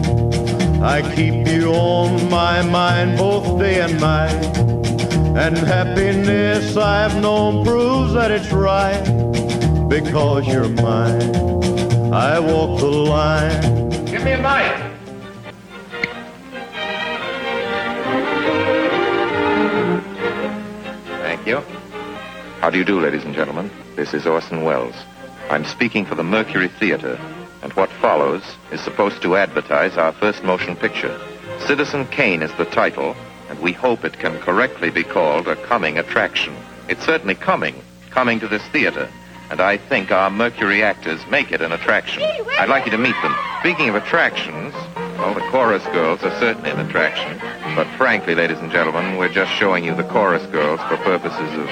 I 0.83 1.01
keep 1.15 1.47
you 1.47 1.71
on 1.73 2.29
my 2.31 2.63
mind 2.63 3.17
both 3.17 3.59
day 3.59 3.81
and 3.81 3.99
night. 4.01 4.33
And 5.37 5.55
happiness 5.55 6.75
I've 6.75 7.21
known 7.21 7.63
proves 7.63 8.13
that 8.13 8.31
it's 8.31 8.51
right 8.51 9.01
because 9.87 10.47
you're 10.47 10.67
mine. 10.67 11.35
I 12.11 12.39
walk 12.39 12.79
the 12.79 12.87
line. 12.87 13.89
Give 14.05 14.23
me 14.23 14.31
a 14.31 14.37
mic. 14.37 14.91
Thank 21.21 21.45
you. 21.45 21.59
How 22.59 22.69
do 22.71 22.77
you 22.79 22.83
do, 22.83 22.99
ladies 22.99 23.23
and 23.23 23.35
gentlemen? 23.35 23.69
This 23.95 24.13
is 24.15 24.25
Orson 24.25 24.63
Welles. 24.63 24.95
I'm 25.49 25.63
speaking 25.63 26.05
for 26.05 26.15
the 26.15 26.23
Mercury 26.23 26.67
Theater, 26.67 27.19
and 27.61 27.73
what 27.73 27.89
follows 27.89 28.43
is 28.71 28.81
supposed 28.81 29.21
to 29.21 29.35
advertise 29.35 29.97
our 29.97 30.11
first 30.11 30.43
motion 30.43 30.75
picture. 30.75 31.19
Citizen 31.59 32.05
Kane 32.07 32.41
is 32.41 32.53
the 32.55 32.65
title, 32.65 33.15
and 33.49 33.59
we 33.59 33.71
hope 33.71 34.03
it 34.03 34.19
can 34.19 34.39
correctly 34.39 34.89
be 34.89 35.03
called 35.03 35.47
a 35.47 35.55
coming 35.55 35.97
attraction. 35.97 36.55
It's 36.89 37.05
certainly 37.05 37.35
coming, 37.35 37.75
coming 38.09 38.39
to 38.39 38.47
this 38.47 38.63
theater, 38.69 39.09
and 39.49 39.61
I 39.61 39.77
think 39.77 40.11
our 40.11 40.29
Mercury 40.29 40.81
actors 40.81 41.19
make 41.29 41.51
it 41.51 41.61
an 41.61 41.71
attraction. 41.71 42.23
I'd 42.57 42.69
like 42.69 42.85
you 42.85 42.91
to 42.91 42.97
meet 42.97 43.15
them. 43.21 43.35
Speaking 43.59 43.89
of 43.89 43.95
attractions, 43.95 44.73
well, 45.17 45.33
the 45.33 45.41
chorus 45.51 45.83
girls 45.87 46.23
are 46.23 46.39
certainly 46.39 46.71
an 46.71 46.79
attraction, 46.79 47.37
but 47.75 47.85
frankly, 47.97 48.33
ladies 48.33 48.59
and 48.59 48.71
gentlemen, 48.71 49.17
we're 49.17 49.29
just 49.29 49.51
showing 49.51 49.83
you 49.83 49.93
the 49.93 50.03
chorus 50.05 50.45
girls 50.47 50.79
for 50.87 50.97
purposes 50.97 51.53
of 51.59 51.67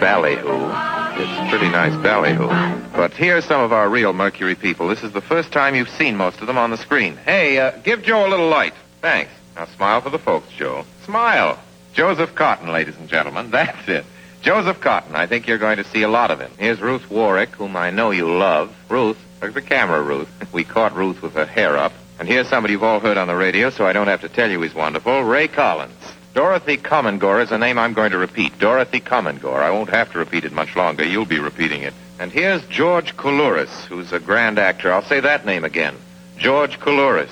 ballyhoo. 0.00 1.01
It's 1.14 1.50
pretty 1.50 1.68
nice 1.68 1.94
ballyhoo. 2.02 2.48
But 2.96 3.12
here's 3.12 3.44
some 3.44 3.60
of 3.60 3.72
our 3.72 3.88
real 3.88 4.12
Mercury 4.12 4.54
people. 4.54 4.88
This 4.88 5.02
is 5.02 5.12
the 5.12 5.20
first 5.20 5.52
time 5.52 5.74
you've 5.74 5.88
seen 5.90 6.16
most 6.16 6.40
of 6.40 6.46
them 6.46 6.58
on 6.58 6.70
the 6.70 6.76
screen. 6.76 7.16
Hey, 7.24 7.58
uh, 7.58 7.72
give 7.82 8.02
Joe 8.02 8.26
a 8.26 8.30
little 8.30 8.48
light. 8.48 8.74
Thanks. 9.00 9.30
Now 9.54 9.66
smile 9.66 10.00
for 10.00 10.10
the 10.10 10.18
folks, 10.18 10.48
Joe. 10.56 10.84
Smile. 11.04 11.58
Joseph 11.92 12.34
Cotten, 12.34 12.72
ladies 12.72 12.96
and 12.96 13.08
gentlemen. 13.08 13.50
That's 13.52 13.88
it. 13.88 14.04
Joseph 14.40 14.80
Cotten. 14.80 15.14
I 15.14 15.26
think 15.26 15.46
you're 15.46 15.58
going 15.58 15.76
to 15.76 15.84
see 15.84 16.02
a 16.02 16.08
lot 16.08 16.30
of 16.30 16.40
him. 16.40 16.50
Here's 16.58 16.80
Ruth 16.80 17.10
Warrick, 17.10 17.50
whom 17.50 17.76
I 17.76 17.90
know 17.90 18.10
you 18.10 18.28
love. 18.36 18.74
Ruth, 18.88 19.18
look 19.40 19.50
at 19.50 19.54
the 19.54 19.62
camera, 19.62 20.02
Ruth. 20.02 20.28
We 20.52 20.64
caught 20.64 20.94
Ruth 20.94 21.22
with 21.22 21.34
her 21.34 21.46
hair 21.46 21.78
up. 21.78 21.92
And 22.18 22.28
here's 22.28 22.48
somebody 22.48 22.72
you've 22.72 22.82
all 22.82 23.00
heard 23.00 23.16
on 23.16 23.26
the 23.26 23.34
radio, 23.34 23.70
so 23.70 23.86
I 23.86 23.92
don't 23.92 24.06
have 24.08 24.20
to 24.20 24.28
tell 24.28 24.50
you 24.50 24.60
he's 24.60 24.74
wonderful. 24.74 25.22
Ray 25.22 25.48
Collins. 25.48 25.94
Dorothy 26.34 26.78
Comingore 26.78 27.42
is 27.42 27.52
a 27.52 27.58
name 27.58 27.78
I'm 27.78 27.92
going 27.92 28.12
to 28.12 28.18
repeat. 28.18 28.58
Dorothy 28.58 29.00
Comingore. 29.00 29.62
I 29.62 29.70
won't 29.70 29.90
have 29.90 30.12
to 30.12 30.18
repeat 30.18 30.44
it 30.44 30.52
much 30.52 30.74
longer. 30.76 31.04
You'll 31.04 31.26
be 31.26 31.38
repeating 31.38 31.82
it. 31.82 31.92
And 32.18 32.32
here's 32.32 32.64
George 32.68 33.14
Coulouris, 33.16 33.84
who's 33.84 34.12
a 34.12 34.20
grand 34.20 34.58
actor. 34.58 34.90
I'll 34.90 35.02
say 35.02 35.20
that 35.20 35.44
name 35.44 35.64
again. 35.64 35.94
George 36.38 36.80
Coulouris. 36.80 37.30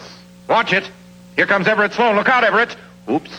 Watch 0.48 0.74
it. 0.74 0.90
Here 1.34 1.46
comes 1.46 1.66
Everett 1.66 1.94
Sloane. 1.94 2.16
Look 2.16 2.28
out, 2.28 2.44
Everett. 2.44 2.76
Oops. 3.08 3.30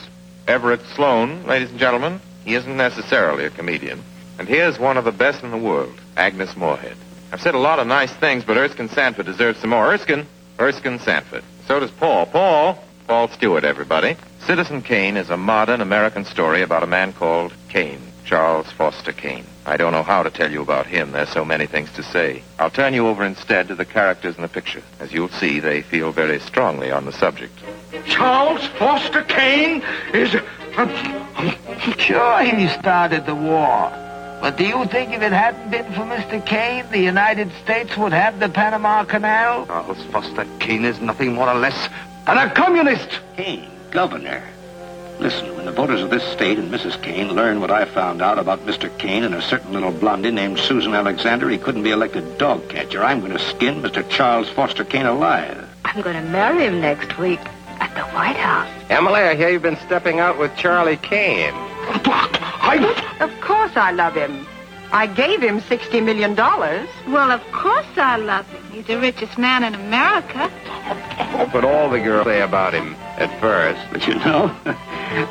Everett 0.48 0.82
Sloane, 0.96 1.46
ladies 1.46 1.70
and 1.70 1.80
gentlemen. 1.80 2.20
He 2.44 2.56
isn't 2.56 2.76
necessarily 2.76 3.46
a 3.46 3.52
comedian. 3.52 4.04
And 4.40 4.48
here's 4.48 4.80
one 4.80 4.98
of 4.98 5.06
the 5.06 5.12
best 5.12 5.44
in 5.44 5.52
the 5.52 5.58
world, 5.58 5.94
Agnes 6.18 6.56
Moorehead. 6.58 6.98
I've 7.32 7.42
said 7.42 7.54
a 7.54 7.60
lot 7.60 7.78
of 7.78 7.86
nice 7.86 8.12
things, 8.12 8.44
but 8.44 8.58
Erskine 8.58 8.90
Sanford 8.90 9.28
deserves 9.28 9.60
some 9.60 9.70
more. 9.70 9.94
Erskine. 9.94 10.26
Erskine 10.60 10.98
Sanford. 11.00 11.44
So 11.68 11.80
does 11.80 11.92
Paul. 11.92 12.26
Paul. 12.26 12.84
Paul 13.08 13.28
Stewart, 13.28 13.64
everybody. 13.64 14.16
Citizen 14.46 14.82
Kane 14.82 15.18
is 15.18 15.30
a 15.30 15.38
modern 15.38 15.82
American 15.82 16.26
story 16.26 16.64
about 16.64 16.84
a 16.84 16.88
man 16.88 17.14
called 17.14 17.54
Kane, 17.70 18.02
Charles 18.26 18.72
Foster 18.72 19.14
Kane. 19.14 19.46
I 19.68 19.78
don't 19.78 19.92
know 19.92 20.02
how 20.02 20.24
to 20.24 20.32
tell 20.32 20.52
you 20.52 20.64
about 20.64 20.88
him. 20.88 21.12
There's 21.12 21.30
so 21.30 21.46
many 21.46 21.68
things 21.68 21.92
to 21.94 22.04
say. 22.04 22.42
I'll 22.58 22.72
turn 22.72 22.96
you 22.96 23.08
over 23.08 23.24
instead 23.24 23.68
to 23.68 23.76
the 23.76 23.86
characters 23.86 24.36
in 24.36 24.42
the 24.42 24.48
picture. 24.48 24.82
As 25.00 25.14
you'll 25.14 25.30
see, 25.30 25.60
they 25.60 25.84
feel 25.84 26.12
very 26.12 26.40
strongly 26.40 26.92
on 26.92 27.06
the 27.06 27.12
subject. 27.12 27.54
Charles 28.08 28.66
Foster 28.80 29.22
Kane 29.24 29.84
is. 30.14 30.32
Sure, 31.98 32.44
he 32.44 32.68
started 32.68 33.26
the 33.28 33.36
war. 33.36 33.92
But 34.42 34.58
do 34.58 34.66
you 34.66 34.86
think 34.86 35.14
if 35.14 35.22
it 35.22 35.32
hadn't 35.32 35.70
been 35.70 35.86
for 35.94 36.02
Mr. 36.02 36.44
Kane, 36.44 36.86
the 36.92 37.00
United 37.00 37.52
States 37.64 37.96
would 37.96 38.12
have 38.12 38.40
the 38.40 38.50
Panama 38.50 39.04
Canal? 39.04 39.68
Charles 39.68 40.04
Foster 40.06 40.48
Kane 40.60 40.84
is 40.84 41.00
nothing 41.00 41.34
more 41.34 41.48
or 41.48 41.60
less 41.60 41.90
than 42.26 42.38
a 42.38 42.50
communist. 42.50 43.20
Kane, 43.38 43.71
governor. 43.92 44.44
Listen, 45.20 45.56
when 45.56 45.66
the 45.66 45.72
voters 45.72 46.02
of 46.02 46.10
this 46.10 46.24
state 46.32 46.58
and 46.58 46.72
Mrs. 46.72 47.00
Kane 47.04 47.34
learn 47.34 47.62
what 47.62 47.70
I 47.70 47.86
found 47.86 48.22
out 48.22 48.40
about 48.40 48.66
Mr. 48.66 48.90
Kane 48.98 49.24
and 49.24 49.36
a 49.36 49.42
certain 49.42 49.72
little 49.72 49.92
blondie 49.92 50.32
named 50.32 50.58
Susan 50.58 50.96
Alexander, 50.96 51.48
he 51.48 51.60
couldn't 51.60 51.84
be 51.84 51.92
elected 51.92 52.40
dog 52.40 52.68
catcher. 52.70 53.04
I'm 53.04 53.20
going 53.20 53.34
to 53.34 53.40
skin 53.40 53.82
Mr. 53.84 54.08
Charles 54.10 54.50
Foster 54.50 54.84
Kane 54.84 55.06
alive. 55.06 55.70
I'm 55.86 56.02
going 56.02 56.16
to 56.16 56.30
marry 56.30 56.66
him 56.66 56.82
next 56.82 57.18
week 57.20 57.40
at 57.68 57.94
the 57.94 58.04
White 58.16 58.38
House. 58.38 58.70
Emily, 58.90 59.22
I 59.22 59.36
hear 59.36 59.50
you've 59.50 59.62
been 59.62 59.78
stepping 59.86 60.20
out 60.20 60.40
with 60.40 60.56
Charlie 60.56 60.98
Kane. 60.98 61.54
I 61.54 63.18
of 63.20 63.42
course 63.42 63.76
I 63.76 63.92
love 63.92 64.16
him. 64.16 64.48
I 64.94 65.08
gave 65.08 65.42
him 65.42 65.62
$60 65.62 66.04
million. 66.04 66.36
Well, 66.36 67.32
of 67.32 67.42
course 67.54 67.88
I 67.96 68.18
love 68.18 68.46
him. 68.50 68.64
He's 68.72 68.88
the 68.88 69.00
richest 69.00 69.38
man 69.38 69.64
in 69.64 69.74
America. 69.74 70.52
Oh, 71.34 71.50
but 71.52 71.64
all 71.64 71.90
the 71.90 72.00
girls 72.00 72.26
say 72.26 72.42
about 72.42 72.74
him 72.74 72.96
at 73.18 73.30
first. 73.40 73.80
But 73.92 74.06
you 74.06 74.16
know, 74.16 74.54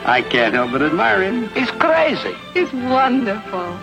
I 0.04 0.22
can't 0.22 0.54
help 0.54 0.72
but 0.72 0.82
admire 0.82 1.22
him. 1.22 1.48
He's 1.50 1.70
crazy. 1.72 2.34
He's 2.54 2.72
wonderful. 2.72 3.76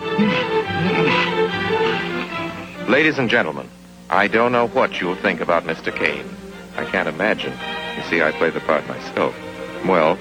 Ladies 2.88 3.18
and 3.18 3.30
gentlemen, 3.30 3.68
I 4.10 4.26
don't 4.26 4.50
know 4.50 4.66
what 4.68 5.00
you'll 5.00 5.14
think 5.16 5.40
about 5.40 5.64
Mr. 5.64 5.94
Kane. 5.94 6.28
I 6.76 6.84
can't 6.86 7.08
imagine. 7.08 7.52
You 7.96 8.02
see, 8.04 8.22
I 8.22 8.32
play 8.32 8.50
the 8.50 8.60
part 8.60 8.86
myself. 8.88 9.36
Well, 9.84 10.18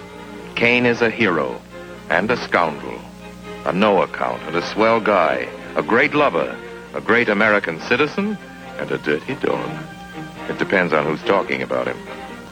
Kane 0.55 0.85
is 0.85 1.01
a 1.01 1.09
hero 1.09 1.61
and 2.09 2.29
a 2.29 2.37
scoundrel, 2.37 2.99
a 3.67 3.73
no 3.73 4.01
account 4.01 4.41
and 4.43 4.55
a 4.55 4.65
swell 4.65 5.01
guy, 5.01 5.45
a 5.75 5.83
great 5.83 6.13
lover, 6.13 6.57
a 6.93 7.01
great 7.01 7.27
American 7.27 7.81
citizen, 7.81 8.37
and 8.77 8.89
a 8.89 8.97
dirty 8.99 9.35
dog. 9.35 9.69
It 10.47 10.57
depends 10.57 10.93
on 10.93 11.05
who's 11.05 11.21
talking 11.23 11.61
about 11.61 11.85
him. 11.85 11.97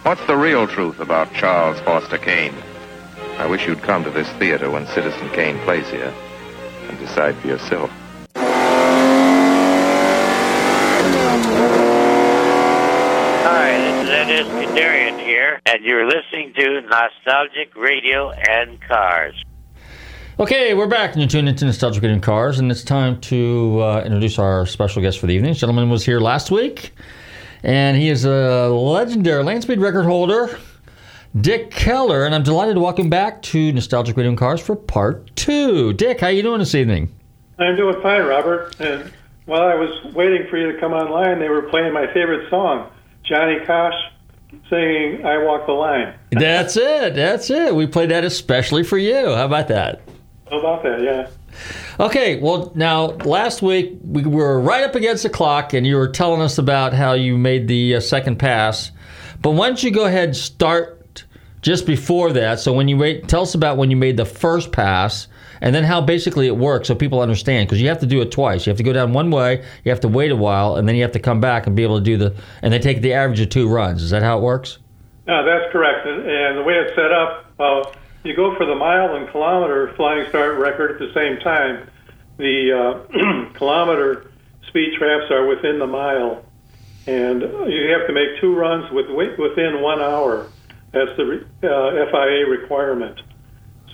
What's 0.04 0.25
the 0.28 0.36
real 0.36 0.67
truth 0.67 0.99
about 0.99 1.34
Charles 1.34 1.80
Foster 1.80 2.17
Kane? 2.17 2.54
I 3.38 3.47
wish 3.47 3.65
you'd 3.65 3.82
come 3.82 4.04
to 4.04 4.12
this 4.12 4.28
theater 4.34 4.69
when 4.69 4.86
Citizen 4.88 5.30
Kane 5.30 5.58
plays 5.60 5.89
here 5.89 6.13
and 6.89 6.99
decide 6.99 7.38
for 7.38 7.47
yourself. 7.47 7.89
Hi, 13.45 13.78
this 13.78 14.04
is 14.04 14.10
Ed 14.10 14.28
Iskenderian 14.43 15.17
here, 15.23 15.62
and 15.65 15.82
you're 15.86 16.06
listening 16.06 16.51
to 16.56 16.82
Nostalgic 16.82 17.73
Radio 17.78 18.32
and 18.32 18.82
Cars. 18.82 19.41
Okay, 20.38 20.74
we're 20.74 20.86
back, 20.86 21.13
and 21.13 21.21
you're 21.21 21.30
tuned 21.30 21.48
into 21.48 21.63
Nostalgic 21.63 22.04
and 22.04 22.21
Cars, 22.21 22.60
and 22.60 22.69
it's 22.69 22.84
time 22.84 23.21
to 23.21 23.80
uh, 23.82 24.04
introduce 24.04 24.38
our 24.38 24.65
special 24.65 25.02
guest 25.02 25.17
for 25.17 25.28
the 25.28 25.34
evening. 25.34 25.52
This 25.52 25.62
gentleman 25.62 25.89
was 25.89 26.04
here 26.04 26.19
last 26.19 26.52
week, 26.52 26.91
and 27.63 27.95
he 27.95 28.10
is 28.10 28.26
a 28.26 28.67
legendary 28.67 29.45
land 29.45 29.63
speed 29.63 29.80
record 29.80 30.04
holder, 30.04 30.60
Dick 31.39 31.71
Keller, 31.71 32.26
and 32.26 32.36
I'm 32.36 32.43
delighted 32.43 32.76
to 32.76 32.82
welcome 32.82 33.10
back 33.10 33.43
to 33.43 33.71
Nostalgic 33.71 34.17
Radio 34.17 34.36
Cars 34.36 34.60
for 34.60 34.76
part 34.76 35.34
two. 35.38 35.93
Dick, 35.93 36.19
how 36.19 36.28
you 36.28 36.43
doing 36.43 36.60
this 36.60 36.76
evening? 36.76 37.15
I'm 37.58 37.78
doing 37.78 38.02
fine, 38.02 38.24
Robert. 38.24 38.78
And 38.82 39.13
while 39.45 39.62
I 39.62 39.76
was 39.76 40.13
waiting 40.13 40.48
for 40.50 40.58
you 40.58 40.69
to 40.69 40.78
come 40.82 40.91
online, 40.91 41.39
they 41.39 41.48
were 41.48 41.62
playing 41.62 41.93
my 41.93 42.08
favorite 42.13 42.50
song, 42.50 42.91
Johnny 43.24 43.65
Cash 43.65 43.93
singing 44.69 45.26
"I 45.26 45.38
Walk 45.38 45.65
the 45.65 45.71
Line." 45.71 46.13
That's 46.32 46.76
it. 46.76 47.15
That's 47.15 47.50
it. 47.50 47.74
We 47.74 47.88
played 47.88 48.12
that 48.12 48.26
especially 48.26 48.84
for 48.84 48.98
you. 48.98 49.34
How 49.34 49.45
about 49.45 49.69
that? 49.69 50.02
How 50.56 50.60
about 50.60 50.84
that? 50.84 51.02
Yeah. 51.02 51.30
Okay, 52.00 52.39
well, 52.39 52.72
now 52.76 53.08
last 53.08 53.62
week 53.62 53.98
we 54.04 54.24
were 54.24 54.60
right 54.60 54.84
up 54.84 54.96
against 54.96 55.24
the 55.24 55.30
clock, 55.30 55.74
and 55.74 55.86
you 55.86 55.96
were 55.96 56.08
telling 56.08 56.41
us 56.41 56.58
about 56.58 56.94
how 56.94 57.13
you 57.13 57.38
made 57.38 57.68
the 57.68 57.96
uh, 57.96 58.00
second 58.00 58.38
pass. 58.38 58.91
But 59.41 59.52
why 59.52 59.68
don't 59.68 59.84
you 59.84 59.91
go 59.91 60.06
ahead 60.06 60.30
and 60.30 60.38
start 60.38 61.26
just 61.62 61.86
before 61.86 62.32
that. 62.34 62.60
So 62.60 62.72
when 62.74 62.88
you 62.88 62.98
wait, 62.98 63.28
tell 63.28 63.41
us 63.41 63.56
about 63.56 63.78
when 63.78 63.91
you 63.91 63.98
made 63.98 64.18
the 64.18 64.26
first 64.26 64.72
pass, 64.72 65.28
and 65.62 65.76
then 65.76 65.84
how 65.84 66.00
basically 66.00 66.48
it 66.48 66.56
works, 66.56 66.88
so 66.88 66.96
people 66.96 67.20
understand. 67.20 67.68
Because 67.68 67.82
you 67.82 67.89
have 67.89 68.00
to 68.00 68.06
do 68.06 68.22
it 68.22 68.32
twice. 68.32 68.65
You 68.65 68.70
have 68.70 68.78
to 68.78 68.84
go 68.84 68.94
down 68.94 69.13
one 69.13 69.30
way, 69.32 69.65
you 69.84 69.89
have 69.91 70.02
to 70.02 70.08
wait 70.08 70.32
a 70.32 70.36
while, 70.36 70.76
and 70.78 70.88
then 70.88 70.96
you 70.96 71.02
have 71.02 71.12
to 71.13 71.20
come 71.20 71.41
back 71.41 71.68
and 71.68 71.76
be 71.76 71.84
able 71.84 71.98
to 71.98 72.04
do 72.04 72.18
the. 72.18 72.36
And 72.62 72.72
they 72.72 72.80
take 72.80 73.02
the 73.02 73.13
average 73.13 73.41
of 73.41 73.50
two 73.50 73.68
runs. 73.68 74.04
Is 74.04 74.12
that 74.12 74.24
how 74.24 74.38
it 74.38 74.41
works? 74.41 74.78
No, 75.28 75.44
that's 75.44 75.72
correct. 75.72 76.08
And, 76.08 76.26
and 76.30 76.58
the 76.58 76.63
way 76.63 76.76
it's 76.76 76.96
set 76.96 77.12
up, 77.12 77.46
uh, 77.60 77.91
you 78.26 78.36
go 78.36 78.56
for 78.58 78.66
the 78.66 78.76
mile 78.76 79.16
and 79.16 79.30
kilometer 79.30 79.94
flying 79.96 80.28
start 80.30 80.58
record 80.58 80.92
at 80.92 81.00
the 81.00 81.14
same 81.14 81.40
time. 81.42 81.88
The 82.38 82.72
uh, 82.74 83.54
kilometer 83.58 84.32
speed 84.68 84.96
traps 84.98 85.32
are 85.32 85.46
within 85.46 85.80
the 85.80 85.88
mile, 85.88 86.44
and 87.06 87.42
you 87.42 87.96
have 87.98 88.08
to 88.08 88.14
make 88.14 88.42
two 88.42 88.56
runs 88.56 88.92
with 88.92 89.08
within 89.10 89.82
one 89.82 90.02
hour. 90.02 90.50
That's 90.92 91.16
the 91.18 91.46
uh, 91.64 92.12
FIA 92.12 92.48
requirement. 92.50 93.22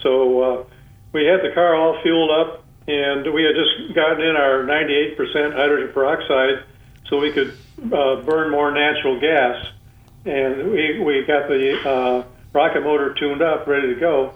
So 0.01 0.41
uh, 0.41 0.63
we 1.11 1.25
had 1.25 1.41
the 1.41 1.53
car 1.53 1.75
all 1.75 2.01
fueled 2.01 2.31
up, 2.31 2.63
and 2.87 3.33
we 3.33 3.43
had 3.43 3.53
just 3.55 3.93
gotten 3.93 4.21
in 4.21 4.35
our 4.35 4.63
98% 4.63 5.17
hydrogen 5.53 5.93
peroxide, 5.93 6.63
so 7.09 7.19
we 7.19 7.31
could 7.31 7.57
uh, 7.91 8.21
burn 8.21 8.49
more 8.49 8.71
natural 8.71 9.19
gas. 9.19 9.67
And 10.23 10.71
we 10.71 10.99
we 10.99 11.25
got 11.25 11.49
the 11.49 11.89
uh, 11.89 12.23
rocket 12.53 12.83
motor 12.83 13.13
tuned 13.13 13.41
up, 13.41 13.67
ready 13.67 13.93
to 13.93 13.99
go, 13.99 14.33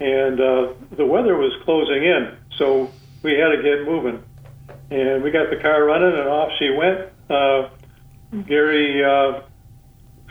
and 0.00 0.40
uh, 0.40 0.72
the 0.96 1.04
weather 1.04 1.36
was 1.36 1.52
closing 1.64 2.04
in, 2.04 2.36
so 2.56 2.90
we 3.22 3.32
had 3.32 3.48
to 3.48 3.62
get 3.62 3.84
moving. 3.84 4.22
And 4.90 5.22
we 5.22 5.30
got 5.30 5.50
the 5.50 5.56
car 5.56 5.84
running, 5.84 6.12
and 6.18 6.28
off 6.28 6.50
she 6.58 6.70
went. 6.70 7.08
Uh, 7.28 7.70
Gary 8.46 9.04
uh, 9.04 9.42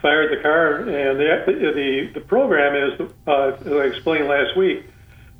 fired 0.02 0.38
the 0.38 0.41
car, 0.41 0.78
and 0.82 1.19
the 1.19 1.71
the 1.73 2.12
the 2.13 2.21
program 2.21 2.76
is, 2.76 3.10
uh, 3.28 3.58
as 3.65 3.67
I 3.67 3.86
explained 3.86 4.28
last 4.28 4.56
week, 4.58 4.86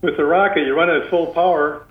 with 0.02 0.18
the 0.18 0.26
rocket, 0.26 0.66
you 0.66 0.76
run 0.76 0.90
it 0.90 1.04
at 1.04 1.10
full 1.10 1.28
power, 1.28 1.86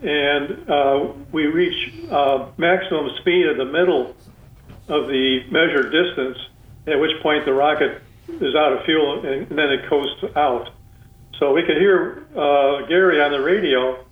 and 0.00 0.68
uh, 0.68 1.12
we 1.32 1.46
reach 1.46 2.10
uh, 2.10 2.50
maximum 2.56 3.10
speed 3.20 3.46
in 3.46 3.58
the 3.58 3.64
middle 3.64 4.14
of 4.88 5.06
the 5.08 5.44
measured 5.50 5.92
distance, 5.92 6.38
at 6.86 6.98
which 7.00 7.12
point 7.22 7.44
the 7.44 7.52
rocket 7.52 8.02
is 8.28 8.54
out 8.54 8.72
of 8.72 8.84
fuel, 8.84 9.24
and 9.24 9.48
then 9.50 9.70
it 9.70 9.88
coasts 9.88 10.24
out. 10.36 10.70
So 11.38 11.52
we 11.52 11.62
could 11.62 11.76
hear 11.76 12.26
uh, 12.32 12.86
Gary 12.86 13.20
on 13.20 13.32
the 13.32 13.40
radio 13.40 14.04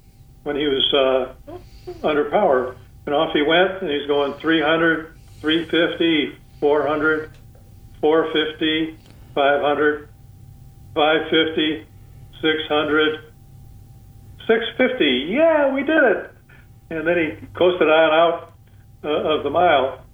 when 0.45 0.57
he 0.57 0.67
was 0.67 0.85
uh, 0.95 2.07
under 2.07 2.31
power, 2.31 2.77
and 3.07 3.15
off 3.15 3.33
he 3.33 3.43
went, 3.43 3.83
and 3.83 3.91
he's 3.91 4.07
going 4.07 4.35
300, 4.41 5.15
350, 5.41 6.39
400. 6.61 7.31
450, 8.01 8.99
500, 9.35 10.09
550, 10.95 11.87
600, 12.41 13.33
650. 14.47 15.27
Yeah, 15.31 15.75
we 15.75 15.83
did 15.83 16.05
it. 16.05 16.31
And 16.91 17.07
then 17.07 17.17
he 17.19 17.47
coasted 17.59 17.89
on 17.89 18.13
out 18.13 18.53
uh, 19.03 19.09
of 19.09 19.43
the 19.43 19.51
mile 19.51 20.05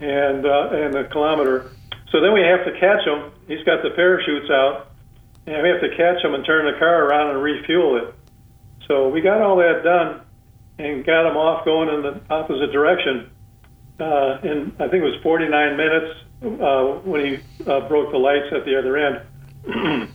and 0.00 0.44
uh, 0.44 0.70
and 0.72 0.94
the 0.94 1.08
kilometer. 1.12 1.70
So 2.10 2.20
then 2.20 2.32
we 2.34 2.40
have 2.40 2.64
to 2.64 2.72
catch 2.80 3.06
him. 3.06 3.32
He's 3.46 3.62
got 3.64 3.82
the 3.82 3.90
parachutes 3.90 4.50
out, 4.50 4.90
and 5.46 5.62
we 5.62 5.68
have 5.68 5.80
to 5.80 5.90
catch 5.96 6.24
him 6.24 6.34
and 6.34 6.44
turn 6.44 6.66
the 6.72 6.78
car 6.78 7.04
around 7.04 7.30
and 7.30 7.42
refuel 7.42 7.96
it. 7.96 8.14
So 8.88 9.08
we 9.08 9.20
got 9.20 9.40
all 9.40 9.56
that 9.56 9.82
done 9.82 10.22
and 10.78 11.04
got 11.04 11.28
him 11.28 11.36
off 11.36 11.64
going 11.64 11.88
in 11.88 12.02
the 12.02 12.20
opposite 12.30 12.72
direction. 12.72 13.30
Uh, 13.98 14.38
in 14.42 14.76
I 14.78 14.88
think 14.88 15.02
it 15.02 15.10
was 15.10 15.20
49 15.22 15.76
minutes 15.76 16.20
uh, 16.42 16.84
when 17.08 17.24
he 17.24 17.64
uh, 17.66 17.88
broke 17.88 18.10
the 18.12 18.18
lights 18.18 18.52
at 18.52 18.64
the 18.64 18.78
other 18.78 18.96
end. 18.96 19.22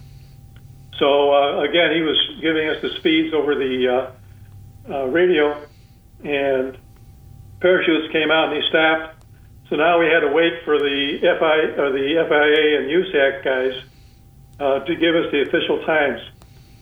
so 1.00 1.34
uh, 1.34 1.64
again, 1.64 1.96
he 1.96 2.02
was 2.02 2.18
giving 2.42 2.70
us 2.70 2.82
the 2.82 2.90
speeds 3.00 3.34
over 3.34 3.56
the 3.56 3.88
uh, 3.88 4.92
uh, 4.94 5.06
radio, 5.08 5.66
and 6.24 6.78
parachutes 7.60 8.12
came 8.12 8.30
out 8.30 8.54
and 8.54 8.62
he 8.62 8.70
stopped. 8.70 9.21
So 9.72 9.78
now 9.78 9.98
we 10.04 10.08
had 10.08 10.20
to 10.20 10.28
wait 10.28 10.68
for 10.68 10.78
the 10.78 11.24
FI 11.24 11.80
or 11.80 11.96
the 11.96 12.20
FIA 12.28 12.64
and 12.76 12.92
USAC 12.92 13.40
guys 13.40 13.72
uh, 14.60 14.84
to 14.84 14.96
give 15.00 15.16
us 15.16 15.32
the 15.32 15.48
official 15.48 15.80
times. 15.88 16.20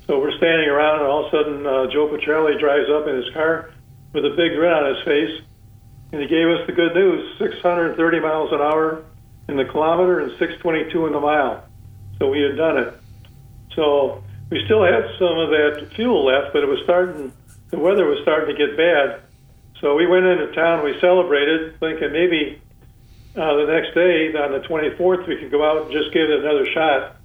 So 0.07 0.17
we're 0.17 0.35
standing 0.41 0.67
around, 0.67 1.01
and 1.01 1.05
all 1.05 1.27
of 1.27 1.29
a 1.29 1.37
sudden, 1.37 1.67
uh, 1.67 1.85
Joe 1.93 2.09
Petrali 2.09 2.59
drives 2.59 2.89
up 2.89 3.05
in 3.05 3.13
his 3.13 3.29
car 3.31 3.69
with 4.11 4.25
a 4.25 4.33
big 4.33 4.57
grin 4.57 4.73
on 4.73 4.89
his 4.89 5.05
face, 5.05 5.45
and 6.11 6.19
he 6.19 6.27
gave 6.27 6.49
us 6.49 6.65
the 6.65 6.73
good 6.73 6.95
news: 6.95 7.37
630 7.37 7.93
miles 8.21 8.49
an 8.51 8.59
hour 8.59 9.05
in 9.47 9.55
the 9.55 9.65
kilometer 9.65 10.25
and 10.25 10.31
622 10.41 10.89
in 11.05 11.13
the 11.13 11.21
mile. 11.21 11.61
So 12.17 12.33
we 12.33 12.41
had 12.41 12.57
done 12.57 12.77
it. 12.79 12.97
So 13.75 14.23
we 14.49 14.65
still 14.65 14.81
had 14.81 15.05
some 15.21 15.37
of 15.37 15.53
that 15.53 15.93
fuel 15.93 16.25
left, 16.25 16.53
but 16.53 16.63
it 16.63 16.67
was 16.67 16.81
starting. 16.85 17.31
The 17.69 17.77
weather 17.77 18.09
was 18.09 18.17
starting 18.23 18.49
to 18.49 18.57
get 18.57 18.73
bad. 18.75 19.21
So 19.77 19.93
we 19.93 20.07
went 20.07 20.25
into 20.25 20.49
town. 20.57 20.83
We 20.83 20.99
celebrated, 20.99 21.79
thinking 21.79 22.11
maybe 22.11 22.59
uh, 23.35 23.55
the 23.55 23.65
next 23.67 23.93
day, 23.93 24.33
on 24.35 24.51
the 24.51 24.67
24th, 24.67 25.27
we 25.27 25.37
could 25.37 25.51
go 25.51 25.63
out 25.63 25.83
and 25.83 25.91
just 25.91 26.13
give 26.13 26.29
it 26.29 26.39
another 26.39 26.65
shot 26.71 27.17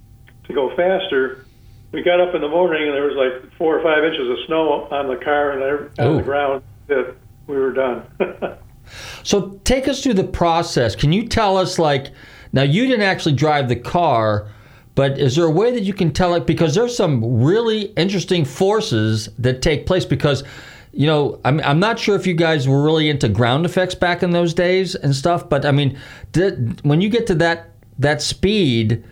to 0.45 0.53
go 0.53 0.75
faster. 0.75 1.45
We 1.91 2.03
got 2.03 2.19
up 2.19 2.35
in 2.35 2.41
the 2.41 2.49
morning 2.49 2.83
and 2.83 2.93
there 2.93 3.05
was 3.05 3.15
like 3.15 3.53
four 3.57 3.79
or 3.79 3.83
five 3.83 4.03
inches 4.03 4.29
of 4.29 4.37
snow 4.47 4.87
on 4.91 5.07
the 5.07 5.15
car 5.15 5.51
and 5.51 5.89
on 5.99 6.17
the 6.17 6.23
ground 6.23 6.63
that 6.87 7.15
we 7.47 7.55
were 7.55 7.73
done. 7.73 8.05
So 9.23 9.59
take 9.63 9.87
us 9.87 10.03
through 10.03 10.13
the 10.15 10.23
process. 10.23 10.95
Can 10.95 11.11
you 11.11 11.27
tell 11.27 11.57
us, 11.57 11.79
like, 11.79 12.11
now 12.53 12.63
you 12.63 12.87
didn't 12.87 13.01
actually 13.01 13.33
drive 13.33 13.67
the 13.67 13.75
car, 13.75 14.47
but 14.93 15.17
is 15.17 15.35
there 15.35 15.45
a 15.45 15.51
way 15.51 15.71
that 15.71 15.81
you 15.81 15.93
can 15.93 16.13
tell 16.13 16.35
it? 16.35 16.45
Because 16.45 16.75
there's 16.75 16.95
some 16.95 17.43
really 17.43 17.85
interesting 17.93 18.45
forces 18.45 19.29
that 19.39 19.61
take 19.61 19.85
place. 19.85 20.05
Because, 20.05 20.43
you 20.95 21.05
know, 21.05 21.41
I'm, 21.43 21.59
I'm 21.59 21.79
not 21.79 21.99
sure 21.99 22.15
if 22.15 22.25
you 22.25 22.33
guys 22.33 22.69
were 22.69 22.81
really 22.81 23.09
into 23.09 23.27
ground 23.27 23.65
effects 23.65 23.93
back 23.93 24.23
in 24.23 24.31
those 24.31 24.53
days 24.53 24.95
and 24.95 25.13
stuff, 25.13 25.49
but 25.49 25.65
I 25.65 25.71
mean, 25.71 25.99
when 26.83 27.01
you 27.01 27.09
get 27.09 27.27
to 27.27 27.35
that 27.35 27.71
that 27.99 28.21
speed, 28.21 29.03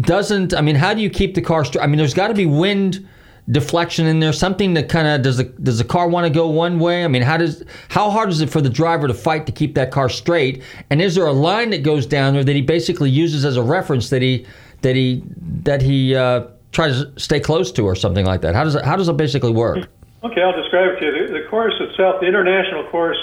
doesn't 0.00 0.54
I 0.54 0.62
mean, 0.62 0.76
how 0.76 0.94
do 0.94 1.02
you 1.02 1.10
keep 1.10 1.34
the 1.34 1.42
car? 1.42 1.66
Straight? 1.66 1.82
I 1.82 1.86
mean, 1.86 1.98
there's 1.98 2.14
got 2.14 2.28
to 2.28 2.34
be 2.34 2.46
wind 2.46 3.06
deflection 3.50 4.06
in 4.06 4.20
there? 4.20 4.32
Something 4.32 4.72
that 4.74 4.88
kind 4.88 5.06
of 5.06 5.20
does 5.20 5.36
the 5.36 5.44
does 5.44 5.76
the 5.76 5.84
car 5.84 6.08
want 6.08 6.26
to 6.26 6.32
go 6.32 6.48
one 6.48 6.78
way? 6.78 7.04
I 7.04 7.08
mean, 7.08 7.22
how 7.22 7.36
does 7.36 7.62
how 7.88 8.08
hard 8.08 8.30
is 8.30 8.40
it 8.40 8.48
for 8.48 8.62
the 8.62 8.70
driver 8.70 9.06
to 9.06 9.14
fight 9.14 9.44
to 9.46 9.52
keep 9.52 9.74
that 9.74 9.90
car 9.90 10.08
straight? 10.08 10.62
And 10.88 11.02
is 11.02 11.14
there 11.14 11.26
a 11.26 11.32
line 11.32 11.68
that 11.70 11.82
goes 11.82 12.06
down 12.06 12.32
there 12.32 12.44
that 12.44 12.56
he 12.56 12.62
basically 12.62 13.10
uses 13.10 13.44
as 13.44 13.56
a 13.56 13.62
reference 13.62 14.10
that 14.10 14.22
he 14.22 14.46
that 14.80 14.96
he 14.96 15.22
that 15.64 15.82
he 15.82 16.14
uh, 16.14 16.46
tries 16.72 17.02
to 17.02 17.20
stay 17.20 17.40
close 17.40 17.70
to 17.72 17.84
or 17.84 17.94
something 17.94 18.24
like 18.24 18.40
that? 18.40 18.54
How 18.54 18.64
does 18.64 18.74
it, 18.74 18.84
how 18.84 18.96
does 18.96 19.08
it 19.08 19.16
basically 19.18 19.52
work? 19.52 19.88
Okay, 20.24 20.40
I'll 20.40 20.60
describe 20.60 20.96
it 20.96 21.00
to 21.00 21.06
you. 21.06 21.26
The, 21.26 21.42
the 21.42 21.48
course 21.48 21.74
itself, 21.80 22.20
the 22.20 22.28
international 22.28 22.88
course 22.90 23.18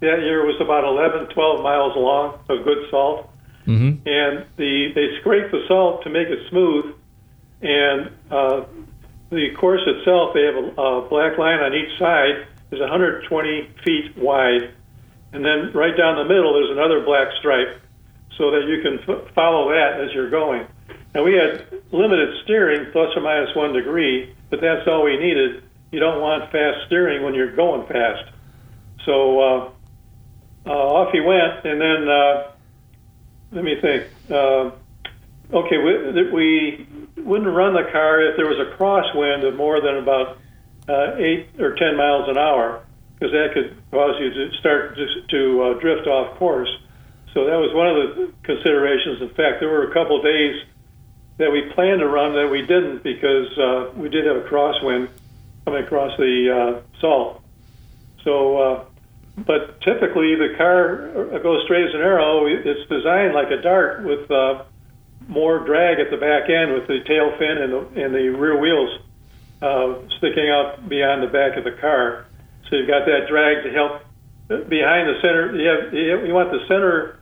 that 0.00 0.20
year 0.20 0.44
was 0.46 0.60
about 0.60 0.84
11, 0.84 1.34
12 1.34 1.62
miles 1.62 1.92
long 1.96 2.38
of 2.48 2.64
good 2.64 2.88
salt. 2.90 3.30
Mm-hmm. 3.66 4.06
And 4.06 4.46
the 4.56 4.92
they 4.94 5.18
scrape 5.20 5.50
the 5.50 5.66
salt 5.66 6.04
to 6.04 6.10
make 6.10 6.28
it 6.28 6.38
smooth, 6.50 6.94
and 7.62 8.10
uh, 8.30 8.62
the 9.30 9.50
course 9.58 9.82
itself, 9.84 10.34
they 10.34 10.46
have 10.46 10.54
a, 10.54 10.80
a 10.80 11.08
black 11.08 11.36
line 11.36 11.58
on 11.58 11.74
each 11.74 11.98
side, 11.98 12.46
is 12.70 12.78
120 12.78 13.26
feet 13.84 14.16
wide, 14.16 14.70
and 15.32 15.44
then 15.44 15.72
right 15.74 15.96
down 15.98 16.14
the 16.14 16.30
middle 16.30 16.54
there's 16.54 16.70
another 16.70 17.02
black 17.02 17.26
stripe, 17.40 17.82
so 18.38 18.52
that 18.52 18.70
you 18.70 18.82
can 18.86 19.02
f- 19.02 19.34
follow 19.34 19.70
that 19.70 19.98
as 19.98 20.14
you're 20.14 20.30
going. 20.30 20.64
Now 21.12 21.24
we 21.24 21.34
had 21.34 21.66
limited 21.90 22.38
steering, 22.44 22.92
plus 22.92 23.10
or 23.16 23.22
minus 23.22 23.50
one 23.56 23.72
degree, 23.72 24.32
but 24.48 24.60
that's 24.60 24.86
all 24.86 25.02
we 25.02 25.18
needed. 25.18 25.65
You 25.90 26.00
don't 26.00 26.20
want 26.20 26.50
fast 26.50 26.86
steering 26.86 27.22
when 27.22 27.34
you're 27.34 27.54
going 27.54 27.86
fast. 27.86 28.24
So 29.04 29.40
uh, 29.40 29.70
uh, 30.66 30.70
off 30.70 31.12
he 31.12 31.20
went, 31.20 31.64
and 31.64 31.80
then 31.80 32.08
uh, 32.08 32.50
let 33.52 33.64
me 33.64 33.76
think. 33.80 34.06
Uh, 34.28 34.70
okay, 35.52 35.78
we, 35.78 36.30
we 36.32 36.86
wouldn't 37.16 37.54
run 37.54 37.74
the 37.74 37.88
car 37.92 38.20
if 38.22 38.36
there 38.36 38.46
was 38.46 38.58
a 38.58 38.76
crosswind 38.76 39.46
of 39.46 39.54
more 39.54 39.80
than 39.80 39.96
about 39.96 40.38
uh, 40.88 41.16
eight 41.18 41.48
or 41.58 41.74
ten 41.76 41.96
miles 41.96 42.28
an 42.28 42.36
hour, 42.36 42.84
because 43.14 43.32
that 43.32 43.54
could 43.54 43.76
cause 43.90 44.16
you 44.18 44.30
to 44.30 44.50
start 44.58 44.96
just 44.96 45.28
to 45.30 45.62
uh, 45.62 45.80
drift 45.80 46.06
off 46.08 46.36
course. 46.38 46.70
So 47.32 47.44
that 47.46 47.56
was 47.56 47.72
one 47.74 47.86
of 47.86 47.96
the 47.96 48.32
considerations. 48.42 49.22
In 49.22 49.28
fact, 49.28 49.60
there 49.60 49.68
were 49.68 49.90
a 49.90 49.92
couple 49.92 50.20
days 50.22 50.62
that 51.38 51.52
we 51.52 51.70
planned 51.74 52.00
to 52.00 52.08
run 52.08 52.34
that 52.34 52.50
we 52.50 52.62
didn't 52.62 53.02
because 53.02 53.56
uh, 53.58 53.92
we 53.94 54.08
did 54.08 54.26
have 54.26 54.36
a 54.36 54.48
crosswind 54.48 55.10
coming 55.66 55.84
across 55.84 56.16
the 56.16 56.46
uh, 56.48 57.00
salt. 57.00 57.42
So, 58.22 58.56
uh, 58.56 58.84
but 59.36 59.80
typically 59.82 60.34
the 60.36 60.54
car 60.56 61.40
goes 61.42 61.64
straight 61.64 61.86
as 61.86 61.94
an 61.94 62.00
arrow. 62.00 62.46
It's 62.46 62.88
designed 62.88 63.34
like 63.34 63.50
a 63.50 63.60
dart 63.60 64.04
with 64.04 64.30
uh, 64.30 64.64
more 65.26 65.58
drag 65.66 65.98
at 65.98 66.10
the 66.10 66.16
back 66.16 66.48
end 66.48 66.72
with 66.72 66.86
the 66.86 67.00
tail 67.04 67.36
fin 67.36 67.58
and 67.58 67.72
the, 67.72 68.04
and 68.04 68.14
the 68.14 68.28
rear 68.30 68.58
wheels 68.58 69.00
uh, 69.60 69.94
sticking 70.18 70.48
out 70.48 70.88
beyond 70.88 71.22
the 71.22 71.26
back 71.26 71.58
of 71.58 71.64
the 71.64 71.72
car. 71.72 72.26
So 72.70 72.76
you've 72.76 72.88
got 72.88 73.04
that 73.06 73.26
drag 73.28 73.64
to 73.64 73.72
help 73.72 74.02
behind 74.68 75.08
the 75.08 75.18
center. 75.20 75.54
You, 75.54 75.68
have, 75.68 76.26
you 76.26 76.32
want 76.32 76.52
the 76.52 76.64
center 76.68 77.18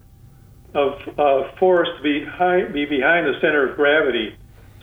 of 0.74 1.18
uh, 1.18 1.56
force 1.56 1.88
to 1.96 2.02
be, 2.02 2.24
high, 2.24 2.64
be 2.64 2.84
behind 2.84 3.26
the 3.26 3.40
center 3.40 3.70
of 3.70 3.76
gravity. 3.76 4.36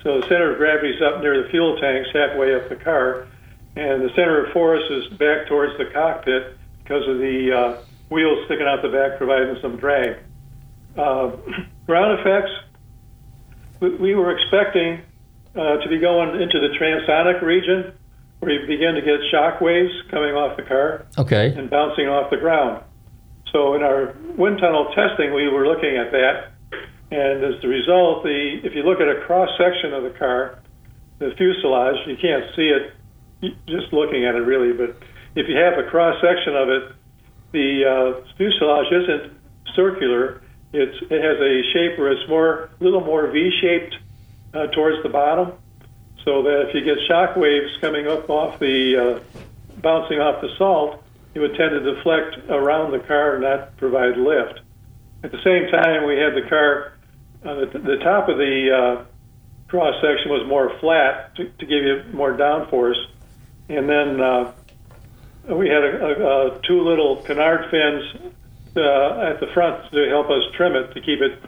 So 0.04 0.20
the 0.20 0.28
center 0.28 0.52
of 0.54 0.58
gravity 0.58 0.96
is 0.96 1.02
up 1.02 1.22
near 1.22 1.44
the 1.44 1.50
fuel 1.50 1.78
tanks, 1.80 2.10
halfway 2.12 2.56
up 2.56 2.70
the 2.70 2.76
car, 2.76 3.28
and 3.76 4.02
the 4.02 4.10
center 4.16 4.46
of 4.46 4.52
force 4.54 4.84
is 4.90 5.08
back 5.18 5.48
towards 5.48 5.78
the 5.78 5.86
cockpit 5.94 6.58
because 6.84 7.08
of 7.08 7.18
the 7.20 7.52
uh, 7.52 7.82
wheels 8.10 8.46
sticking 8.46 8.68
out 8.68 8.82
the 8.82 8.90
back, 8.90 9.18
providing 9.18 9.56
some 9.62 9.78
drag. 9.78 10.18
Uh, 10.98 11.32
ground 11.88 12.20
effects, 12.20 12.52
we, 13.80 13.96
we 13.96 14.16
were 14.16 14.36
expecting 14.36 15.02
uh, 15.56 15.78
to 15.78 15.90
be 15.90 16.00
going 16.00 16.42
into 16.42 16.60
the 16.60 16.76
transonic 16.80 17.42
region 17.42 17.94
where 18.40 18.52
you 18.52 18.68
begin 18.68 18.96
to 18.96 19.02
get 19.02 19.20
shock 19.30 19.62
waves 19.62 19.94
coming 20.10 20.34
off 20.34 20.58
the 20.58 20.64
car 20.64 21.06
Okay. 21.18 21.54
and 21.54 21.70
bouncing 21.70 22.08
off 22.08 22.30
the 22.32 22.38
ground. 22.38 22.84
So 23.54 23.76
in 23.76 23.84
our 23.84 24.16
wind 24.36 24.60
tunnel 24.60 24.92
testing, 24.96 25.34
we 25.34 25.48
were 25.48 25.68
looking 25.68 25.96
at 25.98 26.12
that, 26.12 26.52
and 27.12 27.44
as 27.44 27.62
the 27.62 27.68
result, 27.68 28.24
the 28.24 28.60
if 28.64 28.74
you 28.74 28.84
look 28.84 29.00
at 29.00 29.08
a 29.08 29.22
cross 29.28 29.50
section 29.58 29.94
of 29.94 30.04
the 30.04 30.18
car, 30.18 30.60
the 31.20 31.32
fuselage, 31.38 31.98
you 32.08 32.16
can't 32.16 32.46
see 32.56 32.72
it 32.72 32.94
just 33.68 33.92
looking 33.92 34.26
at 34.26 34.36
it 34.36 34.46
really, 34.46 34.74
but 34.74 34.98
if 35.36 35.48
you 35.48 35.56
have 35.58 35.78
a 35.78 35.90
cross 35.90 36.16
section 36.22 36.56
of 36.56 36.70
it, 36.70 36.92
the 37.52 37.86
uh, 37.86 38.36
fuselage 38.38 38.92
isn't 38.92 39.34
circular. 39.76 40.42
It's 40.74 40.98
it 41.10 41.22
has 41.22 41.38
a 41.40 41.62
shape 41.74 42.00
where 42.00 42.12
it's 42.12 42.30
more 42.30 42.70
a 42.80 42.84
little 42.84 43.02
more 43.02 43.28
V-shaped 43.28 43.96
uh, 44.54 44.68
towards 44.68 45.04
the 45.04 45.10
bottom, 45.10 45.54
so 46.24 46.44
that 46.44 46.68
if 46.68 46.76
you 46.76 46.84
get 46.84 46.98
shock 47.08 47.36
waves 47.36 47.72
coming 47.82 48.08
up 48.08 48.30
off 48.30 48.60
the 48.60 48.98
uh, 48.98 49.40
bouncing 49.82 50.20
off 50.20 50.42
the 50.42 50.50
salt, 50.58 51.04
it 51.34 51.40
would 51.40 51.56
tend 51.56 51.72
to 51.72 51.96
deflect 51.96 52.38
around 52.50 52.92
the 52.92 53.00
car 53.00 53.36
and 53.36 53.44
not 53.44 53.76
provide 53.78 54.18
lift. 54.18 54.60
At 55.24 55.32
the 55.32 55.42
same 55.44 55.70
time, 55.72 56.06
we 56.06 56.18
had 56.18 56.34
the 56.34 56.48
car, 56.50 56.94
uh, 57.46 57.66
the, 57.66 57.80
the 57.80 57.98
top 58.04 58.28
of 58.30 58.38
the 58.38 58.72
uh, 58.72 59.06
cross 59.68 59.96
section 60.02 60.30
was 60.32 60.48
more 60.48 60.78
flat 60.80 61.36
to, 61.36 61.46
to 61.46 61.66
give 61.66 61.84
you 61.84 62.04
more 62.14 62.34
downforce, 62.34 63.00
and 63.70 63.90
then 63.90 64.22
uh, 64.22 64.54
we 65.50 65.70
had 65.70 65.84
a, 65.84 66.06
a, 66.06 66.58
a 66.58 66.62
two 66.62 66.82
little 66.82 67.24
canard 67.24 67.70
fins 67.72 68.34
uh, 68.76 69.32
at 69.32 69.40
the 69.40 69.48
front 69.54 69.92
to 69.92 70.10
help 70.10 70.30
us 70.30 70.44
trim 70.56 70.76
it 70.76 70.94
to 70.94 71.02
keep 71.02 71.20
it 71.22 71.40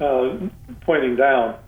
uh, 0.00 0.48
pointing 0.80 1.16
down. 1.16 1.58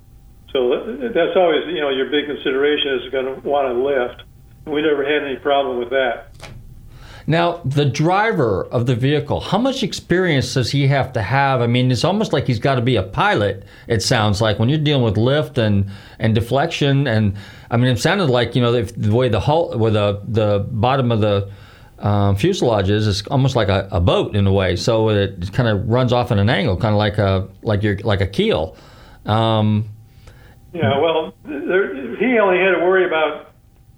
So 0.52 0.98
that's 1.12 1.36
always, 1.36 1.66
you 1.66 1.80
know, 1.80 1.90
your 1.90 2.10
big 2.10 2.26
consideration 2.26 3.00
is 3.00 3.12
going 3.12 3.26
to 3.26 3.48
want 3.48 3.68
to 3.68 3.74
lift. 3.74 4.22
We 4.64 4.82
never 4.82 5.04
had 5.04 5.22
any 5.24 5.36
problem 5.36 5.78
with 5.78 5.90
that. 5.90 6.32
Now, 7.28 7.60
the 7.64 7.84
driver 7.84 8.64
of 8.66 8.86
the 8.86 8.94
vehicle, 8.94 9.40
how 9.40 9.58
much 9.58 9.82
experience 9.82 10.54
does 10.54 10.70
he 10.70 10.86
have 10.86 11.12
to 11.14 11.22
have? 11.22 11.60
I 11.60 11.66
mean, 11.66 11.90
it's 11.90 12.04
almost 12.04 12.32
like 12.32 12.46
he's 12.46 12.60
got 12.60 12.76
to 12.76 12.80
be 12.80 12.96
a 12.96 13.02
pilot, 13.02 13.64
it 13.88 14.00
sounds 14.00 14.40
like, 14.40 14.58
when 14.60 14.68
you're 14.68 14.78
dealing 14.78 15.02
with 15.02 15.16
lift 15.16 15.58
and, 15.58 15.90
and 16.20 16.34
deflection. 16.34 17.08
And 17.08 17.36
I 17.70 17.76
mean, 17.78 17.88
it 17.88 17.98
sounded 17.98 18.26
like, 18.26 18.54
you 18.54 18.62
know, 18.62 18.70
the, 18.70 18.82
the 18.92 19.12
way 19.12 19.28
the 19.28 19.40
hull, 19.40 19.76
where 19.76 19.90
the, 19.90 20.22
the 20.28 20.66
bottom 20.70 21.10
of 21.10 21.20
the 21.20 21.50
um, 21.98 22.36
fuselage 22.36 22.90
is, 22.90 23.08
is 23.08 23.26
almost 23.26 23.56
like 23.56 23.68
a, 23.68 23.88
a 23.90 24.00
boat 24.00 24.36
in 24.36 24.46
a 24.46 24.52
way. 24.52 24.76
So 24.76 25.08
it 25.08 25.52
kind 25.52 25.68
of 25.68 25.88
runs 25.88 26.12
off 26.12 26.30
at 26.30 26.38
an 26.38 26.48
angle, 26.48 26.76
kind 26.76 26.94
of 26.94 26.98
like 26.98 27.18
a, 27.18 27.48
like 27.62 27.82
your, 27.82 27.96
like 27.98 28.20
a 28.20 28.26
keel. 28.28 28.76
Um, 29.24 29.88
Yeah, 30.72 31.00
well, 31.00 31.34
there, 31.44 32.16
he 32.16 32.38
only 32.38 32.58
had 32.58 32.72
to 32.72 32.84
worry 32.84 33.06
about 33.06 33.50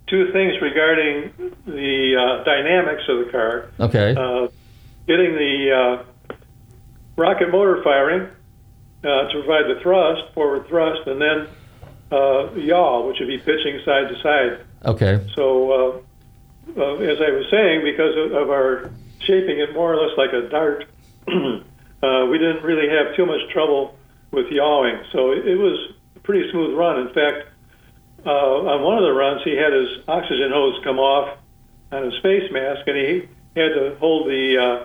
two 0.08 0.32
things 0.32 0.60
regarding 0.60 1.32
the 1.66 2.16
uh, 2.16 2.44
dynamics 2.44 3.02
of 3.08 3.26
the 3.26 3.30
car. 3.30 3.70
okay. 3.80 4.14
Uh, 4.14 4.48
getting 5.06 5.34
the 5.34 6.04
uh, 6.30 6.34
rocket 7.16 7.50
motor 7.50 7.82
firing 7.82 8.28
uh, 9.04 9.28
to 9.28 9.32
provide 9.32 9.74
the 9.74 9.80
thrust, 9.82 10.22
forward 10.34 10.66
thrust, 10.68 11.06
and 11.06 11.20
then 11.20 11.46
uh, 12.10 12.52
yaw, 12.54 13.06
which 13.06 13.18
would 13.20 13.28
be 13.28 13.38
pitching 13.38 13.80
side 13.84 14.08
to 14.08 14.20
side. 14.22 14.66
okay. 14.84 15.26
So, 15.34 15.72
uh, 15.72 16.80
uh, 16.80 16.94
as 16.96 17.18
I 17.20 17.30
was 17.30 17.46
saying, 17.50 17.82
because 17.84 18.16
of, 18.16 18.32
of 18.32 18.50
our 18.50 18.90
shaping 19.20 19.58
it 19.58 19.72
more 19.72 19.94
or 19.94 20.06
less 20.06 20.16
like 20.16 20.32
a 20.32 20.48
dart, 20.48 20.84
uh, 21.28 22.26
we 22.30 22.38
didn't 22.38 22.62
really 22.62 22.88
have 22.88 23.16
too 23.16 23.26
much 23.26 23.40
trouble 23.50 23.96
with 24.30 24.46
yawing. 24.50 25.02
So 25.12 25.32
it, 25.32 25.46
it 25.46 25.56
was 25.56 25.92
a 26.16 26.20
pretty 26.20 26.50
smooth 26.50 26.76
run. 26.76 27.00
In 27.06 27.14
fact, 27.14 27.48
uh, 28.26 28.30
on 28.30 28.82
one 28.82 28.98
of 28.98 29.04
the 29.04 29.12
runs, 29.12 29.42
he 29.44 29.56
had 29.56 29.72
his 29.72 29.88
oxygen 30.08 30.50
hose 30.52 30.80
come 30.84 30.98
off 30.98 31.38
on 31.92 32.04
his 32.04 32.14
face 32.22 32.50
mask, 32.52 32.86
and 32.86 32.96
he 32.96 33.28
had 33.56 33.68
to 33.74 33.96
hold 33.98 34.26
the 34.26 34.58
uh, 34.58 34.84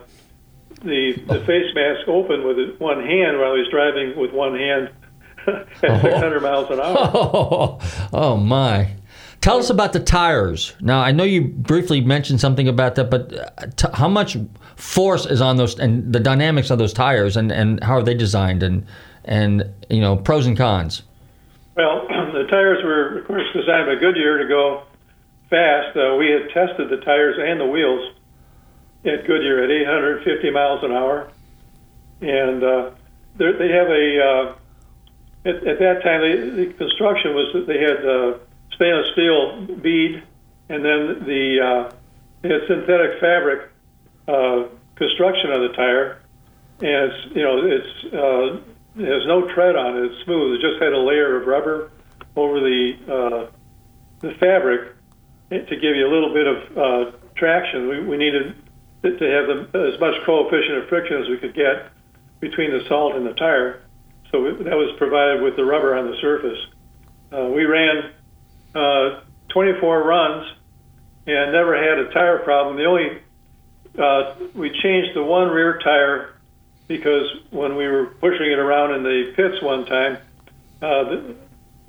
the, 0.84 1.14
the 1.28 1.40
face 1.46 1.74
mask 1.74 2.08
open 2.08 2.46
with 2.46 2.80
one 2.80 3.02
hand 3.02 3.40
while 3.40 3.54
he 3.54 3.62
was 3.62 3.70
driving 3.70 4.18
with 4.18 4.32
one 4.32 4.56
hand 4.56 4.90
at 5.48 5.68
600 6.02 6.42
miles 6.42 6.70
an 6.70 6.80
hour. 6.80 6.98
Oh, 6.98 7.80
oh 8.14 8.38
my. 8.38 8.92
Tell 9.42 9.58
us 9.58 9.70
about 9.70 9.92
the 9.92 10.00
tires. 10.00 10.74
Now, 10.80 11.02
I 11.02 11.12
know 11.12 11.26
you 11.26 11.42
briefly 11.42 12.00
mentioned 12.00 12.40
something 12.40 12.68
about 12.68 12.96
that, 12.96 13.10
but 13.10 13.34
uh, 13.34 13.68
t- 13.76 13.88
how 13.94 14.08
much 14.08 14.38
force 14.78 15.26
is 15.26 15.42
on 15.42 15.58
those 15.58 15.78
and 15.78 16.14
the 16.14 16.20
dynamics 16.20 16.70
of 16.70 16.80
those 16.80 16.94
tires 16.94 17.36
and, 17.36 17.52
and 17.52 17.84
how 17.84 17.96
are 17.96 18.04
they 18.04 18.14
designed 18.14 18.64
and, 18.64 18.86
and, 19.26 19.70
you 19.90 20.00
know, 20.00 20.16
pros 20.16 20.46
and 20.46 20.58
cons? 20.58 21.04
Well, 21.76 22.08
the 22.08 22.48
tires 22.50 22.84
were, 22.84 23.20
of 23.20 23.28
course, 23.28 23.44
designed 23.54 23.88
by 23.88 23.96
Goodyear 23.96 24.40
to 24.40 24.48
go 24.48 24.84
fast. 25.50 25.98
Uh, 25.98 26.16
we 26.18 26.30
had 26.30 26.50
tested 26.50 26.90
the 26.90 26.98
tires 27.04 27.38
and 27.40 27.60
the 27.60 27.66
wheels 27.66 28.16
at 29.06 29.26
Goodyear 29.28 29.64
at 29.64 29.72
850 29.72 30.50
miles 30.52 30.84
an 30.84 30.92
hour, 30.92 31.30
and 32.22 32.64
uh, 32.64 32.92
they're- 33.36 33.54
have 33.54 33.90
a. 33.90 34.24
Uh, 34.24 34.56
at, 35.46 35.56
at 35.68 35.80
that 35.80 36.04
time, 36.04 36.22
they, 36.22 36.66
the 36.66 36.74
construction 36.74 37.36
was 37.36 37.52
that 37.54 37.68
they 37.68 37.80
had 37.80 38.06
uh, 38.06 38.38
stainless 38.76 39.12
steel 39.12 39.66
bead, 39.82 40.24
and 40.70 40.86
then 40.86 41.26
the 41.26 41.60
uh, 41.60 41.96
they 42.42 42.50
had 42.50 42.62
synthetic 42.68 43.20
fabric 43.20 43.70
uh, 44.28 44.64
construction 44.96 45.52
of 45.52 45.62
the 45.62 45.70
tire, 45.76 46.22
and 46.80 47.12
it's 47.12 47.36
you 47.36 47.42
know 47.44 47.58
it's 47.66 48.14
uh, 48.14 48.73
there's 48.96 49.26
no 49.28 49.48
tread 49.54 49.76
on 49.76 49.98
it. 49.98 50.12
It's 50.12 50.24
smooth. 50.26 50.60
It 50.60 50.62
just 50.62 50.82
had 50.82 50.94
a 50.94 51.00
layer 51.00 51.42
of 51.42 51.48
rubber 51.48 51.92
over 52.36 52.60
the 52.60 52.94
uh, 53.08 53.52
the 54.22 54.34
fabric 54.40 54.96
to 55.50 55.76
give 55.76 55.96
you 55.96 56.08
a 56.08 56.12
little 56.12 56.34
bit 56.34 56.48
of 56.48 56.78
uh, 56.78 57.12
traction. 57.36 57.90
We, 57.90 58.06
we 58.06 58.18
needed 58.18 58.56
to 59.04 59.10
have 59.10 59.48
the, 59.48 59.94
as 59.94 60.00
much 60.00 60.16
coefficient 60.26 60.78
of 60.78 60.90
friction 60.90 61.22
as 61.22 61.30
we 61.30 61.38
could 61.38 61.54
get 61.54 61.92
between 62.40 62.72
the 62.72 62.84
salt 62.88 63.16
and 63.16 63.26
the 63.26 63.34
tire. 63.34 63.84
So 64.32 64.42
we, 64.42 64.64
that 64.64 64.76
was 64.76 64.96
provided 64.98 65.44
with 65.44 65.56
the 65.56 65.66
rubber 65.66 65.96
on 65.96 66.10
the 66.10 66.18
surface. 66.22 66.58
Uh, 67.32 67.50
we 67.54 67.66
ran 67.66 68.12
uh, 68.74 69.22
24 69.50 70.04
runs 70.04 70.52
and 71.28 71.52
never 71.52 71.76
had 71.78 72.00
a 72.00 72.12
tire 72.14 72.40
problem. 72.40 72.78
The 72.78 72.86
only 72.86 73.22
uh, 73.98 74.36
we 74.56 74.70
changed 74.82 75.16
the 75.16 75.24
one 75.24 75.50
rear 75.50 75.80
tire 75.84 76.33
because 76.88 77.26
when 77.52 77.76
we 77.76 77.88
were 77.88 78.06
pushing 78.06 78.52
it 78.52 78.60
around 78.60 78.94
in 78.94 79.04
the 79.04 79.34
pits 79.36 79.62
one 79.62 79.86
time, 79.86 80.18
uh, 80.82 81.04
the, 81.04 81.36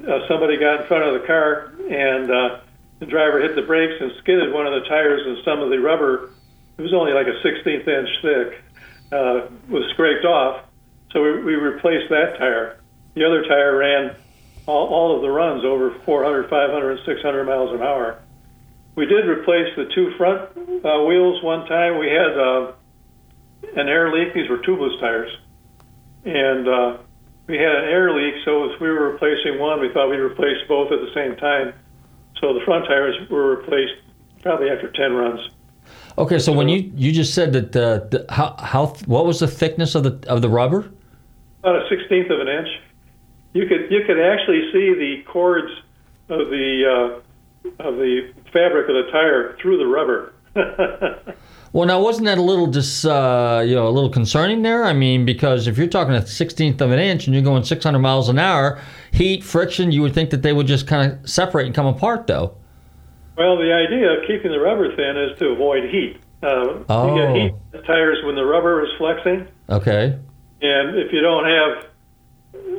uh, 0.07 0.28
somebody 0.28 0.57
got 0.57 0.83
in 0.83 0.87
front 0.87 1.04
of 1.04 1.20
the 1.20 1.26
car 1.26 1.72
and 1.90 2.30
uh, 2.30 2.61
the 3.00 3.07
driver 3.07 3.40
hit 3.40 3.54
the 3.54 3.62
brakes 3.62 3.94
and 4.00 4.12
skidded 4.18 4.52
one 4.52 4.66
of 4.66 4.72
the 4.83 4.88
tires 4.88 5.26
and 5.26 5.38
some 5.44 5.61
of 5.61 5.70
the 5.70 5.78
rubber. 5.78 6.30
It 6.78 6.83
was 6.83 6.92
only 6.92 7.12
like 7.12 7.26
a 7.26 7.38
16th 7.46 7.88
inch 7.88 8.09
thick. 8.22 8.61
Uh, 9.12 9.46
was 9.68 9.88
scraped 9.92 10.24
off, 10.24 10.64
so 11.12 11.22
we, 11.22 11.44
we 11.44 11.54
replaced 11.54 12.09
that 12.09 12.37
tire. 12.37 12.80
The 13.14 13.24
other 13.24 13.44
tire 13.44 13.76
ran 13.76 14.16
all, 14.66 14.88
all 14.88 15.16
of 15.16 15.22
the 15.22 15.30
runs 15.30 15.64
over 15.64 15.90
400, 16.04 16.48
500, 16.48 16.90
and 16.90 17.00
600 17.04 17.44
miles 17.44 17.74
an 17.74 17.83
hour. 17.83 18.18
We 18.96 19.07
did 19.07 19.26
replace 19.26 19.74
the 19.76 19.87
two 19.94 20.14
front 20.16 20.50
uh, 20.85 21.04
wheels 21.04 21.42
one 21.42 21.66
time. 21.66 21.98
We 21.98 22.09
had 22.09 22.38
uh, 22.38 22.72
an 23.77 23.88
air 23.88 24.12
leak. 24.12 24.35
These 24.35 24.48
were 24.48 24.59
tubeless 24.59 24.98
tires, 25.00 25.31
and 26.24 26.68
uh, 26.68 26.98
we 27.46 27.57
had 27.57 27.74
an 27.74 27.85
air 27.85 28.14
leak. 28.14 28.35
So 28.44 28.64
if 28.70 28.81
we 28.81 28.88
were 28.88 29.12
replacing 29.12 29.59
one, 29.59 29.81
we 29.81 29.92
thought 29.92 30.09
we'd 30.09 30.20
replace 30.20 30.59
both 30.68 30.92
at 30.92 31.00
the 31.00 31.12
same 31.14 31.37
time. 31.37 31.74
So 32.40 32.53
the 32.53 32.61
front 32.64 32.87
tires 32.87 33.14
were 33.31 33.57
replaced 33.57 33.94
probably 34.42 34.68
after 34.68 34.90
10 34.90 35.12
runs. 35.12 35.40
Okay, 36.18 36.38
so 36.38 36.53
when 36.53 36.68
you, 36.68 36.92
you 36.94 37.12
just 37.12 37.35
said 37.35 37.53
that 37.55 37.72
the, 37.72 38.09
the 38.11 38.32
how, 38.32 38.55
how 38.59 38.86
what 39.07 39.26
was 39.26 39.41
the 39.41 39.49
thickness 39.49 39.95
of 39.95 40.05
the 40.05 40.24
of 40.28 40.43
the 40.43 40.49
rubber? 40.49 40.91
about 41.64 41.76
a 41.76 41.88
sixteenth 41.88 42.30
of 42.30 42.41
an 42.41 42.49
inch. 42.49 42.68
You 43.55 43.66
could 43.66 43.91
you 43.91 44.05
could 44.07 44.20
actually 44.20 44.70
see 44.70 44.93
the 44.95 45.22
cords 45.26 45.72
of 46.28 46.51
the 46.51 46.84
uh, 46.84 47.88
of 47.88 47.97
the 47.97 48.32
fabric 48.53 48.88
of 48.88 48.95
the 48.95 49.11
tire 49.11 49.57
through 49.61 49.78
the 49.78 49.86
rubber. 49.86 50.34
Well, 51.75 51.89
now 51.89 52.01
wasn't 52.01 52.27
that 52.27 52.39
a 52.39 52.43
little 52.43 52.68
dis, 52.68 53.05
uh, 53.05 53.64
you 53.66 53.75
know, 53.75 53.89
a 53.89 53.91
little 53.91 54.09
concerning 54.09 54.62
there? 54.62 54.85
I 54.85 54.93
mean, 54.93 55.25
because 55.25 55.66
if 55.66 55.77
you're 55.77 55.89
talking 55.89 56.14
a 56.14 56.25
sixteenth 56.25 56.81
of 56.81 56.93
an 56.93 57.01
inch 57.01 57.27
and 57.27 57.35
you're 57.35 57.43
going 57.43 57.64
600 57.64 57.99
miles 57.99 58.29
an 58.29 58.39
hour, 58.39 58.81
heat, 59.11 59.43
friction, 59.43 59.91
you 59.91 60.01
would 60.03 60.14
think 60.14 60.31
that 60.31 60.43
they 60.43 60.53
would 60.53 60.68
just 60.68 60.87
kind 60.87 61.11
of 61.12 61.29
separate 61.29 61.66
and 61.66 61.75
come 61.75 61.87
apart, 61.87 62.29
though. 62.29 62.55
well, 63.37 63.57
the 63.57 63.72
idea 63.72 64.09
of 64.12 64.25
keeping 64.29 64.53
the 64.53 64.61
rubber 64.61 64.95
thin 64.95 65.16
is 65.16 65.37
to 65.41 65.49
avoid 65.49 65.91
heat. 65.91 66.16
Uh, 66.45 66.47
You 66.64 66.85
Oh. 66.89 67.16
get 67.16 67.35
heat 67.35 67.51
in 67.51 67.57
the 67.72 67.83
tires 67.83 68.18
when 68.25 68.37
the 68.37 68.45
rubber 68.45 68.85
is 68.85 68.91
flexing, 68.97 69.49
Okay. 69.68 70.14
And 70.62 70.97
if 70.97 71.12
you 71.12 71.20
don't 71.22 71.45
have 71.45 71.87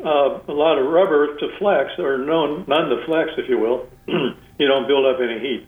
uh, 0.05 0.39
a 0.47 0.53
lot 0.53 0.77
of 0.77 0.85
rubber 0.87 1.35
to 1.35 1.49
flex, 1.59 1.91
or 1.99 2.17
no, 2.19 2.63
none 2.65 2.87
to 2.89 3.03
flex, 3.05 3.31
if 3.37 3.49
you 3.49 3.57
will, 3.59 3.87
you 4.07 4.67
don't 4.67 4.87
build 4.87 5.05
up 5.05 5.19
any 5.19 5.39
heat. 5.39 5.67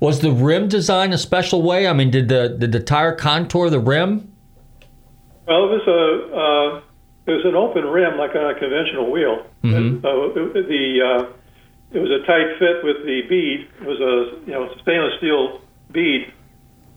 Was 0.00 0.20
the 0.20 0.32
rim 0.32 0.68
designed 0.68 1.14
a 1.14 1.18
special 1.18 1.62
way? 1.62 1.86
I 1.86 1.92
mean, 1.92 2.10
did 2.10 2.28
the 2.28 2.48
did 2.48 2.72
the 2.72 2.80
tire 2.80 3.14
contour 3.14 3.70
the 3.70 3.80
rim? 3.80 4.32
Well, 5.46 5.64
it 5.64 5.70
was 5.70 5.86
a 5.88 6.36
uh, 6.36 6.80
it 7.26 7.32
was 7.32 7.44
an 7.44 7.54
open 7.54 7.84
rim 7.84 8.18
like 8.18 8.34
on 8.34 8.50
a 8.50 8.58
conventional 8.58 9.10
wheel. 9.10 9.46
Mhm. 9.62 10.04
Uh, 10.04 10.40
it, 10.40 10.68
the 10.68 11.00
uh, 11.02 11.32
it 11.92 11.98
was 12.00 12.10
a 12.10 12.26
tight 12.26 12.58
fit 12.58 12.84
with 12.84 13.04
the 13.06 13.22
bead. 13.28 13.68
It 13.80 13.86
was 13.86 14.00
a 14.00 14.46
you 14.46 14.52
know 14.52 14.68
stainless 14.82 15.14
steel 15.18 15.60
bead, 15.92 16.32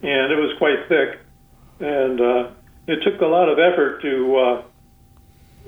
and 0.02 0.32
it 0.32 0.38
was 0.38 0.56
quite 0.58 0.88
thick. 0.90 1.20
And 1.80 2.20
uh, 2.20 2.50
it 2.88 3.04
took 3.04 3.22
a 3.22 3.28
lot 3.28 3.50
of 3.50 3.60
effort 3.60 4.02
to 4.02 4.38
uh, 4.38 4.62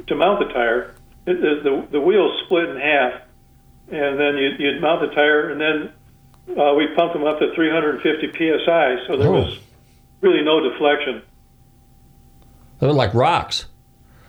to 0.07 0.15
mount 0.15 0.39
the 0.39 0.53
tire. 0.53 0.95
It, 1.25 1.43
it, 1.43 1.63
the 1.63 1.87
the 1.91 2.01
wheels 2.01 2.41
split 2.45 2.69
in 2.69 2.77
half, 2.77 3.21
and 3.91 4.19
then 4.19 4.37
you, 4.37 4.49
you'd 4.57 4.81
mount 4.81 5.01
the 5.01 5.13
tire, 5.13 5.51
and 5.51 5.61
then 5.61 5.93
uh, 6.57 6.73
we 6.75 6.87
pumped 6.95 7.13
them 7.13 7.25
up 7.25 7.39
to 7.39 7.53
350 7.55 8.27
psi, 8.31 8.97
so 9.07 9.17
there 9.17 9.27
Oh. 9.29 9.41
was 9.43 9.59
really 10.21 10.41
no 10.43 10.59
deflection. 10.69 11.21
They 12.79 12.87
were 12.87 12.93
like 12.93 13.13
rocks. 13.13 13.65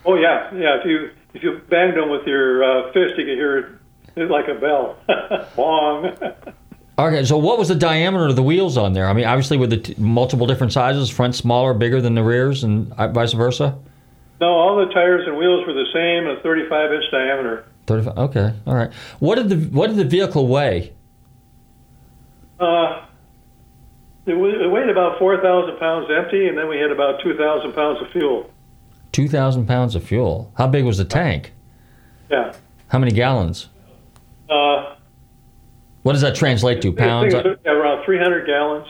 Oh 0.04 0.16
yeah, 0.16 0.52
yeah. 0.54 0.78
If 0.80 0.84
you 0.86 1.10
if 1.34 1.42
you 1.42 1.60
banged 1.68 1.96
them 1.96 2.10
with 2.10 2.26
your 2.26 2.64
uh, 2.64 2.92
fist, 2.92 3.16
you 3.18 3.24
could 3.24 3.34
hear 3.34 3.80
it, 4.16 4.30
like 4.30 4.48
a 4.48 4.54
bell, 4.54 4.96
bong. 5.56 6.16
Okay, 6.98 7.24
so 7.24 7.38
what 7.38 7.56
was 7.58 7.68
the 7.68 7.74
diameter 7.76 8.26
of 8.26 8.36
the 8.36 8.42
wheels 8.42 8.76
on 8.76 8.92
there? 8.92 9.06
I 9.08 9.14
mean, 9.14 9.24
obviously 9.24 9.56
with 9.56 9.70
the 9.70 9.78
t- 9.78 9.94
multiple 9.96 10.46
different 10.46 10.74
sizes, 10.74 11.08
front 11.08 11.34
smaller, 11.34 11.72
bigger 11.72 11.98
than 12.02 12.14
the 12.14 12.22
rears, 12.22 12.62
and 12.62 12.92
uh, 12.92 13.08
vice 13.08 13.32
versa. 13.32 13.78
no, 14.38 14.48
all 14.48 14.76
the 14.76 14.92
tires 14.92 15.26
and 15.26 15.34
wheels 15.38 15.66
were 15.66 15.72
the 15.72 15.86
same, 15.94 16.26
a 16.26 16.38
35 16.42 16.92
inch 16.92 17.04
diameter. 17.10 17.64
Thirty-five. 17.86 18.18
Okay, 18.18 18.52
all 18.66 18.74
right. 18.74 18.92
What 19.18 19.36
did 19.36 19.48
the 19.48 19.56
what 19.74 19.86
did 19.86 19.96
the 19.96 20.04
vehicle 20.04 20.46
weigh? 20.46 20.92
Uh, 22.61 23.06
it, 24.26 24.34
wa- 24.34 24.46
it 24.48 24.70
weighed 24.70 24.88
about 24.90 25.18
4,000 25.18 25.78
pounds 25.78 26.08
empty, 26.14 26.46
and 26.46 26.56
then 26.58 26.68
we 26.68 26.76
had 26.78 26.90
about 26.90 27.20
2,000 27.22 27.72
pounds 27.72 28.00
of 28.02 28.11
fuel. 28.12 28.50
Two 29.12 29.26
thousand 29.28 29.66
pounds 29.66 29.96
of 29.96 30.04
fuel. 30.04 30.52
How 30.56 30.68
big 30.68 30.84
was 30.84 30.98
the 30.98 31.04
tank? 31.04 31.52
Yeah. 32.30 32.52
How 32.88 32.98
many 33.00 33.11
gallons? 33.11 33.68
Uh, 34.48 34.94
What 36.02 36.12
does 36.12 36.20
that 36.22 36.36
translate 36.36 36.80
to? 36.82 36.92
Pounds? 36.92 37.32
think 37.34 37.44
it 37.44 37.48
was 37.48 37.58
around 37.66 38.04
300 38.04 38.46
gallons. 38.46 38.86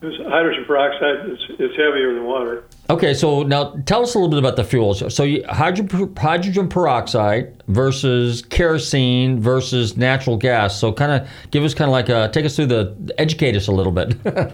It 0.00 0.06
was 0.06 0.16
hydrogen 0.28 0.64
peroxide. 0.64 1.28
It's, 1.28 1.42
it's 1.58 1.76
heavier 1.76 2.14
than 2.14 2.24
water. 2.24 2.64
Okay, 2.90 3.14
so 3.14 3.44
now 3.44 3.76
tell 3.86 4.02
us 4.02 4.14
a 4.14 4.18
little 4.18 4.28
bit 4.28 4.40
about 4.40 4.56
the 4.56 4.64
fuels. 4.64 5.14
So 5.14 5.24
hydrogen, 5.48 6.14
hydrogen 6.16 6.68
peroxide 6.68 7.62
versus 7.68 8.42
kerosene 8.42 9.40
versus 9.40 9.96
natural 9.96 10.36
gas. 10.36 10.78
So 10.78 10.92
kind 10.92 11.12
of 11.12 11.28
give 11.52 11.62
us 11.62 11.72
kind 11.72 11.88
of 11.88 11.92
like 11.92 12.08
a 12.08 12.28
take 12.32 12.44
us 12.44 12.56
through 12.56 12.66
the 12.66 13.14
educate 13.16 13.54
us 13.54 13.68
a 13.68 13.72
little 13.72 13.92
bit. 13.92 14.14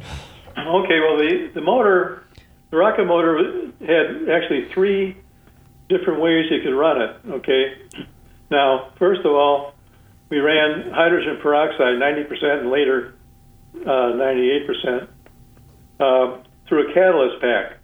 Okay, 0.58 1.00
well, 1.00 1.18
the, 1.18 1.50
the 1.54 1.60
motor, 1.60 2.24
the 2.70 2.78
rocket 2.78 3.04
motor 3.04 3.70
had 3.80 4.28
actually 4.28 4.66
three 4.72 5.14
different 5.88 6.20
ways 6.20 6.46
you 6.50 6.62
could 6.62 6.74
run 6.74 7.00
it. 7.02 7.16
Okay, 7.28 7.74
now, 8.50 8.90
first 8.98 9.20
of 9.20 9.32
all, 9.32 9.74
we 10.30 10.38
ran 10.38 10.90
hydrogen 10.92 11.38
peroxide 11.42 12.00
90% 12.00 12.60
and 12.60 12.70
later 12.70 13.14
uh, 13.82 14.16
98% 14.16 15.08
uh, 16.00 16.38
through 16.66 16.90
a 16.90 16.94
catalyst 16.94 17.40
pack. 17.40 17.78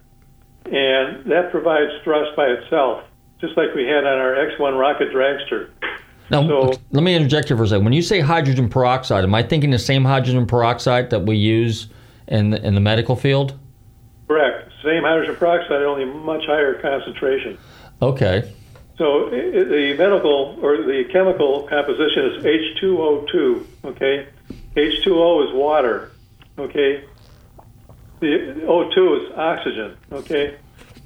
And 0.65 1.29
that 1.31 1.51
provides 1.51 1.91
thrust 2.03 2.35
by 2.35 2.47
itself, 2.47 3.03
just 3.41 3.57
like 3.57 3.73
we 3.75 3.85
had 3.85 4.05
on 4.05 4.17
our 4.17 4.35
X1 4.35 4.79
rocket 4.79 5.11
dragster. 5.11 5.69
now 6.31 6.41
let 6.91 7.03
me 7.03 7.15
interject 7.15 7.49
here 7.49 7.57
for 7.57 7.63
a 7.63 7.67
second. 7.67 7.83
When 7.83 7.93
you 7.93 8.01
say 8.01 8.21
hydrogen 8.21 8.69
peroxide, 8.69 9.23
am 9.23 9.35
I 9.35 9.43
thinking 9.43 9.71
the 9.71 9.79
same 9.79 10.05
hydrogen 10.05 10.45
peroxide 10.45 11.09
that 11.09 11.25
we 11.25 11.35
use 11.35 11.87
in 12.27 12.51
the, 12.51 12.65
in 12.65 12.75
the 12.75 12.81
medical 12.81 13.15
field? 13.15 13.57
Correct. 14.27 14.71
Same 14.83 15.03
hydrogen 15.03 15.35
peroxide, 15.35 15.81
only 15.83 16.05
much 16.05 16.45
higher 16.45 16.81
concentration. 16.81 17.57
Okay. 18.01 18.51
So 18.97 19.29
the 19.29 19.95
medical 19.97 20.59
or 20.61 20.77
the 20.77 21.05
chemical 21.11 21.63
composition 21.63 22.25
is 22.25 22.43
H2O2. 22.43 23.65
Okay, 23.85 24.27
H2O 24.75 25.47
is 25.47 25.53
water. 25.53 26.11
Okay, 26.59 27.03
the 28.23 28.61
O2 28.65 29.25
is 29.31 29.37
oxygen. 29.37 29.97
Okay, 30.11 30.57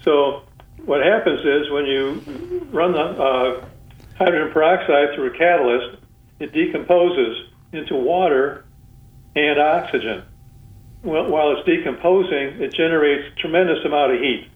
so 0.03 0.43
what 0.85 1.03
happens 1.03 1.39
is 1.41 1.71
when 1.71 1.85
you 1.85 2.67
run 2.71 2.91
the 2.93 2.99
uh, 2.99 3.65
hydrogen 4.17 4.53
peroxide 4.53 5.15
through 5.15 5.33
a 5.33 5.37
catalyst, 5.37 5.97
it 6.39 6.53
decomposes 6.53 7.49
into 7.73 7.95
water 7.95 8.65
and 9.35 9.59
oxygen. 9.59 10.23
Well, 11.03 11.29
while 11.29 11.55
it's 11.57 11.65
decomposing, 11.65 12.61
it 12.61 12.73
generates 12.73 13.37
tremendous 13.39 13.83
amount 13.85 14.13
of 14.13 14.19
heat. 14.19 14.47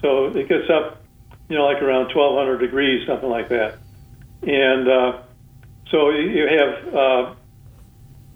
So 0.00 0.26
it 0.26 0.48
gets 0.48 0.68
up 0.70 1.04
you 1.48 1.56
know, 1.56 1.66
like 1.66 1.82
around 1.82 2.14
1200 2.14 2.58
degrees, 2.58 3.06
something 3.06 3.28
like 3.28 3.48
that. 3.50 3.78
And 4.42 4.88
uh, 4.88 5.18
so 5.90 6.10
you 6.10 6.46
have 6.48 6.94
uh, 6.94 7.34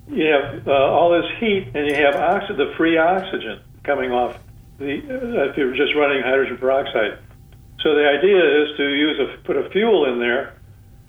you 0.08 0.26
have 0.26 0.66
uh, 0.66 0.72
all 0.72 1.10
this 1.10 1.30
heat, 1.38 1.68
and 1.74 1.86
you 1.86 1.94
have 1.94 2.16
oxy- 2.16 2.54
the 2.54 2.72
free 2.76 2.96
oxygen 2.98 3.60
coming 3.84 4.10
off 4.10 4.38
the 4.78 4.98
uh, 4.98 5.50
if 5.50 5.56
you're 5.56 5.74
just 5.76 5.94
running 5.94 6.22
hydrogen 6.22 6.56
peroxide. 6.56 7.18
So 7.82 7.94
the 7.94 8.08
idea 8.08 8.62
is 8.62 8.76
to 8.76 8.84
use 8.84 9.20
a 9.20 9.38
put 9.44 9.56
a 9.56 9.68
fuel 9.70 10.12
in 10.12 10.18
there 10.18 10.54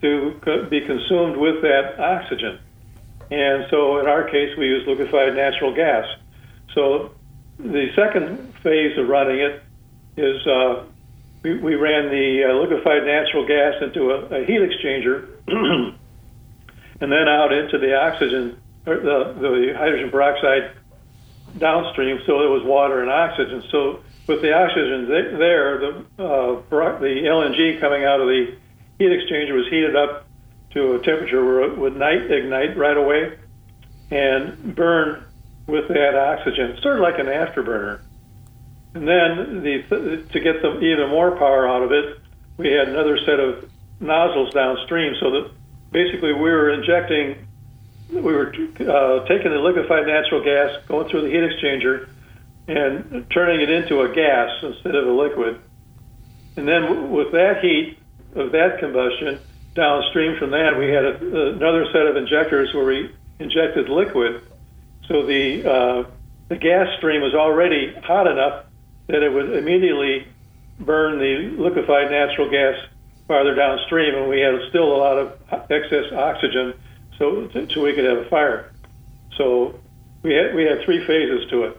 to 0.02 0.40
co- 0.42 0.66
be 0.66 0.82
consumed 0.82 1.38
with 1.38 1.62
that 1.62 2.00
oxygen. 2.00 2.60
And 3.32 3.68
so 3.70 4.00
in 4.00 4.08
our 4.08 4.24
case, 4.24 4.58
we 4.58 4.66
use 4.66 4.88
liquefied 4.88 5.36
natural 5.36 5.74
gas. 5.74 6.06
So 6.74 7.12
the 7.58 7.90
second 7.96 8.54
phase 8.64 8.98
of 8.98 9.08
running 9.08 9.40
it 9.40 9.64
is 10.18 10.46
uh, 10.48 10.86
we, 11.44 11.58
we 11.58 11.76
ran 11.76 12.10
the 12.10 12.46
uh, 12.46 12.54
liquefied 12.54 13.06
natural 13.06 13.46
gas 13.48 13.76
into 13.82 14.12
a, 14.12 14.42
a 14.42 14.46
heat 14.46 14.60
exchanger 14.60 15.28
and 15.48 17.12
then 17.12 17.28
out 17.28 17.54
into 17.54 17.78
the 17.78 17.96
oxygen, 17.96 18.58
the, 18.86 19.36
the 19.40 19.74
hydrogen 19.78 20.10
peroxide 20.10 20.72
downstream, 21.58 22.20
so 22.26 22.42
it 22.42 22.50
was 22.50 22.64
water 22.64 23.02
and 23.02 23.10
oxygen. 23.10 23.64
So 23.72 24.02
with 24.28 24.42
the 24.42 24.54
oxygen 24.54 25.08
there, 25.08 25.80
the, 25.80 26.24
uh, 26.24 26.62
the 27.00 27.24
LNG 27.26 27.80
coming 27.80 28.06
out 28.06 28.22
of 28.22 28.28
the 28.28 28.56
heat 28.98 29.10
exchanger 29.10 29.54
was 29.54 29.66
heated 29.66 29.96
up 29.96 30.28
to 30.72 30.94
a 30.96 31.00
temperature 31.00 31.44
where 31.44 31.64
it 31.64 31.78
would 31.78 31.96
night, 31.96 32.30
ignite 32.30 32.78
right 32.78 32.98
away 32.98 33.38
and 34.12 34.76
burn 34.76 35.24
with 35.68 35.88
that 35.88 36.16
oxygen, 36.16 36.78
sort 36.82 36.98
of 36.98 37.02
like 37.02 37.20
an 37.20 37.28
afterburner. 37.28 38.02
And 38.94 39.08
then 39.08 39.64
the, 39.64 40.26
to 40.32 40.40
get 40.40 40.62
the, 40.62 40.80
even 40.80 41.10
more 41.10 41.32
power 41.32 41.68
out 41.68 41.84
of 41.84 41.92
it, 41.92 42.20
we 42.58 42.72
had 42.72 42.90
another 42.90 43.18
set 43.20 43.40
of 43.40 43.70
nozzles 44.00 44.54
downstream 44.54 45.14
so 45.20 45.32
that 45.32 45.52
basically 45.92 46.34
we 46.34 46.50
were 46.50 46.72
injecting, 46.72 47.48
we 48.12 48.22
were 48.22 48.50
uh, 48.50 49.26
taking 49.28 49.52
the 49.52 49.60
liquefied 49.60 50.08
natural 50.08 50.44
gas, 50.44 50.76
going 50.88 51.10
through 51.10 51.22
the 51.22 51.30
heat 51.30 51.44
exchanger, 51.44 52.10
and 52.68 53.30
turning 53.30 53.62
it 53.62 53.70
into 53.70 54.02
a 54.02 54.14
gas 54.14 54.50
instead 54.64 54.96
of 54.96 55.08
a 55.08 55.12
liquid. 55.12 55.60
And 56.56 56.68
then 56.68 57.12
with 57.12 57.32
that 57.32 57.62
heat 57.62 57.98
of 58.36 58.52
that 58.52 58.80
combustion, 58.80 59.40
downstream 59.76 60.38
from 60.38 60.52
that, 60.52 60.78
we 60.78 60.90
had 60.90 61.06
a, 61.06 61.52
another 61.52 61.86
set 61.92 62.06
of 62.06 62.16
injectors 62.18 62.74
where 62.74 62.86
we 62.86 63.12
injected 63.40 63.90
liquid. 63.90 64.42
So 65.08 65.26
the 65.26 65.72
uh, 65.72 66.04
the 66.50 66.58
gas 66.58 66.88
stream 66.98 67.22
was 67.22 67.34
already 67.34 67.94
hot 68.04 68.28
enough 68.28 68.66
that 69.08 69.24
it 69.24 69.32
would 69.32 69.56
immediately 69.56 70.28
burn 70.80 71.20
the 71.20 71.62
liquefied 71.62 72.12
natural 72.12 72.50
gas 72.50 72.76
farther 73.28 73.56
downstream, 73.56 74.16
and 74.16 74.30
we 74.30 74.40
had 74.40 74.56
still 74.70 74.96
a 74.96 74.98
lot 74.98 75.18
of 75.18 75.72
excess 75.72 76.12
oxygen, 76.12 76.74
so 77.20 77.50
so 77.54 77.82
we 77.84 77.94
could 77.94 78.06
have 78.06 78.18
a 78.18 78.30
fire. 78.30 78.72
So 79.38 79.80
we 80.24 80.34
had 80.34 80.56
we 80.56 80.64
had 80.64 80.84
three 80.84 81.06
phases 81.06 81.50
to 81.52 81.64
it. 81.66 81.78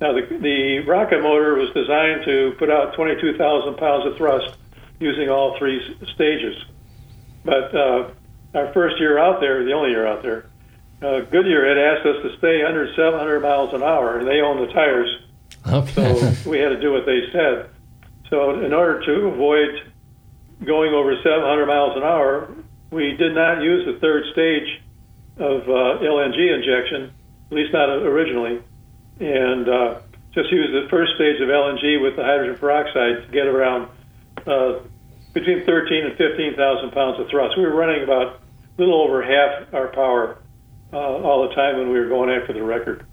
Now 0.00 0.12
the 0.12 0.22
the 0.40 0.80
rocket 0.86 1.20
motor 1.20 1.54
was 1.56 1.70
designed 1.74 2.24
to 2.24 2.54
put 2.58 2.70
out 2.70 2.94
22,000 2.94 3.76
pounds 3.76 4.06
of 4.06 4.16
thrust 4.16 4.56
using 4.98 5.28
all 5.28 5.58
three 5.58 5.80
stages. 6.14 6.56
But 7.44 7.74
uh, 7.74 8.10
our 8.54 8.72
first 8.72 8.98
year 8.98 9.18
out 9.18 9.40
there, 9.40 9.64
the 9.64 9.72
only 9.72 9.90
year 9.90 10.06
out 10.06 10.22
there, 10.22 10.46
uh, 11.02 11.20
Goodyear 11.20 11.68
had 11.68 11.78
asked 11.78 12.06
us 12.06 12.22
to 12.22 12.38
stay 12.38 12.64
under 12.64 12.92
700 12.94 13.40
miles 13.40 13.74
an 13.74 13.82
hour, 13.82 14.18
and 14.18 14.26
they 14.26 14.40
owned 14.40 14.66
the 14.66 14.72
tires. 14.72 15.22
Okay. 15.68 15.92
So 15.92 16.50
we 16.50 16.58
had 16.58 16.70
to 16.70 16.80
do 16.80 16.92
what 16.92 17.04
they 17.04 17.30
said. 17.32 17.70
So 18.30 18.64
in 18.64 18.72
order 18.72 19.04
to 19.04 19.26
avoid 19.28 19.92
going 20.64 20.94
over 20.94 21.14
700 21.22 21.66
miles 21.66 21.96
an 21.96 22.02
hour, 22.02 22.48
we 22.90 23.16
did 23.16 23.34
not 23.34 23.62
use 23.62 23.86
the 23.86 23.98
third 24.00 24.24
stage 24.32 24.82
of 25.38 25.62
uh, 25.62 26.02
LNG 26.02 26.54
injection, 26.54 27.12
at 27.50 27.56
least 27.56 27.72
not 27.72 27.88
originally, 27.88 28.62
and 29.20 29.68
uh, 29.68 30.00
just 30.32 30.50
used 30.50 30.72
the 30.72 30.88
first 30.88 31.14
stage 31.14 31.40
of 31.40 31.48
LNG 31.48 32.00
with 32.02 32.16
the 32.16 32.22
hydrogen 32.22 32.58
peroxide 32.58 33.26
to 33.26 33.32
get 33.32 33.46
around 33.46 33.88
uh, 34.46 34.80
between 35.32 35.64
13 35.64 36.06
and 36.06 36.16
15,000 36.16 36.90
pounds 36.92 37.20
of 37.20 37.28
thrust. 37.28 37.56
We 37.56 37.64
were 37.64 37.74
running 37.74 38.02
about 38.02 38.26
a 38.26 38.40
little 38.78 39.02
over 39.02 39.22
half 39.22 39.72
our 39.74 39.88
power 39.88 40.38
uh, 40.92 40.96
all 40.96 41.48
the 41.48 41.54
time 41.54 41.78
when 41.78 41.90
we 41.90 41.98
were 41.98 42.08
going 42.08 42.30
after 42.30 42.52
the 42.52 42.62
record. 42.62 43.04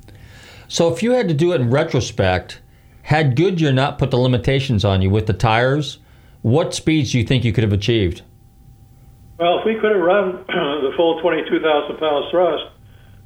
So 0.68 0.94
if 0.94 1.04
you 1.04 1.12
had 1.12 1.28
to 1.28 1.34
do 1.34 1.52
it 1.54 1.62
in 1.62 1.70
retrospect, 1.70 2.62
had 3.04 3.36
Goodyear 3.36 3.74
not 3.74 4.00
put 4.00 4.12
the 4.12 4.18
limitations 4.18 4.86
on 4.86 5.02
you 5.02 5.10
with 5.10 5.28
the 5.28 5.34
tires, 5.34 6.00
what 6.42 6.74
speeds 6.74 7.12
do 7.12 7.20
you 7.20 7.26
think 7.26 7.44
you 7.44 7.54
could 7.54 7.64
have 7.64 7.74
achieved? 7.74 8.22
Well, 9.38 9.60
if 9.60 9.66
we 9.66 9.76
could 9.80 9.92
have 9.92 10.02
run 10.02 10.32
the 10.48 10.92
full 10.96 11.22
22,000 11.22 11.98
pounds 11.98 12.26
thrust, 12.32 12.64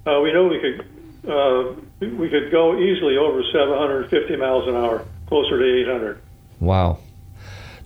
uh, 0.06 0.20
we 0.22 0.32
know 0.32 0.48
we 0.48 0.60
could 0.60 0.86
uh, 1.30 1.74
we 2.00 2.30
could 2.30 2.52
go 2.52 2.78
easily 2.80 3.18
over 3.18 3.44
750 3.52 4.36
miles 4.38 4.68
an 4.68 4.76
hour, 4.76 5.06
closer 5.28 5.60
to 5.60 5.82
800. 5.82 6.22
Wow. 6.60 7.00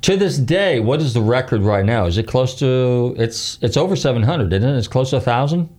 To 0.04 0.18
this 0.18 0.38
day, 0.38 0.80
what 0.80 1.02
is 1.02 1.14
the 1.14 1.22
record 1.22 1.62
right 1.62 1.86
now? 1.86 2.06
Is 2.06 2.18
it 2.18 2.28
close 2.28 2.58
to? 2.60 3.16
It's 3.18 3.58
it's 3.62 3.78
over 3.78 3.96
700, 3.96 4.54
isn't 4.54 4.70
it? 4.70 4.78
It's 4.78 4.88
close 4.88 5.10
to 5.12 5.18
a 5.18 5.22
thousand. 5.22 5.70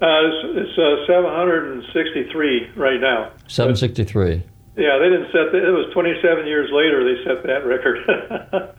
Uh, 0.00 0.06
it's 0.06 0.68
it's 0.68 0.78
uh, 0.78 1.06
763 1.06 2.70
right 2.76 3.00
now. 3.00 3.32
763. 3.48 4.42
Yeah, 4.76 4.98
they 4.98 5.08
didn't 5.10 5.26
set 5.32 5.50
that. 5.50 5.66
It 5.66 5.72
was 5.72 5.92
27 5.92 6.46
years 6.46 6.70
later 6.72 7.02
they 7.02 7.24
set 7.24 7.42
that 7.44 7.66
record. 7.66 8.74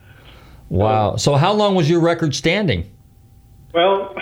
Wow. 0.70 1.16
So 1.16 1.34
how 1.34 1.52
long 1.52 1.74
was 1.74 1.90
your 1.90 2.00
record 2.00 2.34
standing? 2.34 2.88
Well, 3.72 4.14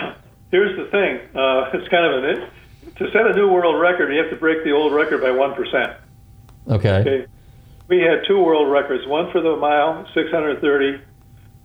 here's 0.51 0.77
the 0.77 0.89
thing. 0.91 1.19
Uh, 1.35 1.69
it's 1.73 1.87
kind 1.89 2.05
of 2.05 2.23
an 2.23 2.49
to 2.99 3.09
set 3.11 3.25
a 3.27 3.33
new 3.33 3.47
world 3.47 3.79
record, 3.79 4.11
you 4.11 4.19
have 4.21 4.29
to 4.29 4.35
break 4.35 4.63
the 4.65 4.71
old 4.71 4.93
record 4.93 5.21
by 5.21 5.31
one 5.31 5.55
percent. 5.55 5.93
Okay. 6.67 6.97
Okay. 6.99 7.25
We 7.87 7.99
had 7.99 8.27
two 8.27 8.43
world 8.43 8.71
records, 8.71 9.07
one 9.07 9.31
for 9.31 9.41
the 9.41 9.55
mile, 9.55 10.05
630, 10.13 11.01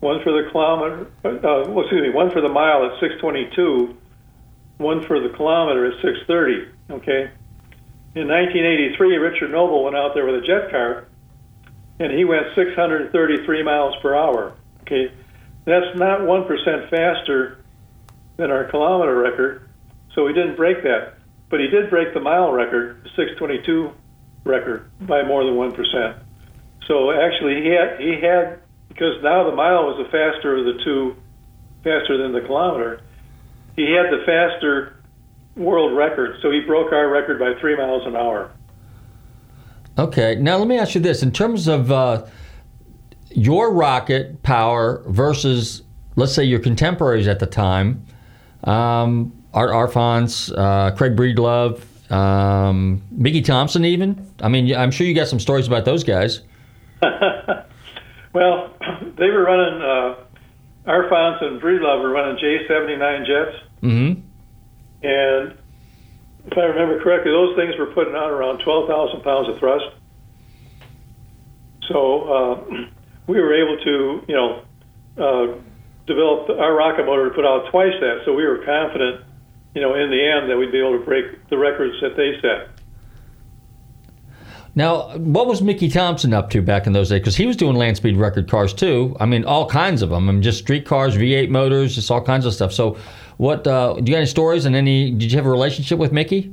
one 0.00 0.22
for 0.22 0.32
the 0.32 0.48
kilometer, 0.50 1.06
uh, 1.22 1.68
well, 1.68 1.80
excuse 1.80 2.00
me, 2.00 2.10
one 2.10 2.30
for 2.30 2.40
the 2.40 2.48
mile 2.48 2.86
at 2.86 2.98
622, 3.00 3.94
one 4.78 5.04
for 5.06 5.20
the 5.20 5.28
kilometer 5.36 5.84
at 5.84 6.00
630. 6.00 6.72
Okay. 7.02 7.30
In 8.14 8.28
1983, 8.28 9.16
Richard 9.18 9.50
Noble 9.50 9.84
went 9.84 9.96
out 9.96 10.14
there 10.14 10.24
with 10.24 10.36
a 10.36 10.46
jet 10.46 10.70
car, 10.70 11.08
and 11.98 12.10
he 12.12 12.24
went 12.24 12.46
633 12.54 13.62
miles 13.62 13.94
per 14.00 14.14
hour. 14.14 14.54
Okay. 14.82 15.12
That's 15.66 15.96
not 15.96 16.20
1% 16.20 16.90
faster 16.90 17.63
than 18.36 18.50
our 18.50 18.64
kilometer 18.64 19.16
record, 19.16 19.68
so 20.14 20.26
he 20.26 20.34
didn't 20.34 20.56
break 20.56 20.82
that. 20.82 21.14
But 21.50 21.60
he 21.60 21.68
did 21.68 21.90
break 21.90 22.14
the 22.14 22.20
mile 22.20 22.52
record, 22.52 23.02
the 23.04 23.10
622 23.10 23.92
record, 24.44 24.90
by 25.00 25.22
more 25.22 25.44
than 25.44 25.54
1%. 25.54 26.18
So 26.86 27.12
actually, 27.12 27.62
he 27.62 27.68
had, 27.70 28.00
he 28.00 28.20
had, 28.20 28.60
because 28.88 29.22
now 29.22 29.48
the 29.48 29.54
mile 29.54 29.84
was 29.84 30.04
the 30.04 30.10
faster 30.10 30.56
of 30.56 30.64
the 30.64 30.82
two, 30.84 31.16
faster 31.82 32.18
than 32.18 32.32
the 32.32 32.40
kilometer, 32.40 33.00
he 33.76 33.92
had 33.92 34.06
the 34.10 34.24
faster 34.26 34.96
world 35.56 35.96
record. 35.96 36.36
So 36.42 36.50
he 36.50 36.60
broke 36.60 36.92
our 36.92 37.08
record 37.08 37.38
by 37.38 37.58
three 37.60 37.76
miles 37.76 38.06
an 38.06 38.16
hour. 38.16 38.50
Okay. 39.96 40.36
Now 40.36 40.56
let 40.56 40.68
me 40.68 40.78
ask 40.78 40.94
you 40.94 41.00
this: 41.00 41.22
in 41.22 41.30
terms 41.30 41.68
of 41.68 41.92
uh, 41.92 42.26
your 43.30 43.72
rocket 43.72 44.42
power 44.42 45.02
versus, 45.06 45.82
let's 46.16 46.34
say, 46.34 46.44
your 46.44 46.60
contemporaries 46.60 47.28
at 47.28 47.38
the 47.38 47.46
time, 47.46 48.04
um, 48.64 49.32
Art 49.52 49.70
Arfons, 49.70 50.52
uh, 50.56 50.90
Craig 50.96 51.14
Breedlove, 51.16 51.82
um, 52.10 53.02
Mickey 53.10 53.40
Thompson, 53.42 53.84
even. 53.84 54.30
I 54.40 54.48
mean, 54.48 54.74
I'm 54.74 54.90
sure 54.90 55.06
you 55.06 55.14
got 55.14 55.28
some 55.28 55.40
stories 55.40 55.66
about 55.66 55.84
those 55.84 56.04
guys. 56.04 56.40
well, 58.32 58.70
they 59.16 59.30
were 59.30 59.44
running. 59.44 59.80
Uh, 59.82 60.14
Arfons 60.90 61.42
and 61.42 61.60
Breedlove 61.62 62.02
were 62.02 62.10
running 62.10 62.36
J79 62.36 63.26
jets, 63.26 63.56
Mm-hmm. 63.82 64.20
and 65.06 65.58
if 66.46 66.58
I 66.58 66.60
remember 66.62 67.02
correctly, 67.02 67.30
those 67.32 67.56
things 67.56 67.74
were 67.78 67.86
putting 67.86 68.14
out 68.14 68.30
around 68.30 68.58
12,000 68.58 69.22
pounds 69.22 69.48
of 69.48 69.58
thrust. 69.58 69.84
So 71.88 72.22
uh, 72.22 72.84
we 73.26 73.40
were 73.40 73.54
able 73.54 73.82
to, 73.84 74.22
you 74.28 74.34
know, 74.34 74.62
uh, 75.16 75.54
develop 76.06 76.50
our 76.50 76.74
rocket 76.74 77.06
motor 77.06 77.28
to 77.28 77.34
put 77.34 77.44
out 77.44 77.70
twice 77.70 77.92
that. 78.00 78.22
So 78.24 78.34
we 78.34 78.44
were 78.44 78.64
confident, 78.64 79.24
you 79.74 79.80
know, 79.80 79.94
in 79.94 80.10
the 80.10 80.20
end 80.24 80.50
that 80.50 80.56
we'd 80.56 80.72
be 80.72 80.78
able 80.78 80.98
to 80.98 81.04
break 81.04 81.48
the 81.48 81.58
records 81.58 81.94
that 82.00 82.16
they 82.16 82.40
set. 82.40 82.70
Now, 84.76 85.16
what 85.16 85.46
was 85.46 85.62
Mickey 85.62 85.88
Thompson 85.88 86.34
up 86.34 86.50
to 86.50 86.60
back 86.60 86.86
in 86.86 86.92
those 86.92 87.08
days? 87.08 87.20
Because 87.20 87.36
he 87.36 87.46
was 87.46 87.56
doing 87.56 87.76
land 87.76 87.96
speed 87.96 88.16
record 88.16 88.50
cars 88.50 88.74
too. 88.74 89.16
I 89.20 89.26
mean, 89.26 89.44
all 89.44 89.68
kinds 89.68 90.02
of 90.02 90.10
them. 90.10 90.28
I 90.28 90.32
mean, 90.32 90.42
just 90.42 90.58
street 90.58 90.84
cars, 90.84 91.16
V8 91.16 91.48
motors, 91.48 91.94
just 91.94 92.10
all 92.10 92.20
kinds 92.20 92.44
of 92.44 92.52
stuff. 92.54 92.72
So, 92.72 92.96
what? 93.36 93.66
Uh, 93.66 93.94
do 93.94 94.00
you 94.00 94.10
got 94.10 94.18
any 94.18 94.26
stories 94.26 94.64
and 94.64 94.74
any? 94.74 95.12
Did 95.12 95.30
you 95.30 95.38
have 95.38 95.46
a 95.46 95.50
relationship 95.50 95.98
with 95.98 96.12
Mickey? 96.12 96.52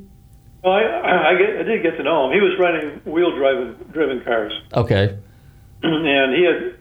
Well, 0.64 0.74
I, 0.74 1.32
I, 1.32 1.36
get, 1.36 1.58
I 1.58 1.64
did 1.64 1.82
get 1.82 1.98
to 1.98 2.04
know 2.04 2.28
him. 2.28 2.34
He 2.34 2.42
was 2.42 2.54
running 2.60 3.02
wheel 3.12 3.36
driven 3.36 3.76
driven 3.92 4.24
cars, 4.24 4.54
Okay. 4.76 5.18
and 5.84 6.36
he 6.36 6.46
had 6.46 6.78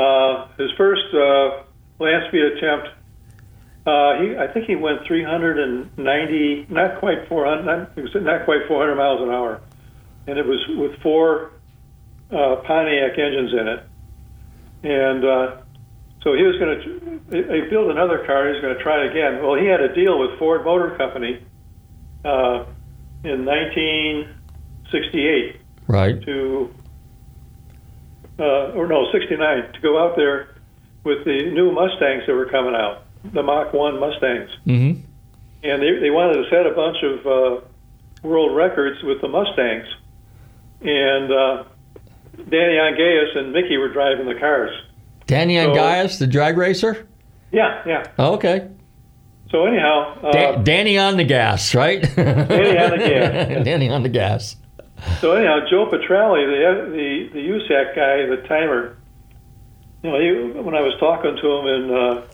uh, 0.00 0.46
his 0.58 0.70
first 0.76 1.12
uh, 1.12 1.64
land 1.98 2.24
speed 2.28 2.42
attempt. 2.42 2.88
Uh, 3.86 4.20
he, 4.20 4.36
I 4.36 4.48
think 4.52 4.66
he 4.66 4.76
went 4.76 5.06
390, 5.06 6.66
not 6.68 6.98
quite 7.00 7.26
400, 7.28 7.64
not, 7.64 7.96
not 8.22 8.44
quite 8.44 8.66
400 8.68 8.96
miles 8.96 9.22
an 9.22 9.30
hour, 9.30 9.62
and 10.26 10.38
it 10.38 10.44
was 10.44 10.62
with 10.76 11.00
four 11.00 11.52
uh, 12.30 12.56
Pontiac 12.66 13.18
engines 13.18 13.52
in 13.52 13.68
it. 13.68 13.86
And 14.82 15.24
uh, 15.24 15.56
so 16.22 16.34
he 16.34 16.42
was 16.42 16.58
going 16.58 16.78
to, 16.80 17.00
they 17.30 17.60
built 17.70 17.90
another 17.90 18.26
car. 18.26 18.46
He 18.46 18.52
was 18.52 18.60
going 18.60 18.76
to 18.76 18.82
try 18.82 19.04
it 19.04 19.10
again. 19.10 19.42
Well, 19.42 19.54
he 19.54 19.64
had 19.66 19.80
a 19.80 19.94
deal 19.94 20.18
with 20.18 20.38
Ford 20.38 20.64
Motor 20.64 20.94
Company 20.96 21.40
uh, 22.24 22.64
in 23.24 23.44
1968 23.46 25.60
Right. 25.88 26.22
to, 26.22 26.70
uh, 28.38 28.72
or 28.76 28.86
no, 28.86 29.10
69, 29.10 29.72
to 29.72 29.80
go 29.80 29.98
out 29.98 30.14
there 30.16 30.54
with 31.04 31.24
the 31.24 31.50
new 31.52 31.72
Mustangs 31.72 32.24
that 32.26 32.34
were 32.34 32.46
coming 32.46 32.74
out, 32.74 33.04
the 33.32 33.42
Mach 33.42 33.72
1 33.72 33.98
Mustangs. 34.00 34.50
Mm-hmm. 34.66 35.00
And 35.64 35.82
they, 35.82 35.98
they 36.00 36.10
wanted 36.10 36.42
to 36.44 36.50
set 36.50 36.66
a 36.66 36.70
bunch 36.74 36.96
of 37.02 37.26
uh, 37.26 37.60
world 38.22 38.54
records 38.56 39.02
with 39.02 39.20
the 39.20 39.28
Mustangs. 39.28 39.86
And 40.80 41.32
uh, 41.32 41.64
Danny 42.48 42.74
Ongais 42.74 43.36
and 43.36 43.52
Mickey 43.52 43.76
were 43.76 43.92
driving 43.92 44.26
the 44.26 44.38
cars. 44.38 44.70
Danny 45.26 45.56
So- 45.56 45.72
the 46.18 46.26
drag 46.26 46.56
racer. 46.56 47.06
Yeah, 47.50 47.82
yeah. 47.86 48.04
Oh, 48.18 48.34
okay. 48.34 48.68
So 49.50 49.64
anyhow, 49.64 50.18
uh, 50.22 50.32
Da- 50.32 50.56
Danny 50.62 50.98
on 50.98 51.16
the 51.16 51.24
gas, 51.24 51.74
right? 51.74 52.02
Danny 52.14 52.78
on 52.78 52.90
the 52.90 52.98
gas. 52.98 53.64
Danny 53.64 53.88
on 53.88 54.02
the 54.02 54.10
gas. 54.10 54.56
So 55.20 55.32
anyhow, 55.32 55.60
Joe 55.70 55.86
Petrali, 55.90 56.44
the 56.44 56.90
the 56.90 57.28
the 57.32 57.48
USAC 57.48 57.94
guy, 57.96 58.26
the 58.26 58.46
timer, 58.46 58.97
you 60.02 60.10
know, 60.10 60.18
he, 60.18 60.60
when 60.60 60.74
I 60.74 60.80
was 60.80 60.94
talking 61.00 61.36
to 61.36 61.46
him 61.58 61.66
in 61.66 61.84
uh, 61.90 62.26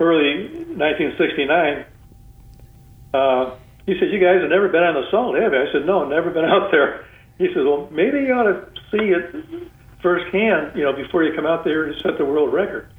early 0.00 0.66
1969, 0.74 1.84
uh, 3.14 3.56
he 3.86 3.94
said, 3.98 4.10
"You 4.10 4.18
guys 4.18 4.40
have 4.40 4.50
never 4.50 4.68
been 4.68 4.82
on 4.82 4.94
the 4.94 5.08
Salt, 5.10 5.38
have 5.38 5.52
you?" 5.52 5.60
I 5.60 5.70
said, 5.72 5.86
"No, 5.86 6.08
never 6.08 6.30
been 6.30 6.44
out 6.44 6.70
there." 6.70 7.04
He 7.38 7.48
said, 7.54 7.64
"Well, 7.64 7.88
maybe 7.90 8.18
you 8.18 8.32
ought 8.34 8.44
to 8.44 8.68
see 8.92 9.10
it 9.10 9.34
firsthand, 10.00 10.76
you 10.76 10.84
know, 10.84 10.92
before 10.92 11.24
you 11.24 11.34
come 11.34 11.46
out 11.46 11.64
there 11.64 11.86
to 11.86 11.98
set 12.00 12.18
the 12.18 12.24
world 12.24 12.52
record." 12.52 12.92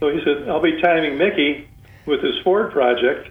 So 0.00 0.08
he 0.08 0.20
said, 0.24 0.48
"I'll 0.48 0.62
be 0.62 0.80
timing 0.80 1.18
Mickey 1.18 1.68
with 2.06 2.22
his 2.22 2.34
Ford 2.42 2.72
project," 2.72 3.28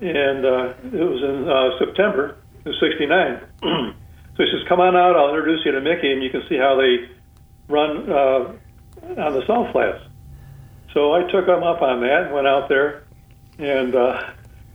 and 0.00 0.44
uh, 0.44 0.74
it 0.84 1.02
was 1.02 1.22
in 1.22 1.48
uh, 1.48 1.78
September 1.78 2.36
of 2.64 2.74
'69. 2.80 3.40
So 4.36 4.44
he 4.44 4.50
says, 4.52 4.68
"Come 4.68 4.80
on 4.80 4.94
out. 4.94 5.16
I'll 5.16 5.30
introduce 5.34 5.64
you 5.64 5.72
to 5.72 5.80
Mickey, 5.80 6.12
and 6.12 6.22
you 6.22 6.28
can 6.28 6.42
see 6.46 6.58
how 6.58 6.76
they 6.76 7.08
run 7.72 8.12
uh, 8.12 8.52
on 9.18 9.32
the 9.32 9.44
salt 9.46 9.72
flats." 9.72 10.02
So 10.92 11.12
I 11.12 11.22
took 11.30 11.46
him 11.46 11.62
up 11.62 11.82
on 11.82 12.00
that 12.00 12.24
and 12.24 12.34
went 12.34 12.46
out 12.46 12.68
there, 12.68 13.04
and, 13.58 13.94
uh, 13.94 14.30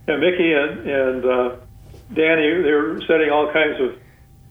and 0.06 0.20
Mickey 0.20 0.52
and, 0.52 0.86
and 0.88 1.24
uh, 1.24 1.56
Danny 2.14 2.62
they 2.62 2.70
were 2.72 3.00
setting 3.08 3.30
all 3.30 3.50
kinds 3.52 3.80
of 3.80 3.98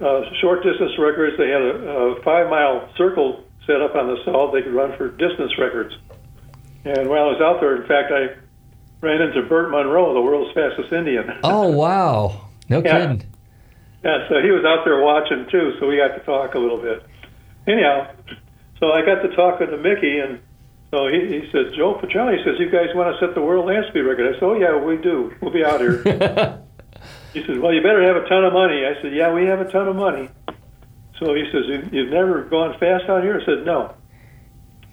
uh, 0.01 0.29
short 0.41 0.63
distance 0.63 0.91
records. 0.99 1.37
They 1.37 1.47
had 1.49 1.61
a, 1.61 1.89
a 2.17 2.21
five 2.23 2.49
mile 2.49 2.89
circle 2.97 3.43
set 3.67 3.81
up 3.81 3.95
on 3.95 4.07
the 4.07 4.17
salt. 4.25 4.51
They 4.53 4.63
could 4.63 4.73
run 4.73 4.97
for 4.97 5.09
distance 5.09 5.53
records. 5.57 5.93
And 6.83 7.07
while 7.09 7.25
I 7.25 7.31
was 7.31 7.41
out 7.41 7.61
there, 7.61 7.75
in 7.81 7.87
fact, 7.87 8.11
I 8.11 8.35
ran 9.05 9.21
into 9.21 9.43
Burt 9.43 9.69
Munro, 9.71 10.13
the 10.13 10.21
world's 10.21 10.51
fastest 10.53 10.91
Indian. 10.91 11.31
Oh 11.43 11.69
wow! 11.69 12.49
No 12.69 12.81
Yeah. 12.83 12.99
kidding. 12.99 13.23
Yeah, 14.03 14.27
so 14.27 14.41
he 14.41 14.49
was 14.49 14.65
out 14.65 14.83
there 14.83 14.99
watching 14.99 15.45
too, 15.51 15.77
so 15.79 15.87
we 15.87 15.95
got 15.97 16.15
to 16.17 16.19
talk 16.25 16.55
a 16.55 16.59
little 16.59 16.81
bit. 16.81 17.03
Anyhow, 17.67 18.09
so 18.81 18.91
I 18.91 19.05
got 19.05 19.21
to 19.21 19.33
talking 19.35 19.67
to 19.67 19.77
Mickey, 19.77 20.19
and 20.19 20.39
so 20.91 21.07
he, 21.07 21.19
he 21.39 21.49
said, 21.53 21.71
Joe 21.77 21.95
Petrali, 22.01 22.37
he 22.37 22.43
says, 22.43 22.59
you 22.59 22.69
guys 22.69 22.89
want 22.93 23.15
to 23.15 23.25
set 23.25 23.33
the 23.33 23.41
world 23.41 23.65
land 23.67 23.85
speed 23.89 24.01
record? 24.01 24.27
I 24.27 24.33
said, 24.35 24.43
oh, 24.43 24.59
yeah, 24.59 24.75
we 24.75 24.97
do. 24.97 25.33
We'll 25.39 25.53
be 25.53 25.63
out 25.63 25.79
here. 25.79 26.03
he 27.33 27.45
says, 27.45 27.57
well, 27.59 27.71
you 27.73 27.81
better 27.81 28.03
have 28.03 28.17
a 28.17 28.27
ton 28.27 28.43
of 28.43 28.51
money. 28.51 28.83
I 28.83 29.01
said, 29.01 29.13
yeah, 29.13 29.31
we 29.31 29.45
have 29.45 29.61
a 29.61 29.71
ton 29.71 29.87
of 29.87 29.95
money. 29.95 30.27
So 31.21 31.35
he 31.35 31.45
says, 31.51 31.67
"You- 31.67 31.89
you've 31.91 32.09
never 32.11 32.41
gone 32.45 32.73
fast 32.79 33.07
out 33.07 33.21
here? 33.23 33.39
I 33.39 33.45
said, 33.45 33.63
no. 33.63 33.93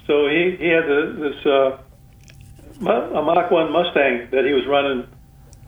So 0.06 0.28
he 0.28 0.56
he 0.60 0.68
had 0.68 0.84
the, 0.84 1.00
this 1.18 1.46
uh, 1.46 1.78
a 3.16 3.22
Mach 3.22 3.50
One 3.50 3.72
Mustang 3.72 4.28
that 4.30 4.44
he 4.44 4.52
was 4.52 4.66
running. 4.66 5.06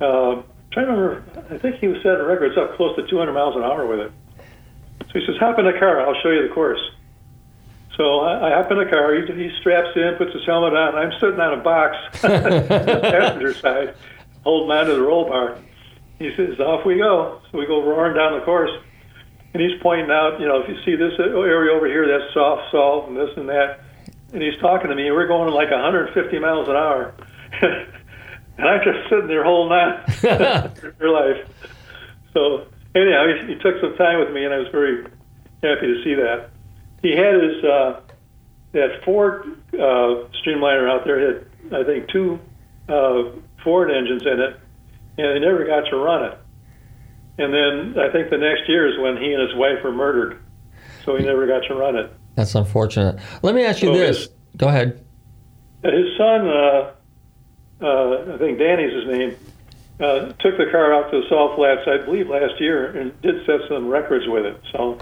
Uh, 0.01 0.43
trying 0.71 0.87
to 0.87 0.93
remember, 0.93 1.25
I 1.51 1.59
think 1.59 1.77
he 1.77 1.89
was 1.89 1.97
setting 2.03 2.25
records 2.25 2.57
up 2.59 2.77
close 2.77 2.95
to 2.97 3.07
200 3.09 3.33
miles 3.33 3.57
an 3.57 3.63
hour 3.63 3.87
with 3.87 4.01
it. 4.01 4.13
So 5.13 5.19
he 5.19 5.27
says, 5.27 5.37
"Hop 5.41 5.59
in 5.59 5.65
the 5.67 5.73
car. 5.79 6.01
I'll 6.01 6.21
show 6.23 6.31
you 6.31 6.47
the 6.47 6.55
course." 6.55 6.81
So 7.97 8.21
I, 8.21 8.51
I 8.51 8.63
hop 8.63 8.71
in 8.71 8.79
the 8.79 8.87
car. 8.87 9.15
He, 9.15 9.27
he 9.33 9.51
straps 9.61 9.91
in, 9.97 10.15
puts 10.17 10.33
his 10.33 10.45
helmet 10.47 10.75
on. 10.75 10.95
I'm 10.95 11.13
sitting 11.21 11.41
on 11.41 11.59
a 11.59 11.63
box 11.63 11.97
on 12.25 12.31
the 12.31 13.01
passenger 13.03 13.55
side, 13.55 13.95
holding 14.45 14.71
on 14.71 14.87
to 14.87 14.95
the 14.95 15.03
roll 15.03 15.29
bar. 15.29 15.59
He 16.19 16.31
says, 16.37 16.59
"Off 16.61 16.85
we 16.85 16.99
go." 16.99 17.41
So 17.51 17.59
we 17.59 17.67
go 17.67 17.83
roaring 17.83 18.17
down 18.17 18.39
the 18.39 18.45
course, 18.45 18.71
and 19.53 19.63
he's 19.63 19.81
pointing 19.83 20.11
out, 20.11 20.39
you 20.39 20.47
know, 20.47 20.61
if 20.61 20.69
you 20.69 20.77
see 20.85 20.95
this 20.95 21.19
area 21.19 21.75
over 21.75 21.87
here, 21.87 22.07
that's 22.07 22.33
soft 22.33 22.71
salt 22.71 23.09
and 23.09 23.17
this 23.17 23.31
and 23.37 23.49
that. 23.49 23.81
And 24.33 24.41
he's 24.41 24.59
talking 24.61 24.91
to 24.91 24.95
me. 24.95 25.11
We're 25.11 25.27
going 25.27 25.53
like 25.53 25.71
150 25.71 26.39
miles 26.39 26.69
an 26.69 26.77
hour, 26.77 27.15
and 27.63 28.69
I'm 28.69 28.81
just 28.85 29.09
sitting 29.09 29.27
there 29.27 29.43
holding 29.43 29.73
on 29.73 30.05
for 30.99 31.09
life. 31.09 31.49
So 32.33 32.67
anyhow, 32.95 33.27
he, 33.27 33.55
he 33.55 33.59
took 33.61 33.81
some 33.81 33.97
time 33.97 34.21
with 34.21 34.33
me, 34.33 34.45
and 34.45 34.55
I 34.55 34.59
was 34.59 34.69
very 34.69 35.03
happy 35.63 35.87
to 35.87 36.05
see 36.05 36.15
that. 36.15 36.50
He 37.03 37.17
had 37.17 37.35
his 37.43 37.65
uh, 37.65 38.01
that 38.73 39.03
Ford 39.05 39.45
uh, 39.73 40.29
Streamliner 40.45 40.89
out 40.91 41.05
there 41.05 41.19
had 41.35 41.47
I 41.73 41.85
think 41.85 42.09
two 42.11 42.39
uh, 42.89 43.25
Ford 43.65 43.91
engines 43.91 44.23
in 44.23 44.41
it, 44.41 44.61
and 45.19 45.35
he 45.35 45.41
never 45.41 45.65
got 45.67 45.89
to 45.91 45.97
run 45.97 46.25
it. 46.33 46.39
And 47.39 47.55
then 47.55 47.99
I 48.03 48.11
think 48.13 48.29
the 48.31 48.37
next 48.39 48.69
year 48.69 48.87
is 48.89 48.99
when 49.01 49.17
he 49.17 49.33
and 49.33 49.41
his 49.49 49.57
wife 49.57 49.83
were 49.83 49.93
murdered, 49.93 50.39
so 51.05 51.17
he 51.17 51.25
never 51.25 51.47
got 51.47 51.61
to 51.69 51.75
run 51.75 51.97
it. 51.97 52.13
That's 52.35 52.55
unfortunate. 52.55 53.19
Let 53.43 53.55
me 53.55 53.65
ask 53.65 53.83
you 53.83 53.89
So 53.95 53.99
this. 53.99 54.19
his- 54.19 54.29
Go 54.57 54.69
ahead. 54.69 55.05
His 55.83 56.17
son, 56.19 56.47
uh, 56.49 56.91
uh, 57.81 58.35
I 58.35 58.39
think 58.39 58.59
Danny's 58.59 58.93
his 58.93 59.07
name, 59.07 59.37
uh, 60.01 60.33
took 60.39 60.59
the 60.59 60.67
car 60.71 60.93
out 60.93 61.11
to 61.11 61.23
the 61.23 61.29
Salt 61.31 61.57
Flats, 61.57 61.83
I 61.87 62.05
believe, 62.05 62.29
last 62.29 62.61
year, 62.61 62.89
and 62.89 63.19
did 63.23 63.47
set 63.47 63.61
some 63.69 63.89
records 63.89 64.27
with 64.29 64.45
it. 64.45 64.61
So 64.73 64.99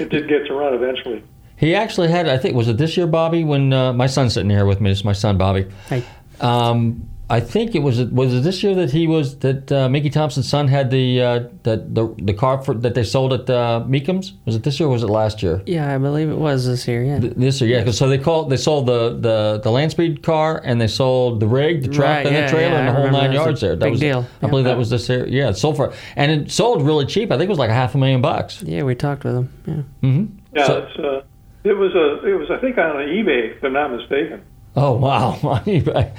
it 0.00 0.08
did 0.08 0.28
get 0.28 0.46
to 0.46 0.54
run 0.54 0.74
eventually. 0.74 1.22
He 1.56 1.74
actually 1.74 2.08
had, 2.08 2.28
I 2.28 2.36
think, 2.38 2.54
was 2.54 2.68
it 2.68 2.76
this 2.76 2.96
year, 2.96 3.06
Bobby? 3.06 3.42
When 3.44 3.72
uh, 3.72 3.92
my 3.92 4.06
son's 4.06 4.34
sitting 4.34 4.50
here 4.50 4.66
with 4.66 4.80
me, 4.80 4.90
it's 4.90 5.04
my 5.04 5.12
son, 5.14 5.38
Bobby. 5.38 5.66
Hey. 5.88 6.02
Um, 6.40 7.08
I 7.28 7.40
think 7.40 7.74
it 7.74 7.80
was 7.80 8.00
was 8.04 8.32
it 8.32 8.44
this 8.44 8.62
year 8.62 8.76
that 8.76 8.92
he 8.92 9.08
was 9.08 9.38
that 9.38 9.72
uh, 9.72 9.88
Mickey 9.88 10.10
Thompson's 10.10 10.48
son 10.48 10.68
had 10.68 10.92
the 10.92 11.20
uh, 11.20 11.40
that 11.64 11.92
the 11.92 12.14
the 12.18 12.32
car 12.32 12.62
for, 12.62 12.72
that 12.74 12.94
they 12.94 13.02
sold 13.02 13.32
at 13.32 13.50
uh, 13.50 13.82
Mecum's. 13.84 14.34
Was 14.44 14.54
it 14.54 14.62
this 14.62 14.78
year 14.78 14.88
or 14.88 14.92
was 14.92 15.02
it 15.02 15.08
last 15.08 15.42
year? 15.42 15.60
Yeah, 15.66 15.92
I 15.92 15.98
believe 15.98 16.28
it 16.30 16.36
was 16.38 16.66
this 16.68 16.86
year. 16.86 17.02
Yeah. 17.02 17.18
Th- 17.18 17.32
This 17.34 17.60
year, 17.60 17.68
yeah. 17.70 17.82
'cause 17.84 17.98
so 17.98 18.08
they 18.08 18.18
called 18.18 18.48
they 18.50 18.56
sold 18.56 18.86
the 18.86 19.18
the 19.18 19.60
the 19.60 19.70
land 19.72 19.90
speed 19.90 20.22
car 20.22 20.62
and 20.64 20.80
they 20.80 20.86
sold 20.86 21.40
the 21.40 21.48
rig, 21.48 21.82
the 21.82 21.88
truck, 21.88 22.06
Right, 22.06 22.26
and 22.26 22.34
yeah, 22.36 22.46
the 22.46 22.52
trailer, 22.52 22.72
yeah, 22.74 22.78
and 22.80 22.88
I 22.90 22.92
the 22.92 22.96
whole 23.00 23.10
nine 23.10 23.12
that 23.12 23.28
was 23.30 23.38
a 23.40 23.44
yards 23.44 23.60
there. 23.60 23.70
That 23.74 23.80
big 23.86 23.90
was 23.92 24.00
deal. 24.00 24.26
I 24.42 24.46
believe 24.46 24.64
that 24.66 24.78
was 24.78 24.90
this 24.90 25.08
year. 25.08 25.26
Yeah, 25.26 25.48
it 25.48 25.56
sold 25.56 25.76
for 25.78 25.92
and 26.14 26.30
it 26.30 26.50
sold 26.52 26.82
really 26.82 27.06
cheap. 27.06 27.32
I 27.32 27.38
think 27.38 27.46
it 27.48 27.54
was 27.56 27.58
like 27.58 27.70
a 27.70 27.74
half 27.74 27.96
a 27.96 27.98
million 27.98 28.20
bucks. 28.20 28.62
Yeah, 28.62 28.84
we 28.84 28.94
talked 28.94 29.24
with 29.24 29.34
him. 29.34 29.48
Yeah. 29.66 29.82
hmm 30.08 30.24
Yeah, 30.54 30.66
So- 30.68 30.78
it's, 30.86 30.98
uh, 31.00 31.22
it 31.66 31.76
was 31.76 31.94
a 31.94 32.26
it 32.26 32.38
was 32.38 32.50
I 32.50 32.58
think 32.58 32.78
on 32.78 32.96
eBay, 32.96 33.56
if 33.56 33.64
I'm 33.64 33.72
not 33.72 33.90
mistaken. 33.90 34.44
Oh 34.76 34.92
wow! 34.92 35.30
On 35.42 35.60
eBay. 35.64 36.14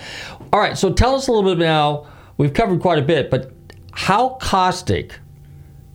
All 0.51 0.59
right, 0.59 0.77
so 0.77 0.91
tell 0.91 1.15
us 1.15 1.27
a 1.27 1.31
little 1.31 1.55
bit 1.55 1.59
now. 1.59 2.07
We've 2.37 2.53
covered 2.53 2.81
quite 2.81 2.99
a 2.99 3.03
bit, 3.03 3.29
but 3.29 3.51
how 3.91 4.29
caustic 4.41 5.19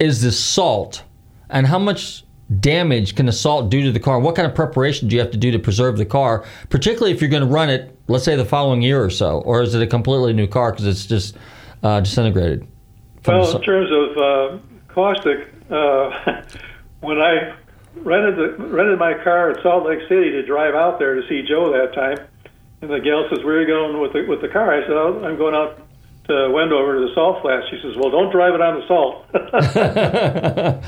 is 0.01 0.23
the 0.23 0.33
salt, 0.33 1.05
and 1.51 1.67
how 1.67 1.79
much 1.79 2.25
damage 2.61 3.15
can 3.15 3.27
the 3.27 3.33
salt 3.33 3.71
do 3.71 3.83
to 3.83 3.93
the 3.93 4.01
car? 4.01 4.19
What 4.19 4.37
kind 4.37 4.49
of 4.49 4.55
preparation 4.55 5.09
do 5.09 5.17
you 5.17 5.21
have 5.21 5.31
to 5.33 5.39
do 5.39 5.51
to 5.51 5.59
preserve 5.59 5.99
the 5.99 6.07
car, 6.07 6.45
particularly 6.69 7.13
if 7.13 7.21
you're 7.21 7.31
going 7.31 7.43
to 7.43 7.49
run 7.49 7.71
it, 7.71 7.97
let's 8.09 8.25
say 8.25 8.37
the 8.37 8.45
following 8.45 8.83
year 8.83 9.03
or 9.03 9.11
so, 9.11 9.41
or 9.41 9.63
is 9.63 9.75
it 9.75 9.83
a 9.83 9.87
completely 9.87 10.33
new 10.33 10.47
car 10.47 10.73
because 10.73 10.87
it's 10.87 11.07
just 11.07 11.37
uh, 11.83 12.01
disintegrated? 12.01 12.67
Well, 13.27 13.57
in 13.57 13.63
terms 13.63 13.91
of 13.93 14.17
uh, 14.19 14.59
caustic, 14.89 15.49
uh, 15.71 16.43
when 17.01 17.19
I 17.19 17.55
rented 17.97 18.37
the 18.37 18.57
rented 18.67 18.99
my 18.99 19.15
car 19.23 19.51
at 19.51 19.63
Salt 19.63 19.87
Lake 19.87 20.01
City 20.09 20.31
to 20.33 20.45
drive 20.45 20.75
out 20.75 20.99
there 20.99 21.15
to 21.15 21.23
see 21.29 21.43
Joe 21.47 21.71
that 21.73 21.95
time, 21.95 22.19
and 22.81 22.91
the 22.91 23.01
gal 23.01 23.27
says, 23.29 23.45
"Where 23.45 23.57
are 23.57 23.61
you 23.61 23.67
going 23.67 24.01
with 24.01 24.13
the 24.13 24.27
with 24.29 24.41
the 24.41 24.49
car?" 24.49 24.75
I 24.75 24.83
said, 24.83 24.93
oh, 24.93 25.23
"I'm 25.25 25.37
going 25.37 25.55
out 25.55 25.79
to 26.29 26.51
Wendover 26.51 26.95
to 26.95 27.01
the 27.07 27.15
salt 27.15 27.43
flats." 27.43 27.67
She 27.71 27.81
says, 27.83 27.97
"Well, 27.97 28.11
don't 28.11 28.31
drive 28.31 28.55
it 28.55 28.61
on 28.61 28.81
the 28.81 28.87
salt." 28.87 29.27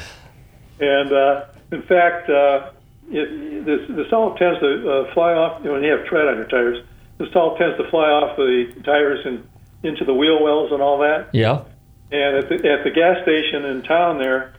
and 0.80 1.12
uh, 1.12 1.44
in 1.72 1.82
fact, 1.82 2.30
uh, 2.30 2.70
it, 3.10 3.64
the, 3.64 3.86
the 3.94 4.06
salt 4.08 4.38
tends 4.38 4.60
to 4.60 4.90
uh, 4.90 5.14
fly 5.14 5.34
off 5.34 5.60
you 5.60 5.66
know, 5.66 5.74
when 5.74 5.82
you 5.82 5.92
have 5.92 6.06
tread 6.06 6.28
on 6.28 6.36
your 6.36 6.46
tires. 6.46 6.78
The 7.18 7.30
salt 7.32 7.58
tends 7.58 7.76
to 7.78 7.88
fly 7.90 8.08
off 8.08 8.36
the 8.36 8.72
tires 8.84 9.24
and 9.24 9.46
into 9.84 10.04
the 10.04 10.14
wheel 10.14 10.42
wells 10.42 10.72
and 10.72 10.82
all 10.82 10.98
that. 10.98 11.28
Yeah. 11.32 11.62
And 12.10 12.36
at 12.36 12.48
the, 12.48 12.56
at 12.56 12.84
the 12.84 12.90
gas 12.90 13.22
station 13.22 13.64
in 13.64 13.82
town 13.82 14.18
there, 14.18 14.54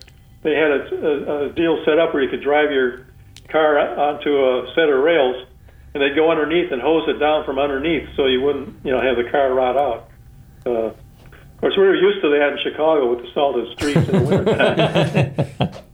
they 0.45 0.53
had 0.55 0.69
a, 0.71 0.81
a, 0.93 1.45
a 1.47 1.49
deal 1.53 1.83
set 1.83 1.97
up 1.99 2.13
where 2.13 2.21
you 2.23 2.29
could 2.29 2.41
drive 2.43 2.69
your 2.71 3.07
car 3.49 3.77
onto 3.79 4.29
a 4.29 4.71
set 4.75 4.87
of 4.89 5.01
rails, 5.03 5.45
and 5.93 6.01
they'd 6.03 6.15
go 6.15 6.29
underneath 6.31 6.71
and 6.71 6.81
hose 6.81 7.03
it 7.09 7.19
down 7.19 7.43
from 7.45 7.57
underneath, 7.57 8.07
so 8.15 8.27
you 8.27 8.41
wouldn't, 8.41 8.85
you 8.85 8.91
know, 8.91 9.01
have 9.01 9.17
the 9.17 9.29
car 9.31 9.53
rot 9.53 9.75
out. 9.75 10.07
Uh, 10.65 10.71
of 10.91 10.93
course, 11.61 11.73
we 11.77 11.83
were 11.83 11.95
used 11.95 12.21
to 12.21 12.29
that 12.29 12.53
in 12.53 12.57
Chicago 12.63 13.09
with 13.15 13.25
the 13.25 13.31
salted 13.33 13.71
streets 13.77 14.07
in 14.09 14.23
the 14.23 14.29
wintertime. 14.29 15.71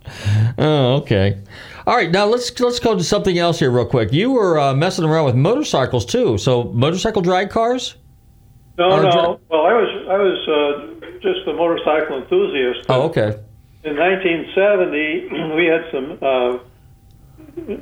Oh, 0.58 0.96
okay. 0.98 1.40
All 1.88 1.96
right, 1.96 2.12
now 2.12 2.26
let's 2.26 2.60
let's 2.60 2.80
go 2.80 2.98
to 2.98 3.04
something 3.04 3.38
else 3.40 3.60
here 3.60 3.72
real 3.72 3.86
quick. 3.86 4.12
You 4.12 4.32
were 4.32 4.60
uh, 4.60 4.74
messing 4.74 5.06
around 5.06 5.26
with 5.26 5.36
motorcycles 5.36 6.06
too. 6.06 6.38
So 6.38 6.66
motorcycle 6.66 7.22
drag 7.22 7.50
cars? 7.50 7.96
no, 8.78 8.92
Or 8.92 9.02
no. 9.04 9.10
dri- 9.12 9.46
Well, 9.50 9.62
I 9.66 9.74
was 9.74 10.08
I 10.10 10.18
was 10.18 10.48
uh, 10.48 11.20
just 11.22 11.48
a 11.48 11.54
motorcycle 11.54 12.18
enthusiast. 12.22 12.86
Oh, 12.90 13.04
okay. 13.04 13.40
In 13.84 13.98
1970, 13.98 15.56
we 15.56 15.66
had 15.66 15.90
some 15.92 16.12
uh, 16.22 16.60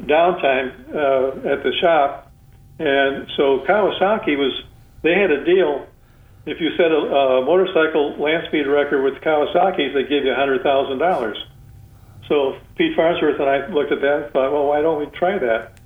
downtime 0.07 0.95
uh, 0.95 1.49
at 1.49 1.63
the 1.63 1.73
shop, 1.81 2.31
and 2.79 3.29
so 3.35 3.59
Kawasaki 3.67 4.37
was 4.37 4.63
they 5.01 5.13
had 5.13 5.31
a 5.31 5.43
deal. 5.43 5.85
If 6.45 6.61
you 6.61 6.71
set 6.77 6.91
a, 6.91 6.95
a 6.95 7.45
motorcycle 7.45 8.15
land 8.17 8.47
speed 8.47 8.65
record 8.65 9.03
with 9.03 9.21
Kawasaki's, 9.21 9.93
they 9.93 10.03
give 10.03 10.23
you 10.23 10.33
hundred 10.33 10.63
thousand 10.63 10.99
dollars. 10.99 11.37
So 12.29 12.57
Pete 12.75 12.95
Farnsworth 12.95 13.39
and 13.39 13.49
I 13.49 13.67
looked 13.67 13.91
at 13.91 14.01
that 14.01 14.23
and 14.23 14.31
thought, 14.31 14.53
well, 14.53 14.67
why 14.67 14.81
don't 14.81 14.99
we 14.99 15.07
try 15.17 15.37
that? 15.37 15.79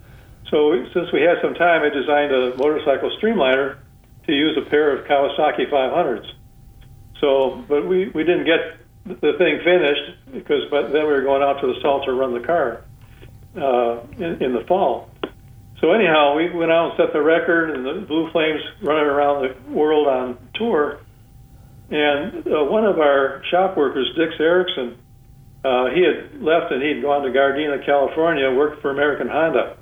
So 0.52 0.86
since 0.94 1.12
we 1.12 1.22
had 1.22 1.38
some 1.42 1.56
time, 1.56 1.82
I 1.82 1.90
designed 1.90 2.32
a 2.32 2.56
motorcycle 2.58 3.10
streamliner 3.18 3.78
to 4.28 4.32
use 4.32 4.58
a 4.58 4.70
pair 4.70 4.96
of 4.96 5.08
Kawasaki 5.08 5.72
500s. 5.72 6.32
So, 7.20 7.64
but 7.68 7.88
we, 7.88 8.10
we 8.10 8.24
didn't 8.24 8.46
get 8.46 8.83
the 9.06 9.34
thing 9.38 9.60
finished 9.64 10.34
because 10.34 10.64
but 10.72 10.92
then 10.94 11.06
we 11.08 11.14
were 11.14 11.24
going 11.24 11.44
out 11.44 11.60
to 11.62 11.68
the 11.68 11.80
salt 11.82 12.06
to 12.06 12.14
run 12.14 12.34
the 12.34 12.46
car 12.46 12.86
uh, 13.56 14.02
in, 14.18 14.42
in 14.42 14.54
the 14.54 14.64
fall. 14.68 15.10
So 15.82 15.92
anyhow, 15.92 16.36
we 16.36 16.50
went 16.50 16.72
out 16.72 16.92
and 16.92 16.94
set 16.98 17.12
the 17.12 17.22
record, 17.22 17.72
and 17.72 17.86
the 17.86 18.08
Blue 18.08 18.32
Flames 18.32 18.62
running 18.82 19.04
around 19.04 19.44
the 19.44 19.72
world 19.72 20.08
on 20.08 20.38
tour. 20.56 21.02
And 21.92 22.48
uh, 22.48 22.64
one 22.64 22.86
of 22.86 23.00
our 23.00 23.44
shop 23.52 23.76
workers, 23.76 24.08
Dix 24.16 24.34
Erickson, 24.40 24.98
uh, 25.64 25.92
he 25.94 26.04
had 26.04 26.42
left 26.42 26.72
and 26.72 26.82
he'd 26.82 27.02
gone 27.02 27.24
to 27.24 27.32
Gardena, 27.32 27.86
California, 27.86 28.50
worked 28.52 28.82
for 28.82 28.92
American 28.92 29.28
Honda. 29.28 29.78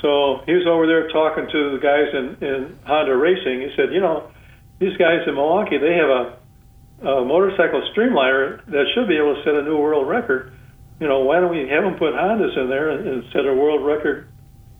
So 0.00 0.40
he 0.46 0.54
was 0.54 0.66
over 0.66 0.86
there 0.86 1.08
talking 1.08 1.48
to 1.50 1.76
the 1.76 1.80
guys 1.82 2.08
in, 2.12 2.46
in 2.46 2.78
Honda 2.86 3.16
Racing. 3.16 3.60
He 3.60 3.70
said, 3.76 3.92
you 3.92 4.00
know, 4.00 4.30
these 4.78 4.96
guys 4.96 5.20
in 5.26 5.34
Milwaukee, 5.34 5.78
they 5.78 5.94
have 5.94 6.08
a, 6.08 6.38
a 7.00 7.24
motorcycle 7.24 7.82
streamliner 7.94 8.64
that 8.66 8.86
should 8.94 9.08
be 9.08 9.16
able 9.16 9.34
to 9.36 9.42
set 9.44 9.54
a 9.54 9.62
new 9.62 9.78
world 9.78 10.08
record. 10.08 10.52
You 11.00 11.06
know, 11.06 11.20
why 11.20 11.40
don't 11.40 11.50
we 11.50 11.68
have 11.68 11.84
them 11.84 11.94
put 11.94 12.14
Hondas 12.14 12.58
in 12.58 12.68
there 12.68 12.90
and, 12.90 13.06
and 13.06 13.24
set 13.32 13.46
a 13.46 13.54
world 13.54 13.86
record 13.86 14.28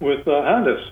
with 0.01 0.27
uh, 0.27 0.31
Hondas? 0.31 0.83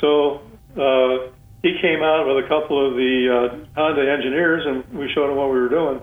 So 0.00 0.42
uh, 0.74 1.32
he 1.62 1.78
came 1.80 2.02
out 2.02 2.26
with 2.26 2.44
a 2.44 2.48
couple 2.48 2.76
of 2.84 2.94
the 2.94 3.14
uh, 3.30 3.80
Honda 3.80 4.10
engineers, 4.10 4.64
and 4.66 4.98
we 4.98 5.10
showed 5.14 5.28
them 5.28 5.36
what 5.36 5.50
we 5.52 5.60
were 5.60 5.68
doing. 5.68 6.00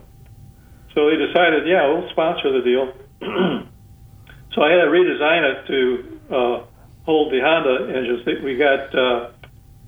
So 0.96 1.10
they 1.10 1.18
decided, 1.18 1.68
yeah, 1.68 1.88
we'll 1.88 2.10
sponsor 2.12 2.52
the 2.52 2.64
deal. 2.64 2.94
so 4.54 4.62
I 4.62 4.72
had 4.72 4.86
to 4.86 4.92
redesign 4.92 5.44
it 5.44 5.68
to 5.68 6.36
uh, 6.36 6.64
hold 7.06 7.32
the 7.32 7.42
Honda 7.42 7.94
engines. 7.96 8.26
We 8.44 8.56
got 8.56 8.96
uh, 8.96 9.32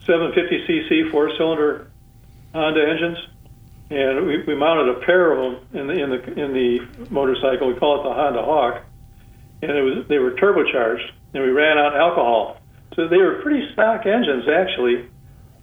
750cc 0.05 1.11
four-cylinder 1.11 1.91
Honda 2.53 2.81
engines, 2.89 3.17
and 3.93 4.25
we, 4.25 4.41
we 4.43 4.55
mounted 4.55 4.89
a 4.89 5.05
pair 5.05 5.31
of 5.31 5.37
them 5.37 5.79
in 5.79 5.87
the 5.87 5.93
in 5.93 6.09
the 6.09 6.19
in 6.33 6.53
the 6.53 7.09
motorcycle. 7.11 7.67
We 7.67 7.75
call 7.79 8.01
it 8.01 8.09
the 8.09 8.13
Honda 8.13 8.41
Hawk, 8.41 8.81
and 9.61 9.71
it 9.71 9.81
was 9.81 10.07
they 10.09 10.17
were 10.17 10.31
turbocharged, 10.31 11.05
and 11.33 11.43
we 11.43 11.49
ran 11.49 11.77
out 11.77 11.95
alcohol. 11.95 12.57
So 12.95 13.07
they 13.07 13.17
were 13.17 13.41
pretty 13.43 13.71
stock 13.73 14.05
engines 14.05 14.45
actually. 14.49 15.09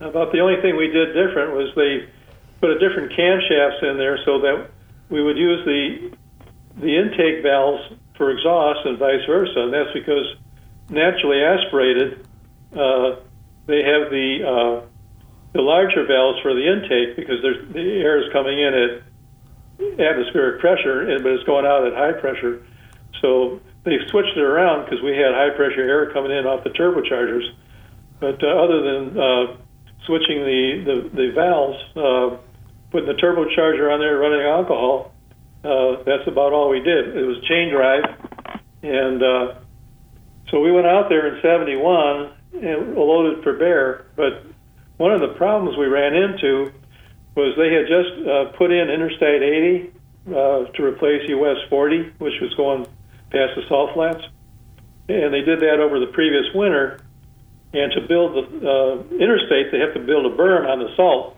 About 0.00 0.32
the 0.32 0.40
only 0.40 0.60
thing 0.62 0.76
we 0.76 0.88
did 0.88 1.12
different 1.12 1.52
was 1.52 1.74
they 1.74 2.08
put 2.60 2.70
a 2.70 2.78
different 2.78 3.12
camshafts 3.12 3.82
in 3.82 3.98
there 3.98 4.18
so 4.24 4.40
that 4.40 4.70
we 5.10 5.22
would 5.22 5.36
use 5.36 5.64
the 5.66 6.16
the 6.80 6.96
intake 6.96 7.42
valves 7.42 7.82
for 8.16 8.30
exhaust 8.30 8.86
and 8.86 8.98
vice 8.98 9.26
versa. 9.26 9.60
And 9.60 9.74
that's 9.74 9.92
because 9.92 10.36
naturally 10.88 11.42
aspirated 11.42 12.26
uh, 12.72 13.16
they 13.66 13.82
have 13.82 14.10
the 14.10 14.28
uh, 14.46 14.86
the 15.53 15.62
larger 15.62 16.07
valves 16.07 16.38
for 16.42 16.55
the 16.55 16.62
intake 16.62 17.16
because 17.16 17.42
there's, 17.42 17.72
the 17.72 17.80
air 17.80 18.22
is 18.22 18.32
coming 18.32 18.59
in 18.59 18.72
at 18.74 18.90
atmospheric 19.98 20.61
pressure, 20.61 21.07
but 21.22 21.32
it's 21.32 21.44
going 21.44 21.66
out 21.66 21.86
at 21.86 21.94
high 21.94 22.12
pressure. 22.12 22.62
So 23.20 23.61
they 23.84 23.98
switched 24.09 24.36
it 24.36 24.42
around 24.42 24.84
because 24.84 25.03
we 25.03 25.16
had 25.16 25.32
high 25.34 25.51
pressure 25.57 25.82
air 25.82 26.12
coming 26.12 26.30
in 26.30 26.46
off 26.46 26.64
the 26.64 26.70
turbochargers. 26.70 27.48
But 28.20 28.42
uh, 28.44 28.48
other 28.48 28.82
than 28.82 29.18
uh, 29.18 29.57
switching 30.07 30.44
the, 30.44 30.84
the, 30.84 31.16
the 31.16 31.32
valves, 31.34 31.78
uh, 31.96 32.36
putting 32.90 33.09
the 33.09 33.20
turbocharger 33.20 33.92
on 33.92 34.01
there, 34.01 34.18
running 34.18 34.42
alcohol, 34.42 35.12
uh, 35.64 36.03
that's 36.05 36.26
about 36.26 36.53
all 36.53 36.70
we 36.70 36.80
did. 36.80 37.16
It 37.16 37.24
was 37.24 37.42
chain 37.48 37.70
drive. 37.70 38.05
And 38.82 39.22
uh, 39.22 39.55
so 40.51 40.61
we 40.61 40.72
went 40.72 40.86
out 40.86 41.09
there 41.09 41.34
in 41.34 41.42
71 41.42 42.32
and 42.62 42.94
loaded 42.94 43.42
for 43.42 43.55
bear. 43.59 44.07
But 44.16 44.44
one 45.01 45.14
of 45.14 45.20
the 45.22 45.32
problems 45.32 45.78
we 45.78 45.86
ran 45.86 46.12
into 46.12 46.70
was 47.34 47.57
they 47.57 47.72
had 47.72 47.88
just 47.88 48.28
uh, 48.28 48.53
put 48.59 48.70
in 48.70 48.90
Interstate 48.90 49.40
80 49.40 49.92
uh, 50.28 50.64
to 50.76 50.84
replace 50.84 51.26
US 51.30 51.57
40, 51.70 52.12
which 52.18 52.34
was 52.42 52.53
going 52.55 52.84
past 53.32 53.57
the 53.57 53.62
salt 53.66 53.94
flats. 53.94 54.20
And 55.09 55.32
they 55.32 55.40
did 55.40 55.61
that 55.61 55.80
over 55.80 55.98
the 55.98 56.12
previous 56.12 56.44
winter. 56.55 57.01
And 57.72 57.90
to 57.92 58.03
build 58.07 58.36
the 58.36 58.44
uh, 58.44 59.16
interstate, 59.16 59.72
they 59.72 59.78
have 59.78 59.94
to 59.94 60.01
build 60.01 60.26
a 60.26 60.36
berm 60.36 60.68
on 60.68 60.80
the 60.80 60.94
salt 60.96 61.34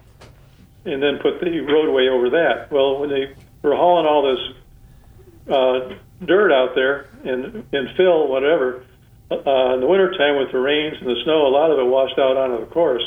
and 0.85 1.01
then 1.01 1.21
put 1.23 1.39
the 1.39 1.61
roadway 1.61 2.09
over 2.09 2.31
that. 2.31 2.73
Well, 2.73 2.99
when 2.99 3.11
they 3.11 3.33
were 3.63 3.77
hauling 3.77 4.07
all 4.07 4.27
this 4.27 5.55
uh, 5.55 5.95
dirt 6.27 6.51
out 6.51 6.75
there 6.75 7.07
and, 7.23 7.63
and 7.73 7.97
fill, 7.97 8.27
whatever, 8.27 8.85
uh, 9.31 9.75
in 9.75 9.81
the 9.81 9.87
wintertime 9.87 10.37
with 10.39 10.51
the 10.51 10.59
rains 10.59 10.97
and 10.99 11.07
the 11.07 11.23
snow, 11.23 11.47
a 11.47 11.53
lot 11.55 11.71
of 11.71 11.79
it 11.79 11.87
washed 11.87 12.19
out 12.19 12.37
onto 12.37 12.59
the 12.59 12.71
course. 12.73 13.05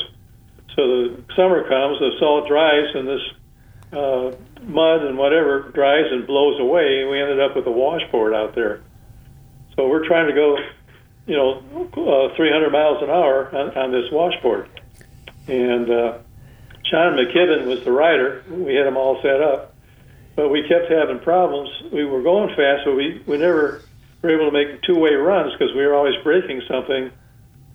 So 0.76 0.82
the 0.82 1.24
summer 1.36 1.64
comes, 1.68 2.00
the 2.00 2.12
salt 2.20 2.48
dries, 2.48 2.94
and 2.96 3.08
this 3.08 3.22
uh, 3.94 4.36
mud 4.64 5.04
and 5.04 5.18
whatever 5.18 5.72
dries 5.74 6.12
and 6.12 6.28
blows 6.28 6.60
away, 6.60 7.02
and 7.02 7.10
we 7.10 7.22
ended 7.22 7.40
up 7.40 7.56
with 7.56 7.66
a 7.66 7.72
washboard 7.72 8.34
out 8.34 8.56
there. 8.56 8.82
So 9.76 9.88
we're 9.88 10.06
trying 10.06 10.28
to 10.28 10.34
go, 10.34 10.58
you 11.28 11.36
know, 11.36 12.30
uh, 12.32 12.36
300 12.36 12.70
miles 12.72 13.02
an 13.04 13.10
hour 13.10 13.56
on, 13.56 13.78
on 13.78 13.92
this 13.92 14.12
washboard. 14.12 14.70
And 15.48 15.90
uh, 15.90 16.18
John 16.90 17.14
McKibben 17.14 17.68
was 17.68 17.84
the 17.84 17.92
rider. 17.92 18.44
We 18.50 18.76
had 18.76 18.86
him 18.88 18.98
all 18.98 19.22
set 19.22 19.42
up, 19.42 19.76
but 20.36 20.50
we 20.50 20.68
kept 20.68 20.92
having 20.92 21.20
problems. 21.20 21.70
We 21.92 22.04
were 22.04 22.22
going 22.22 22.50
fast, 22.50 22.84
but 22.86 22.96
we, 22.96 23.24
we 23.26 23.38
never 23.38 23.82
were 24.22 24.30
able 24.30 24.52
to 24.52 24.52
make 24.52 24.82
two-way 24.84 25.14
runs 25.14 25.54
because 25.54 25.74
we 25.76 25.86
were 25.86 25.96
always 25.96 26.16
breaking 26.24 26.64
something 26.68 27.12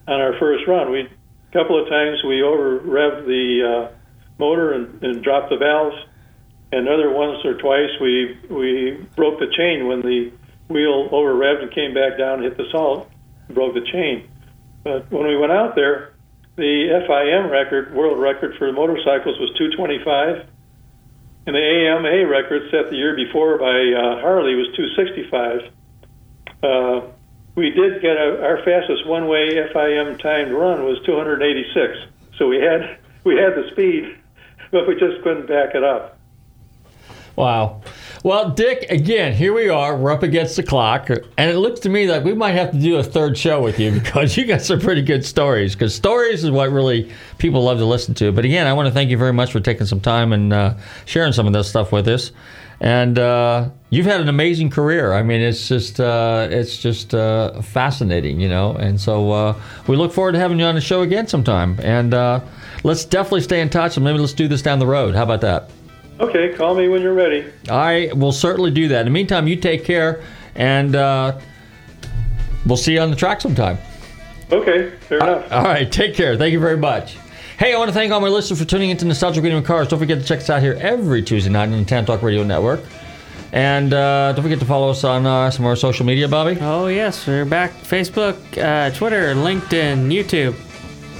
on 0.06 0.20
our 0.20 0.38
first 0.38 0.66
run. 0.66 0.90
We 0.90 1.08
a 1.50 1.52
couple 1.52 1.80
of 1.80 1.88
times 1.88 2.22
we 2.26 2.42
over 2.42 2.78
revved 2.78 3.26
the 3.26 3.90
uh, 3.90 3.96
motor 4.38 4.72
and, 4.72 5.02
and 5.02 5.22
dropped 5.22 5.50
the 5.50 5.56
valves, 5.56 5.96
and 6.72 6.88
other 6.88 7.10
once 7.10 7.44
or 7.44 7.54
twice 7.54 7.90
we 8.00 8.38
we 8.48 9.06
broke 9.16 9.40
the 9.40 9.50
chain 9.56 9.88
when 9.88 10.00
the 10.00 10.32
wheel 10.68 11.08
over 11.10 11.34
revved 11.34 11.62
and 11.62 11.74
came 11.74 11.92
back 11.92 12.16
down 12.16 12.34
and 12.34 12.44
hit 12.44 12.56
the 12.56 12.70
salt, 12.70 13.10
broke 13.48 13.74
the 13.74 13.84
chain. 13.92 14.28
But 14.84 15.10
when 15.10 15.26
we 15.26 15.36
went 15.36 15.52
out 15.52 15.74
there, 15.74 16.14
the 16.56 17.02
FIM 17.08 17.50
record, 17.50 17.94
world 17.94 18.20
record 18.20 18.56
for 18.56 18.70
motorcycles 18.72 19.38
was 19.38 19.50
225, 19.58 20.46
and 21.46 21.56
the 21.56 21.60
AMA 21.60 22.26
record 22.28 22.70
set 22.70 22.90
the 22.90 22.96
year 22.96 23.16
before 23.16 23.58
by 23.58 23.66
uh, 23.66 24.20
Harley 24.20 24.54
was 24.54 24.68
265. 24.76 25.72
Uh, 26.62 27.00
we 27.60 27.68
did 27.70 28.00
get 28.00 28.16
a, 28.16 28.42
our 28.42 28.64
fastest 28.64 29.06
one-way 29.06 29.50
FIM 29.74 30.18
timed 30.18 30.52
run 30.52 30.82
was 30.84 30.98
286. 31.04 31.98
So 32.38 32.48
we 32.48 32.56
had 32.56 32.98
we 33.22 33.36
had 33.36 33.54
the 33.54 33.68
speed, 33.72 34.16
but 34.70 34.88
we 34.88 34.94
just 34.94 35.22
couldn't 35.22 35.46
back 35.46 35.74
it 35.74 35.84
up. 35.84 36.16
Wow. 37.36 37.82
Well, 38.24 38.50
Dick, 38.50 38.86
again, 38.90 39.34
here 39.34 39.52
we 39.52 39.68
are. 39.68 39.96
We're 39.96 40.10
up 40.10 40.22
against 40.22 40.56
the 40.56 40.62
clock. 40.62 41.10
And 41.10 41.50
it 41.50 41.58
looks 41.58 41.80
to 41.80 41.90
me 41.90 42.10
like 42.10 42.24
we 42.24 42.34
might 42.34 42.52
have 42.52 42.70
to 42.72 42.78
do 42.78 42.96
a 42.96 43.02
third 43.02 43.36
show 43.36 43.62
with 43.62 43.78
you 43.78 43.92
because 44.00 44.38
you 44.38 44.46
got 44.46 44.62
some 44.62 44.80
pretty 44.80 45.02
good 45.02 45.24
stories. 45.24 45.74
Because 45.74 45.94
stories 45.94 46.44
is 46.44 46.50
what 46.50 46.70
really 46.70 47.12
people 47.36 47.62
love 47.62 47.78
to 47.78 47.84
listen 47.84 48.14
to. 48.14 48.32
But 48.32 48.46
again, 48.46 48.66
I 48.66 48.72
want 48.72 48.88
to 48.88 48.94
thank 48.94 49.10
you 49.10 49.18
very 49.18 49.32
much 49.32 49.52
for 49.52 49.60
taking 49.60 49.86
some 49.86 50.00
time 50.00 50.32
and 50.32 50.52
uh, 50.52 50.74
sharing 51.04 51.32
some 51.34 51.46
of 51.46 51.52
this 51.52 51.68
stuff 51.68 51.92
with 51.92 52.08
us. 52.08 52.32
And 52.80 53.18
uh, 53.18 53.68
you've 53.90 54.06
had 54.06 54.22
an 54.22 54.28
amazing 54.28 54.70
career. 54.70 55.12
I 55.12 55.22
mean, 55.22 55.40
it's 55.40 55.68
just 55.68 56.00
uh, 56.00 56.48
it's 56.50 56.78
just 56.78 57.14
uh, 57.14 57.60
fascinating, 57.60 58.40
you 58.40 58.48
know. 58.48 58.72
And 58.72 58.98
so 58.98 59.30
uh, 59.30 59.60
we 59.86 59.96
look 59.96 60.12
forward 60.12 60.32
to 60.32 60.38
having 60.38 60.58
you 60.58 60.64
on 60.64 60.74
the 60.74 60.80
show 60.80 61.02
again 61.02 61.26
sometime. 61.26 61.78
And 61.82 62.14
uh, 62.14 62.40
let's 62.82 63.04
definitely 63.04 63.42
stay 63.42 63.60
in 63.60 63.68
touch. 63.68 63.96
And 63.96 64.04
maybe 64.04 64.18
let's 64.18 64.32
do 64.32 64.48
this 64.48 64.62
down 64.62 64.78
the 64.78 64.86
road. 64.86 65.14
How 65.14 65.24
about 65.24 65.42
that? 65.42 65.70
Okay, 66.20 66.54
call 66.54 66.74
me 66.74 66.88
when 66.88 67.02
you're 67.02 67.14
ready. 67.14 67.50
I 67.68 68.10
will 68.14 68.32
certainly 68.32 68.70
do 68.70 68.88
that. 68.88 69.00
In 69.00 69.06
the 69.06 69.10
meantime, 69.10 69.48
you 69.48 69.56
take 69.56 69.84
care, 69.84 70.22
and 70.54 70.94
uh, 70.94 71.38
we'll 72.66 72.76
see 72.76 72.94
you 72.94 73.00
on 73.00 73.10
the 73.10 73.16
track 73.16 73.40
sometime. 73.40 73.78
Okay, 74.52 74.90
fair 75.00 75.18
enough. 75.18 75.50
All 75.52 75.64
right, 75.64 75.90
take 75.90 76.14
care. 76.14 76.36
Thank 76.36 76.52
you 76.52 76.60
very 76.60 76.76
much. 76.76 77.16
Hey, 77.60 77.74
I 77.74 77.76
want 77.76 77.90
to 77.90 77.92
thank 77.92 78.10
all 78.10 78.22
my 78.22 78.28
listeners 78.28 78.58
for 78.58 78.64
tuning 78.64 78.88
into 78.88 79.04
Nostalgic 79.04 79.44
Radio 79.44 79.58
and 79.58 79.66
Cars. 79.66 79.86
Don't 79.88 79.98
forget 79.98 80.18
to 80.18 80.24
check 80.24 80.38
us 80.38 80.48
out 80.48 80.62
here 80.62 80.78
every 80.80 81.20
Tuesday 81.20 81.50
night 81.50 81.64
on 81.64 81.72
the 81.72 81.84
Tan 81.84 82.06
Talk 82.06 82.22
Radio 82.22 82.42
Network. 82.42 82.80
And 83.52 83.92
uh, 83.92 84.32
don't 84.32 84.42
forget 84.42 84.60
to 84.60 84.64
follow 84.64 84.88
us 84.88 85.04
on 85.04 85.26
uh, 85.26 85.50
some 85.50 85.66
of 85.66 85.68
our 85.68 85.76
social 85.76 86.06
media, 86.06 86.26
Bobby. 86.26 86.56
Oh, 86.58 86.86
yes. 86.86 87.26
We're 87.26 87.44
back. 87.44 87.72
Facebook, 87.72 88.38
uh, 88.56 88.96
Twitter, 88.96 89.34
LinkedIn, 89.34 90.10
YouTube, 90.10 90.54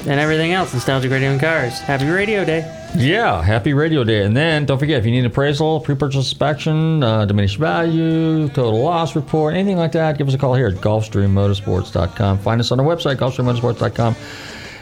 and 0.09 0.19
everything 0.19 0.53
else. 0.53 0.73
Nostalgic 0.73 1.11
Radio 1.11 1.29
and 1.29 1.39
Cars. 1.39 1.79
Happy 1.79 2.09
Radio 2.09 2.43
Day. 2.43 2.61
Yeah, 2.97 3.43
happy 3.43 3.75
radio 3.75 4.03
day. 4.03 4.25
And 4.25 4.35
then 4.35 4.65
don't 4.65 4.79
forget 4.79 4.99
if 4.99 5.05
you 5.05 5.11
need 5.11 5.21
an 5.21 5.27
appraisal, 5.27 5.81
pre 5.81 5.95
purchase 5.95 6.25
inspection, 6.25 7.05
uh, 7.05 7.27
diminished 7.27 7.59
value, 7.59 8.49
total 8.49 8.83
loss 8.83 9.15
report, 9.15 9.53
anything 9.53 9.77
like 9.77 9.93
that, 9.93 10.17
give 10.17 10.27
us 10.27 10.33
a 10.33 10.39
call 10.39 10.55
here 10.55 10.69
at 10.69 10.77
GulfstreamMotorsports.com. 10.77 12.39
Find 12.39 12.61
us 12.63 12.73
on 12.73 12.81
our 12.81 12.87
website, 12.87 13.17
GulfstreamMotorsports.com. 13.17 14.17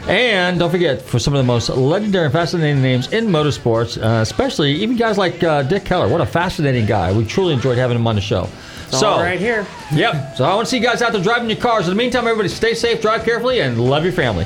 And 0.09 0.57
don't 0.57 0.71
forget, 0.71 1.03
for 1.03 1.19
some 1.19 1.35
of 1.35 1.37
the 1.37 1.43
most 1.43 1.69
legendary 1.69 2.25
and 2.25 2.33
fascinating 2.33 2.81
names 2.81 3.13
in 3.13 3.27
motorsports, 3.27 4.01
uh, 4.01 4.21
especially 4.21 4.71
even 4.71 4.95
guys 4.95 5.19
like 5.19 5.43
uh, 5.43 5.61
Dick 5.61 5.85
Keller, 5.85 6.07
what 6.07 6.19
a 6.19 6.25
fascinating 6.25 6.87
guy. 6.87 7.13
We 7.13 7.25
truly 7.25 7.53
enjoyed 7.53 7.77
having 7.77 7.95
him 7.95 8.07
on 8.07 8.15
the 8.15 8.21
show. 8.21 8.49
It's 8.87 9.03
all 9.03 9.19
right 9.19 9.39
here. 9.39 9.67
Yep. 9.93 10.35
So 10.35 10.45
I 10.45 10.55
want 10.55 10.67
to 10.67 10.71
see 10.71 10.77
you 10.77 10.83
guys 10.83 11.03
out 11.03 11.11
there 11.11 11.21
driving 11.21 11.47
your 11.47 11.59
cars. 11.59 11.87
In 11.87 11.91
the 11.91 11.95
meantime, 11.95 12.25
everybody 12.25 12.49
stay 12.49 12.73
safe, 12.73 13.03
drive 13.03 13.23
carefully, 13.23 13.61
and 13.61 13.79
love 13.79 14.03
your 14.03 14.13
family. 14.13 14.45